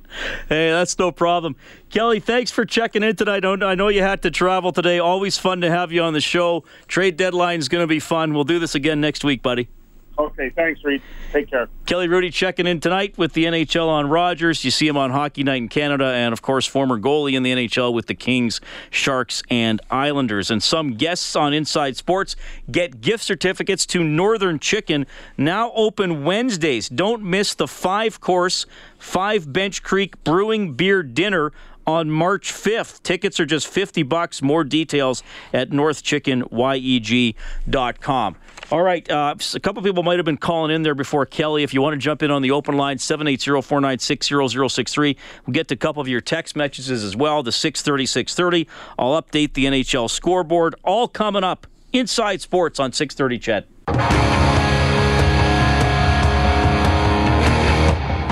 Hey, 0.49 0.71
that's 0.71 0.97
no 0.99 1.11
problem. 1.11 1.55
Kelly, 1.89 2.19
thanks 2.19 2.51
for 2.51 2.65
checking 2.65 3.03
in 3.03 3.15
tonight. 3.15 3.45
I 3.45 3.75
know 3.75 3.87
you 3.87 4.01
had 4.01 4.21
to 4.23 4.31
travel 4.31 4.71
today. 4.71 4.99
Always 4.99 5.37
fun 5.37 5.61
to 5.61 5.69
have 5.69 5.91
you 5.91 6.01
on 6.01 6.13
the 6.13 6.21
show. 6.21 6.63
Trade 6.87 7.17
deadline 7.17 7.59
is 7.59 7.69
going 7.69 7.83
to 7.83 7.87
be 7.87 7.99
fun. 7.99 8.33
We'll 8.33 8.43
do 8.43 8.59
this 8.59 8.75
again 8.75 9.01
next 9.01 9.23
week, 9.23 9.41
buddy. 9.41 9.69
Okay, 10.17 10.51
thanks, 10.51 10.83
Reed. 10.83 11.01
Take 11.31 11.49
care. 11.49 11.67
Kelly 11.87 12.07
Hrudey 12.07 12.31
checking 12.31 12.67
in 12.67 12.79
tonight 12.79 13.17
with 13.17 13.33
the 13.33 13.45
NHL 13.45 13.87
on 13.87 14.09
Rogers. 14.09 14.63
You 14.63 14.69
see 14.69 14.87
him 14.87 14.95
on 14.95 15.09
Hockey 15.09 15.43
Night 15.43 15.57
in 15.57 15.69
Canada, 15.69 16.05
and 16.05 16.33
of 16.33 16.43
course, 16.43 16.67
former 16.67 16.99
goalie 16.99 17.33
in 17.33 17.41
the 17.41 17.51
NHL 17.51 17.93
with 17.93 18.05
the 18.05 18.13
Kings, 18.13 18.61
Sharks, 18.91 19.41
and 19.49 19.81
Islanders. 19.89 20.51
And 20.51 20.61
some 20.61 20.93
guests 20.93 21.35
on 21.35 21.53
Inside 21.53 21.97
Sports 21.97 22.35
get 22.69 23.01
gift 23.01 23.23
certificates 23.23 23.87
to 23.87 24.03
Northern 24.03 24.59
Chicken, 24.59 25.07
now 25.35 25.71
open 25.73 26.23
Wednesdays. 26.23 26.89
Don't 26.89 27.23
miss 27.23 27.55
the 27.55 27.67
five 27.67 28.19
course, 28.19 28.67
five 28.99 29.51
Bench 29.51 29.81
Creek 29.81 30.23
Brewing 30.23 30.73
Beer 30.73 31.01
Dinner 31.01 31.51
on 31.85 32.09
March 32.09 32.53
5th. 32.53 33.03
Tickets 33.03 33.37
are 33.39 33.45
just 33.45 33.67
50 33.67 34.01
bucks. 34.03 34.41
More 34.41 34.63
details 34.63 35.21
at 35.51 35.71
northchickenyeg.com. 35.71 38.35
All 38.71 38.81
right, 38.81 39.09
uh, 39.11 39.35
a 39.53 39.59
couple 39.59 39.83
people 39.83 40.03
might 40.03 40.17
have 40.17 40.25
been 40.25 40.37
calling 40.37 40.73
in 40.73 40.83
there 40.83 40.95
before 40.95 41.25
Kelly. 41.25 41.63
If 41.63 41.73
you 41.73 41.81
want 41.81 41.93
to 41.93 41.99
jump 41.99 42.23
in 42.23 42.31
on 42.31 42.41
the 42.41 42.51
open 42.51 42.77
line, 42.77 42.95
780-496-0063. 42.97 45.17
We'll 45.45 45.53
get 45.53 45.67
to 45.67 45.75
a 45.75 45.77
couple 45.77 46.01
of 46.01 46.07
your 46.07 46.21
text 46.21 46.55
messages 46.55 47.03
as 47.03 47.15
well, 47.15 47.43
the 47.43 47.51
630, 47.51 48.05
630. 48.05 48.67
I'll 48.97 49.21
update 49.21 49.53
the 49.53 49.65
NHL 49.65 50.09
scoreboard. 50.09 50.75
All 50.83 51.07
coming 51.07 51.43
up 51.43 51.67
inside 51.91 52.41
sports 52.41 52.79
on 52.79 52.93
630 52.93 53.39
CHED. 53.39 53.65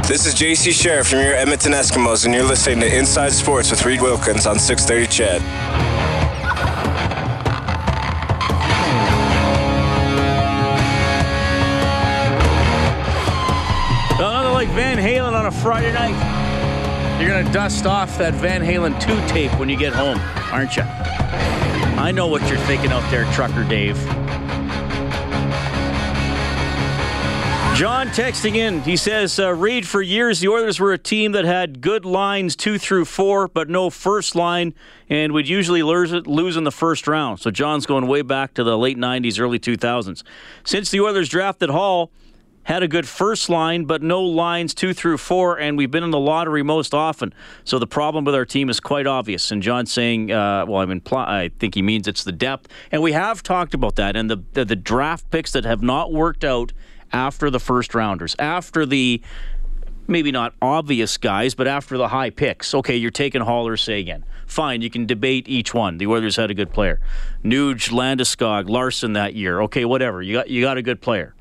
This 0.08 0.26
is 0.26 0.34
JC 0.34 0.72
Sherritt 0.72 1.08
from 1.10 1.20
your 1.20 1.36
Edmonton 1.36 1.74
Eskimos, 1.74 2.26
and 2.26 2.34
you're 2.34 2.44
listening 2.44 2.80
to 2.82 2.98
Inside 2.98 3.32
Sports 3.32 3.72
with 3.72 3.86
Reed 3.86 4.02
Wilkins 4.02 4.46
on 4.46 4.60
630 4.60 5.08
CHED. 5.08 5.41
On 15.41 15.47
a 15.47 15.51
Friday 15.51 15.91
night. 15.91 17.19
You're 17.19 17.27
going 17.27 17.43
to 17.43 17.51
dust 17.51 17.88
off 17.88 18.15
that 18.19 18.36
Van 18.36 18.62
Halen 18.62 19.01
2 19.01 19.27
tape 19.27 19.51
when 19.60 19.69
you 19.69 19.75
get 19.75 19.91
home, 19.91 20.19
aren't 20.54 20.77
you? 20.77 20.84
I 20.84 22.12
know 22.12 22.27
what 22.27 22.47
you're 22.47 22.60
thinking 22.60 22.91
out 22.91 23.10
there, 23.10 23.25
Trucker 23.34 23.63
Dave. 23.63 23.97
John 27.75 28.10
texting 28.10 28.56
in. 28.56 28.82
He 28.82 28.95
says, 28.95 29.39
uh, 29.39 29.51
Reed, 29.56 29.88
for 29.88 30.04
years 30.04 30.41
the 30.41 30.47
Oilers 30.49 30.80
were 30.80 30.93
a 30.93 30.99
team 30.99 31.32
that 31.32 31.45
had 31.45 31.82
good 31.82 32.06
lines 32.06 32.56
two 32.56 32.77
through 32.77 33.06
four, 33.06 33.47
but 33.47 33.67
no 33.67 33.89
first 33.89 34.36
line, 34.36 34.75
and 35.10 35.34
would 35.34 35.49
usually 35.49 35.82
lose, 35.82 36.12
lose 36.27 36.56
in 36.56 36.65
the 36.65 36.71
first 36.71 37.08
round. 37.08 37.39
So 37.39 37.49
John's 37.49 37.88
going 37.88 38.06
way 38.06 38.21
back 38.21 38.54
to 38.54 38.63
the 38.63 38.77
late 38.77 38.97
90s, 38.97 39.39
early 39.39 39.58
2000s. 39.58 40.21
Since 40.63 40.91
the 40.91 40.99
Oilers 40.99 41.30
drafted 41.30 41.71
Hall, 41.71 42.12
had 42.63 42.84
a 42.84 42.88
good 42.88 43.08
first 43.08 43.50
line, 43.50 43.86
but 43.86 44.02
no 44.02 44.21
lines 44.21 44.74
two 44.74 44.93
through 44.93 45.17
four, 45.17 45.60
and 45.60 45.78
we've 45.78 45.89
been 45.89 46.04
in 46.04 46.12
the 46.12 46.19
lottery 46.19 46.63
most 46.63 46.93
often. 46.93 47.34
So 47.63 47.80
the 47.80 47.88
problem 47.88 48.24
with 48.24 48.36
our 48.36 48.45
team 48.45 48.69
is 48.69 48.80
quite 48.80 49.08
obvious. 49.08 49.52
And 49.52 49.62
John's 49.62 49.91
saying, 49.91 50.32
uh, 50.32 50.65
well, 50.67 50.82
I 50.82 50.86
mean, 50.86 51.02
I 51.12 51.52
think 51.60 51.76
he 51.76 51.82
means 51.82 52.08
it's 52.08 52.24
the 52.24 52.32
depth, 52.32 52.67
and 52.91 53.02
we 53.02 53.13
have 53.13 53.41
talked 53.41 53.74
about 53.74 53.95
that. 53.95 54.15
And 54.15 54.30
the, 54.30 54.43
the 54.54 54.65
the 54.65 54.76
draft 54.76 55.30
picks 55.32 55.52
that 55.54 55.65
have 55.65 55.82
not 55.82 56.12
worked 56.12 56.43
out 56.43 56.72
after 57.12 57.49
the 57.49 57.59
first 57.59 57.95
rounders, 57.95 58.36
after 58.39 58.86
the 58.86 59.22
maybe 60.07 60.32
not 60.32 60.53
obvious 60.62 61.18
guys, 61.18 61.55
but 61.55 61.68
after 61.68 61.97
the 61.97 62.09
high 62.09 62.30
picks. 62.30 62.74
Okay, 62.76 62.95
you're 62.95 63.12
taking 63.12 63.41
Hall 63.41 63.68
or 63.68 63.78
Seguin. 63.78 64.26
Fine, 64.45 64.82
you 64.82 64.89
can 64.89 65.05
debate 65.05 65.47
each 65.47 65.74
one. 65.74 65.97
The 65.97 66.07
Oilers 66.07 66.36
had 66.36 66.51
a 66.51 66.53
good 66.53 66.74
player. 66.74 66.99
Nuge, 67.43 67.89
Landeskog, 67.89 68.70
Larsson 68.70 69.14
that 69.14 69.34
year. 69.34 69.62
Okay, 69.62 69.86
whatever. 69.86 70.22
You 70.22 70.34
got 70.34 70.49
you 70.49 70.62
got 70.62 70.78
a 70.78 70.82
good 70.82 71.01
player 71.01 71.34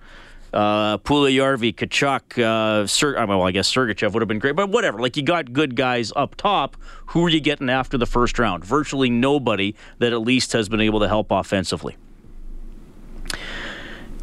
uh, 0.53 0.99
Puljujarvi, 0.99 1.75
Tkachuk, 1.75 2.43
uh, 2.43 2.87
Ser- 2.87 3.15
well, 3.27 3.43
I 3.43 3.51
guess 3.51 3.73
Sergachev 3.73 4.13
would 4.13 4.23
have 4.23 4.29
been 4.29 4.39
great, 4.39 4.57
but 4.57 4.71
whatever. 4.71 4.99
Like 4.99 5.17
you 5.17 5.23
got 5.23 5.53
good 5.53 5.77
guys 5.77 6.13
up 6.17 6.35
top. 6.35 6.77
Who 7.07 7.25
are 7.25 7.29
you 7.29 7.41
getting 7.41 7.71
after 7.71 7.97
the 7.99 8.07
first 8.07 8.39
round? 8.39 8.65
Virtually 8.65 9.11
nobody 9.11 9.75
that 9.99 10.13
at 10.13 10.21
least 10.21 10.53
has 10.53 10.69
been 10.69 10.81
able 10.81 11.01
to 11.01 11.09
help 11.09 11.31
offensively. 11.31 11.97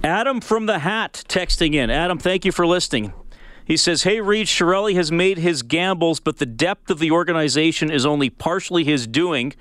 Adam 0.04 0.42
from 0.42 0.68
the 0.68 0.80
Hat 0.80 1.24
texting 1.28 1.74
in. 1.74 1.90
Adam, 1.90 2.18
thank 2.20 2.46
you 2.46 2.52
for 2.52 2.68
listening. 2.68 3.14
He 3.66 3.76
says, 3.76 4.04
Hey, 4.04 4.22
Reed, 4.22 4.48
Chiarelli 4.48 4.96
has 4.96 5.12
made 5.12 5.40
his 5.40 5.62
gambles, 5.62 6.20
but 6.22 6.38
the 6.38 6.46
depth 6.46 6.90
of 6.90 7.00
the 7.00 7.12
organization 7.12 7.92
is 7.92 8.06
only 8.06 8.30
partially 8.30 8.86
his 8.86 9.08
doing. 9.08 9.54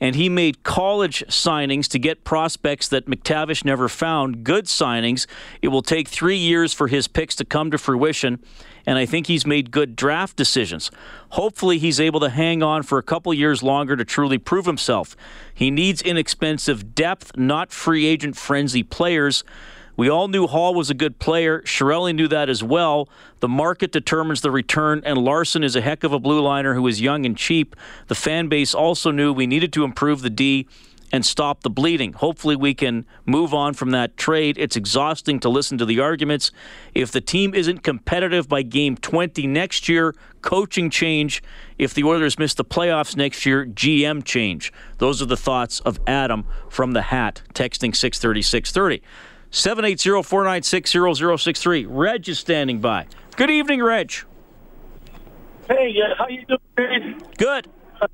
And 0.00 0.14
he 0.14 0.28
made 0.28 0.62
college 0.62 1.24
signings 1.28 1.88
to 1.88 1.98
get 1.98 2.24
prospects 2.24 2.88
that 2.88 3.06
MacTavish 3.06 3.64
never 3.64 3.88
found. 3.88 4.44
Good 4.44 4.66
signings. 4.66 5.26
It 5.62 5.68
will 5.68 5.82
take 5.82 6.08
three 6.08 6.36
years 6.36 6.74
for 6.74 6.88
his 6.88 7.08
picks 7.08 7.34
to 7.36 7.44
come 7.44 7.70
to 7.70 7.78
fruition. 7.78 8.42
And 8.84 8.98
I 8.98 9.06
think 9.06 9.26
he's 9.26 9.46
made 9.46 9.70
good 9.70 9.96
draft 9.96 10.36
decisions. 10.36 10.90
Hopefully, 11.30 11.78
he's 11.78 11.98
able 11.98 12.20
to 12.20 12.28
hang 12.28 12.62
on 12.62 12.82
for 12.82 12.98
a 12.98 13.02
couple 13.02 13.32
years 13.34 13.62
longer 13.62 13.96
to 13.96 14.04
truly 14.04 14.38
prove 14.38 14.66
himself. 14.66 15.16
He 15.52 15.70
needs 15.70 16.02
inexpensive 16.02 16.94
depth, 16.94 17.36
not 17.36 17.72
free 17.72 18.06
agent 18.06 18.36
frenzy 18.36 18.82
players. 18.82 19.42
We 19.96 20.10
all 20.10 20.28
knew 20.28 20.46
Hall 20.46 20.74
was 20.74 20.90
a 20.90 20.94
good 20.94 21.18
player. 21.18 21.62
Chiarelli 21.62 22.14
knew 22.14 22.28
that 22.28 22.48
as 22.48 22.62
well. 22.62 23.08
The 23.40 23.48
market 23.48 23.92
determines 23.92 24.42
the 24.42 24.50
return, 24.50 25.02
and 25.04 25.18
Larsson 25.18 25.64
is 25.64 25.74
a 25.74 25.80
heck 25.80 26.04
of 26.04 26.12
a 26.12 26.18
blue 26.18 26.40
liner 26.40 26.74
who 26.74 26.86
is 26.86 27.00
young 27.00 27.24
and 27.24 27.36
cheap. 27.36 27.74
The 28.08 28.14
fan 28.14 28.48
base 28.48 28.74
also 28.74 29.10
knew 29.10 29.32
we 29.32 29.46
needed 29.46 29.72
to 29.74 29.84
improve 29.84 30.22
the 30.22 30.30
D 30.30 30.66
and 31.12 31.24
stop 31.24 31.62
the 31.62 31.70
bleeding. 31.70 32.12
Hopefully, 32.14 32.56
we 32.56 32.74
can 32.74 33.06
move 33.24 33.54
on 33.54 33.74
from 33.74 33.90
that 33.90 34.16
trade. 34.16 34.58
It's 34.58 34.76
exhausting 34.76 35.40
to 35.40 35.48
listen 35.48 35.78
to 35.78 35.84
the 35.84 36.00
arguments. 36.00 36.50
If 36.94 37.12
the 37.12 37.20
team 37.20 37.54
isn't 37.54 37.82
competitive 37.82 38.48
by 38.48 38.62
game 38.62 38.96
20 38.96 39.46
next 39.46 39.88
year, 39.88 40.14
coaching 40.42 40.90
change. 40.90 41.42
If 41.78 41.94
the 41.94 42.04
Oilers 42.04 42.38
miss 42.38 42.54
the 42.54 42.64
playoffs 42.64 43.16
next 43.16 43.46
year, 43.46 43.66
GM 43.66 44.24
change. 44.24 44.72
Those 44.98 45.22
are 45.22 45.26
the 45.26 45.36
thoughts 45.36 45.80
of 45.80 45.98
Adam 46.06 46.44
from 46.68 46.92
the 46.92 47.02
hat, 47.02 47.42
texting 47.54 47.94
630 47.94 48.42
630. 48.42 49.02
780 49.56 50.22
496 50.22 50.90
0063. 51.42 51.86
Reg 51.86 52.28
is 52.28 52.38
standing 52.38 52.78
by. 52.78 53.06
Good 53.36 53.50
evening, 53.50 53.82
Reg. 53.82 54.12
Hey, 55.66 55.94
uh, 55.98 56.14
how 56.18 56.28
you 56.28 56.44
doing? 56.44 57.22
Good. 57.38 57.66
Uh, 57.98 58.06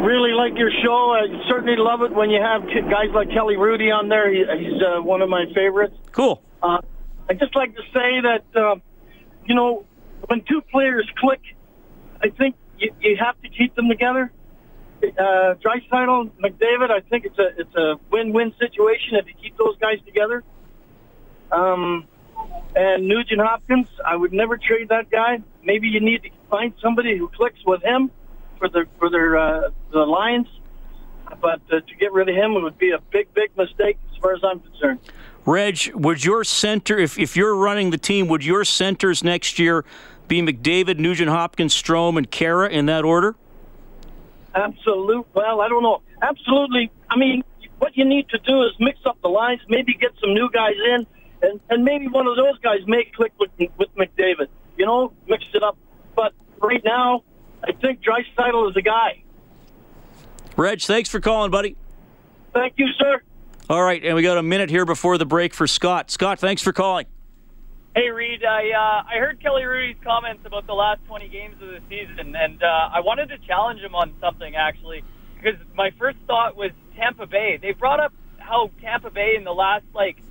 really 0.00 0.32
like 0.32 0.58
your 0.58 0.72
show. 0.82 1.12
I 1.12 1.48
certainly 1.48 1.76
love 1.76 2.02
it 2.02 2.12
when 2.12 2.30
you 2.30 2.42
have 2.42 2.62
guys 2.90 3.10
like 3.14 3.30
Kelly 3.30 3.54
Hrudey 3.54 3.94
on 3.94 4.08
there. 4.08 4.32
He, 4.32 4.44
he's 4.58 4.82
uh, 4.82 5.00
one 5.00 5.22
of 5.22 5.28
my 5.28 5.44
favorites. 5.54 5.94
Cool. 6.10 6.42
Uh, 6.60 6.78
I'd 7.30 7.38
just 7.38 7.54
like 7.54 7.76
to 7.76 7.82
say 7.94 8.20
that, 8.22 8.44
uh, 8.56 8.74
you 9.46 9.54
know, 9.54 9.84
when 10.26 10.42
two 10.42 10.60
players 10.72 11.08
click, 11.18 11.40
I 12.20 12.30
think 12.30 12.56
you, 12.78 12.90
you 13.00 13.16
have 13.16 13.40
to 13.42 13.48
keep 13.48 13.76
them 13.76 13.88
together. 13.88 14.32
Uh, 15.02 15.54
Draisaitl, 15.54 16.30
McDavid, 16.42 16.90
I 16.90 17.00
think 17.08 17.24
it's 17.24 17.38
a 17.38 17.48
it's 17.56 17.74
a 17.76 17.96
win-win 18.10 18.52
situation 18.58 19.14
if 19.14 19.26
you 19.26 19.34
keep 19.40 19.56
those 19.56 19.76
guys 19.78 19.98
together. 20.04 20.42
Um, 21.52 22.06
and 22.74 23.06
Nugent 23.06 23.40
Hopkins, 23.40 23.88
I 24.04 24.16
would 24.16 24.32
never 24.32 24.56
trade 24.56 24.88
that 24.88 25.10
guy. 25.10 25.40
Maybe 25.62 25.88
you 25.88 26.00
need 26.00 26.22
to 26.24 26.30
find 26.50 26.72
somebody 26.82 27.16
who 27.16 27.28
clicks 27.28 27.60
with 27.64 27.82
him 27.82 28.10
for 28.58 28.68
the 28.68 28.86
for 28.98 29.08
their 29.10 29.36
uh, 29.36 29.70
the 29.92 30.00
Lions. 30.00 30.48
But 31.40 31.60
uh, 31.70 31.80
to 31.80 31.94
get 32.00 32.12
rid 32.12 32.28
of 32.28 32.34
him 32.34 32.54
would 32.54 32.78
be 32.78 32.90
a 32.90 32.98
big, 33.12 33.32
big 33.34 33.56
mistake 33.56 33.98
as 34.10 34.16
far 34.18 34.34
as 34.34 34.40
I'm 34.42 34.60
concerned. 34.60 35.00
Reg, 35.44 35.94
would 35.94 36.24
your 36.24 36.42
center, 36.44 36.98
if, 36.98 37.18
if 37.18 37.36
you're 37.36 37.54
running 37.54 37.90
the 37.90 37.98
team, 37.98 38.28
would 38.28 38.44
your 38.44 38.64
centers 38.64 39.22
next 39.22 39.58
year 39.58 39.84
be 40.26 40.42
McDavid, 40.42 40.98
Nugent 40.98 41.30
Hopkins, 41.30 41.74
Strome, 41.74 42.16
and 42.18 42.30
Khaira 42.30 42.70
in 42.70 42.86
that 42.86 43.04
order? 43.04 43.36
Absolute. 44.54 45.26
Well, 45.34 45.60
I 45.60 45.68
don't 45.68 45.82
know. 45.82 46.02
Absolutely. 46.22 46.90
I 47.10 47.16
mean, 47.16 47.42
what 47.78 47.96
you 47.96 48.04
need 48.04 48.28
to 48.30 48.38
do 48.38 48.62
is 48.62 48.72
mix 48.78 48.98
up 49.06 49.20
the 49.22 49.28
lines, 49.28 49.60
maybe 49.68 49.94
get 49.94 50.10
some 50.20 50.34
new 50.34 50.50
guys 50.50 50.74
in, 50.94 51.06
and, 51.42 51.60
and 51.70 51.84
maybe 51.84 52.08
one 52.08 52.26
of 52.26 52.36
those 52.36 52.58
guys 52.58 52.80
may 52.86 53.04
click 53.14 53.32
with, 53.38 53.50
with 53.78 53.94
McDavid. 53.96 54.48
You 54.76 54.86
know, 54.86 55.12
mix 55.26 55.44
it 55.54 55.62
up. 55.62 55.76
But 56.14 56.32
right 56.60 56.82
now, 56.84 57.22
I 57.62 57.72
think 57.72 58.00
Draisaitl 58.02 58.68
is 58.68 58.74
the 58.74 58.82
guy. 58.82 59.22
Reg, 60.56 60.80
thanks 60.80 61.08
for 61.08 61.20
calling, 61.20 61.50
buddy. 61.50 61.76
Thank 62.52 62.74
you, 62.76 62.88
sir. 62.98 63.22
All 63.70 63.82
right, 63.82 64.02
and 64.04 64.16
we 64.16 64.22
got 64.22 64.38
a 64.38 64.42
minute 64.42 64.70
here 64.70 64.84
before 64.84 65.18
the 65.18 65.26
break 65.26 65.52
for 65.52 65.66
Scott. 65.66 66.10
Scott, 66.10 66.38
thanks 66.38 66.62
for 66.62 66.72
calling. 66.72 67.06
Hey, 67.96 68.08
Reed. 68.14 68.44
I 68.46 68.70
uh, 68.70 69.02
I 69.10 69.18
heard 69.18 69.42
Kelly 69.42 69.62
Hrudey's 69.66 69.98
comments 70.04 70.44
about 70.46 70.66
the 70.68 70.74
last 70.78 71.02
20 71.08 71.28
games 71.28 71.56
of 71.60 71.68
the 71.74 71.82
season, 71.90 72.36
and 72.38 72.62
uh, 72.62 72.94
I 72.94 73.00
wanted 73.02 73.28
to 73.34 73.38
challenge 73.48 73.80
him 73.82 73.96
on 73.96 74.14
something 74.22 74.54
actually, 74.54 75.02
because 75.34 75.58
my 75.74 75.90
first 75.98 76.18
thought 76.28 76.54
was 76.56 76.70
Tampa 76.96 77.26
Bay. 77.26 77.58
They 77.60 77.72
brought 77.74 77.98
up 77.98 78.14
how 78.38 78.70
Tampa 78.80 79.10
Bay 79.10 79.34
in 79.36 79.42
the 79.44 79.52
last 79.52 79.84
like 79.92 80.22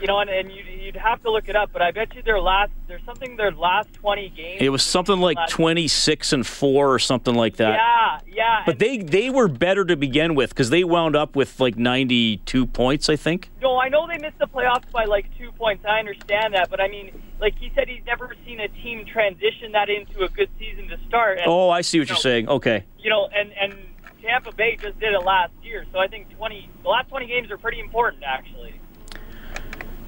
you 0.00 0.06
know, 0.06 0.20
and, 0.20 0.30
and 0.30 0.50
you'd, 0.52 0.66
you'd 0.66 0.96
have 0.96 1.22
to 1.22 1.30
look 1.30 1.48
it 1.48 1.56
up, 1.56 1.72
but 1.72 1.82
I 1.82 1.90
bet 1.90 2.14
you 2.14 2.22
their 2.22 2.40
last 2.40 2.70
there's 2.86 3.04
something 3.04 3.36
their 3.36 3.52
last 3.52 3.92
20 3.94 4.28
games. 4.30 4.62
It 4.62 4.68
was 4.68 4.82
something 4.82 5.18
like 5.18 5.38
26 5.48 6.32
and 6.32 6.46
four 6.46 6.92
or 6.92 6.98
something 6.98 7.34
like 7.34 7.56
that. 7.56 7.74
Yeah, 7.74 8.34
yeah. 8.34 8.62
But 8.64 8.78
they 8.78 8.98
they 8.98 9.30
were 9.30 9.48
better 9.48 9.84
to 9.84 9.96
begin 9.96 10.34
with 10.34 10.50
because 10.50 10.70
they 10.70 10.84
wound 10.84 11.16
up 11.16 11.36
with 11.36 11.58
like 11.60 11.76
92 11.76 12.66
points, 12.66 13.08
I 13.08 13.16
think. 13.16 13.50
No, 13.60 13.78
I 13.78 13.88
know 13.88 14.06
they 14.06 14.18
missed 14.18 14.38
the 14.38 14.46
playoffs 14.46 14.90
by 14.92 15.04
like 15.04 15.26
two 15.36 15.52
points. 15.52 15.84
I 15.84 15.98
understand 15.98 16.54
that, 16.54 16.70
but 16.70 16.80
I 16.80 16.88
mean, 16.88 17.10
like 17.40 17.56
he 17.58 17.72
said, 17.74 17.88
he's 17.88 18.04
never 18.06 18.34
seen 18.44 18.60
a 18.60 18.68
team 18.68 19.04
transition 19.06 19.72
that 19.72 19.88
into 19.88 20.24
a 20.24 20.28
good 20.28 20.50
season 20.58 20.88
to 20.88 20.98
start. 21.08 21.38
And, 21.38 21.46
oh, 21.48 21.70
I 21.70 21.80
see 21.80 21.98
what 21.98 22.08
you 22.08 22.14
are 22.14 22.18
saying. 22.18 22.48
Okay. 22.48 22.84
You 22.98 23.10
know, 23.10 23.28
and 23.34 23.52
and 23.52 23.74
Tampa 24.22 24.52
Bay 24.52 24.76
just 24.80 24.98
did 24.98 25.12
it 25.12 25.24
last 25.24 25.52
year, 25.62 25.84
so 25.92 25.98
I 25.98 26.08
think 26.08 26.30
20 26.36 26.70
the 26.82 26.88
last 26.88 27.08
20 27.08 27.26
games 27.26 27.50
are 27.50 27.58
pretty 27.58 27.80
important 27.80 28.22
actually. 28.24 28.80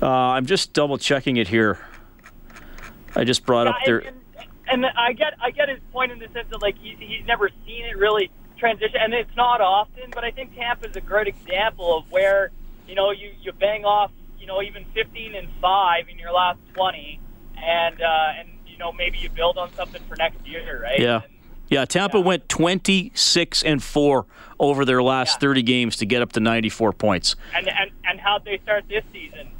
Uh, 0.01 0.07
I'm 0.07 0.47
just 0.47 0.73
double 0.73 0.99
checking 0.99 1.37
it 1.37 1.49
here. 1.49 1.79
I 3.17 3.25
just 3.25 3.45
brought 3.45 3.67
yeah, 3.67 3.71
up 3.71 3.77
there. 3.85 3.99
And, 3.99 4.17
and, 4.71 4.85
and, 4.85 4.87
I 4.87 5.13
get 5.13 5.35
I 5.41 5.51
get 5.51 5.69
his 5.69 5.81
point 5.93 6.13
in 6.13 6.19
the 6.19 6.29
sense 6.29 6.49
that 6.51 6.63
like 6.63 6.79
he's 6.79 6.99
he's 6.99 7.27
never 7.27 7.51
seen 7.67 7.85
it 7.85 7.97
really 7.97 8.31
transition, 8.59 9.01
and 9.01 9.13
it's 9.13 9.35
not 9.37 9.61
often. 9.61 10.11
But 10.13 10.25
I 10.25 10.31
think 10.31 10.55
Tampa 10.55 10.89
is 10.89 10.97
a 10.97 11.01
great 11.01 11.27
example 11.27 11.99
of 11.99 12.11
where 12.11 12.53
you 12.87 12.95
know 12.95 13.11
you 13.11 13.33
you 13.41 13.53
bang 13.53 13.85
off 13.85 14.13
you 14.39 14.47
know 14.47 14.63
even 14.63 14.85
15 14.95 15.35
and 15.35 15.49
five 15.61 16.09
in 16.09 16.19
your 16.19 16.33
last 16.33 16.61
20, 16.75 17.21
and 17.57 18.01
uh, 18.01 18.39
and 18.39 18.49
you 18.67 18.79
know 18.79 18.93
maybe 18.93 19.19
you 19.19 19.31
build 19.31 19.59
on 19.59 19.73
something 19.75 20.03
for 20.09 20.17
next 20.17 20.47
year, 20.47 20.83
right? 20.83 21.01
Yeah. 21.01 21.23
Yeah, 21.71 21.85
Tampa 21.85 22.17
yeah. 22.17 22.25
went 22.25 22.49
26 22.49 23.63
and 23.63 23.83
4 23.83 24.27
over 24.59 24.87
their 24.87 25.03
last 25.03 25.35
yeah. 25.35 25.49
30 25.49 25.63
games 25.65 25.97
to 25.97 26.07
get 26.07 26.23
up 26.23 26.33
to 26.33 26.41
94 26.41 26.95
points. 26.95 27.37
And 27.55 27.69
and 27.69 27.91
and 28.07 28.19
how'd 28.19 28.47
they 28.47 28.59
start 28.63 28.85
this 28.89 29.05
season? 29.13 29.51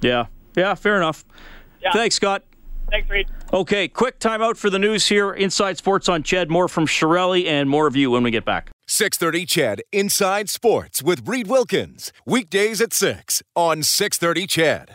Yeah. 0.00 0.26
Yeah, 0.56 0.74
fair 0.74 0.96
enough. 0.96 1.24
Yeah. 1.82 1.92
Thanks, 1.92 2.14
Scott. 2.14 2.44
Thanks, 2.90 3.10
Reed. 3.10 3.28
Okay, 3.52 3.88
quick 3.88 4.20
timeout 4.20 4.56
for 4.56 4.70
the 4.70 4.78
news 4.78 5.08
here. 5.08 5.32
Inside 5.32 5.76
Sports 5.78 6.08
on 6.08 6.22
CHED. 6.22 6.50
More 6.50 6.68
from 6.68 6.86
Chiarelli 6.86 7.46
and 7.46 7.68
more 7.68 7.86
of 7.86 7.96
you 7.96 8.10
when 8.10 8.22
we 8.22 8.30
get 8.30 8.44
back. 8.44 8.70
630 8.86 9.44
CHED 9.46 9.82
Inside 9.92 10.48
Sports 10.48 11.02
with 11.02 11.26
Reed 11.26 11.48
Wilkins. 11.48 12.12
Weekdays 12.24 12.80
at 12.80 12.92
6 12.92 13.42
on 13.56 13.82
630 13.82 14.46
CHED. 14.46 14.94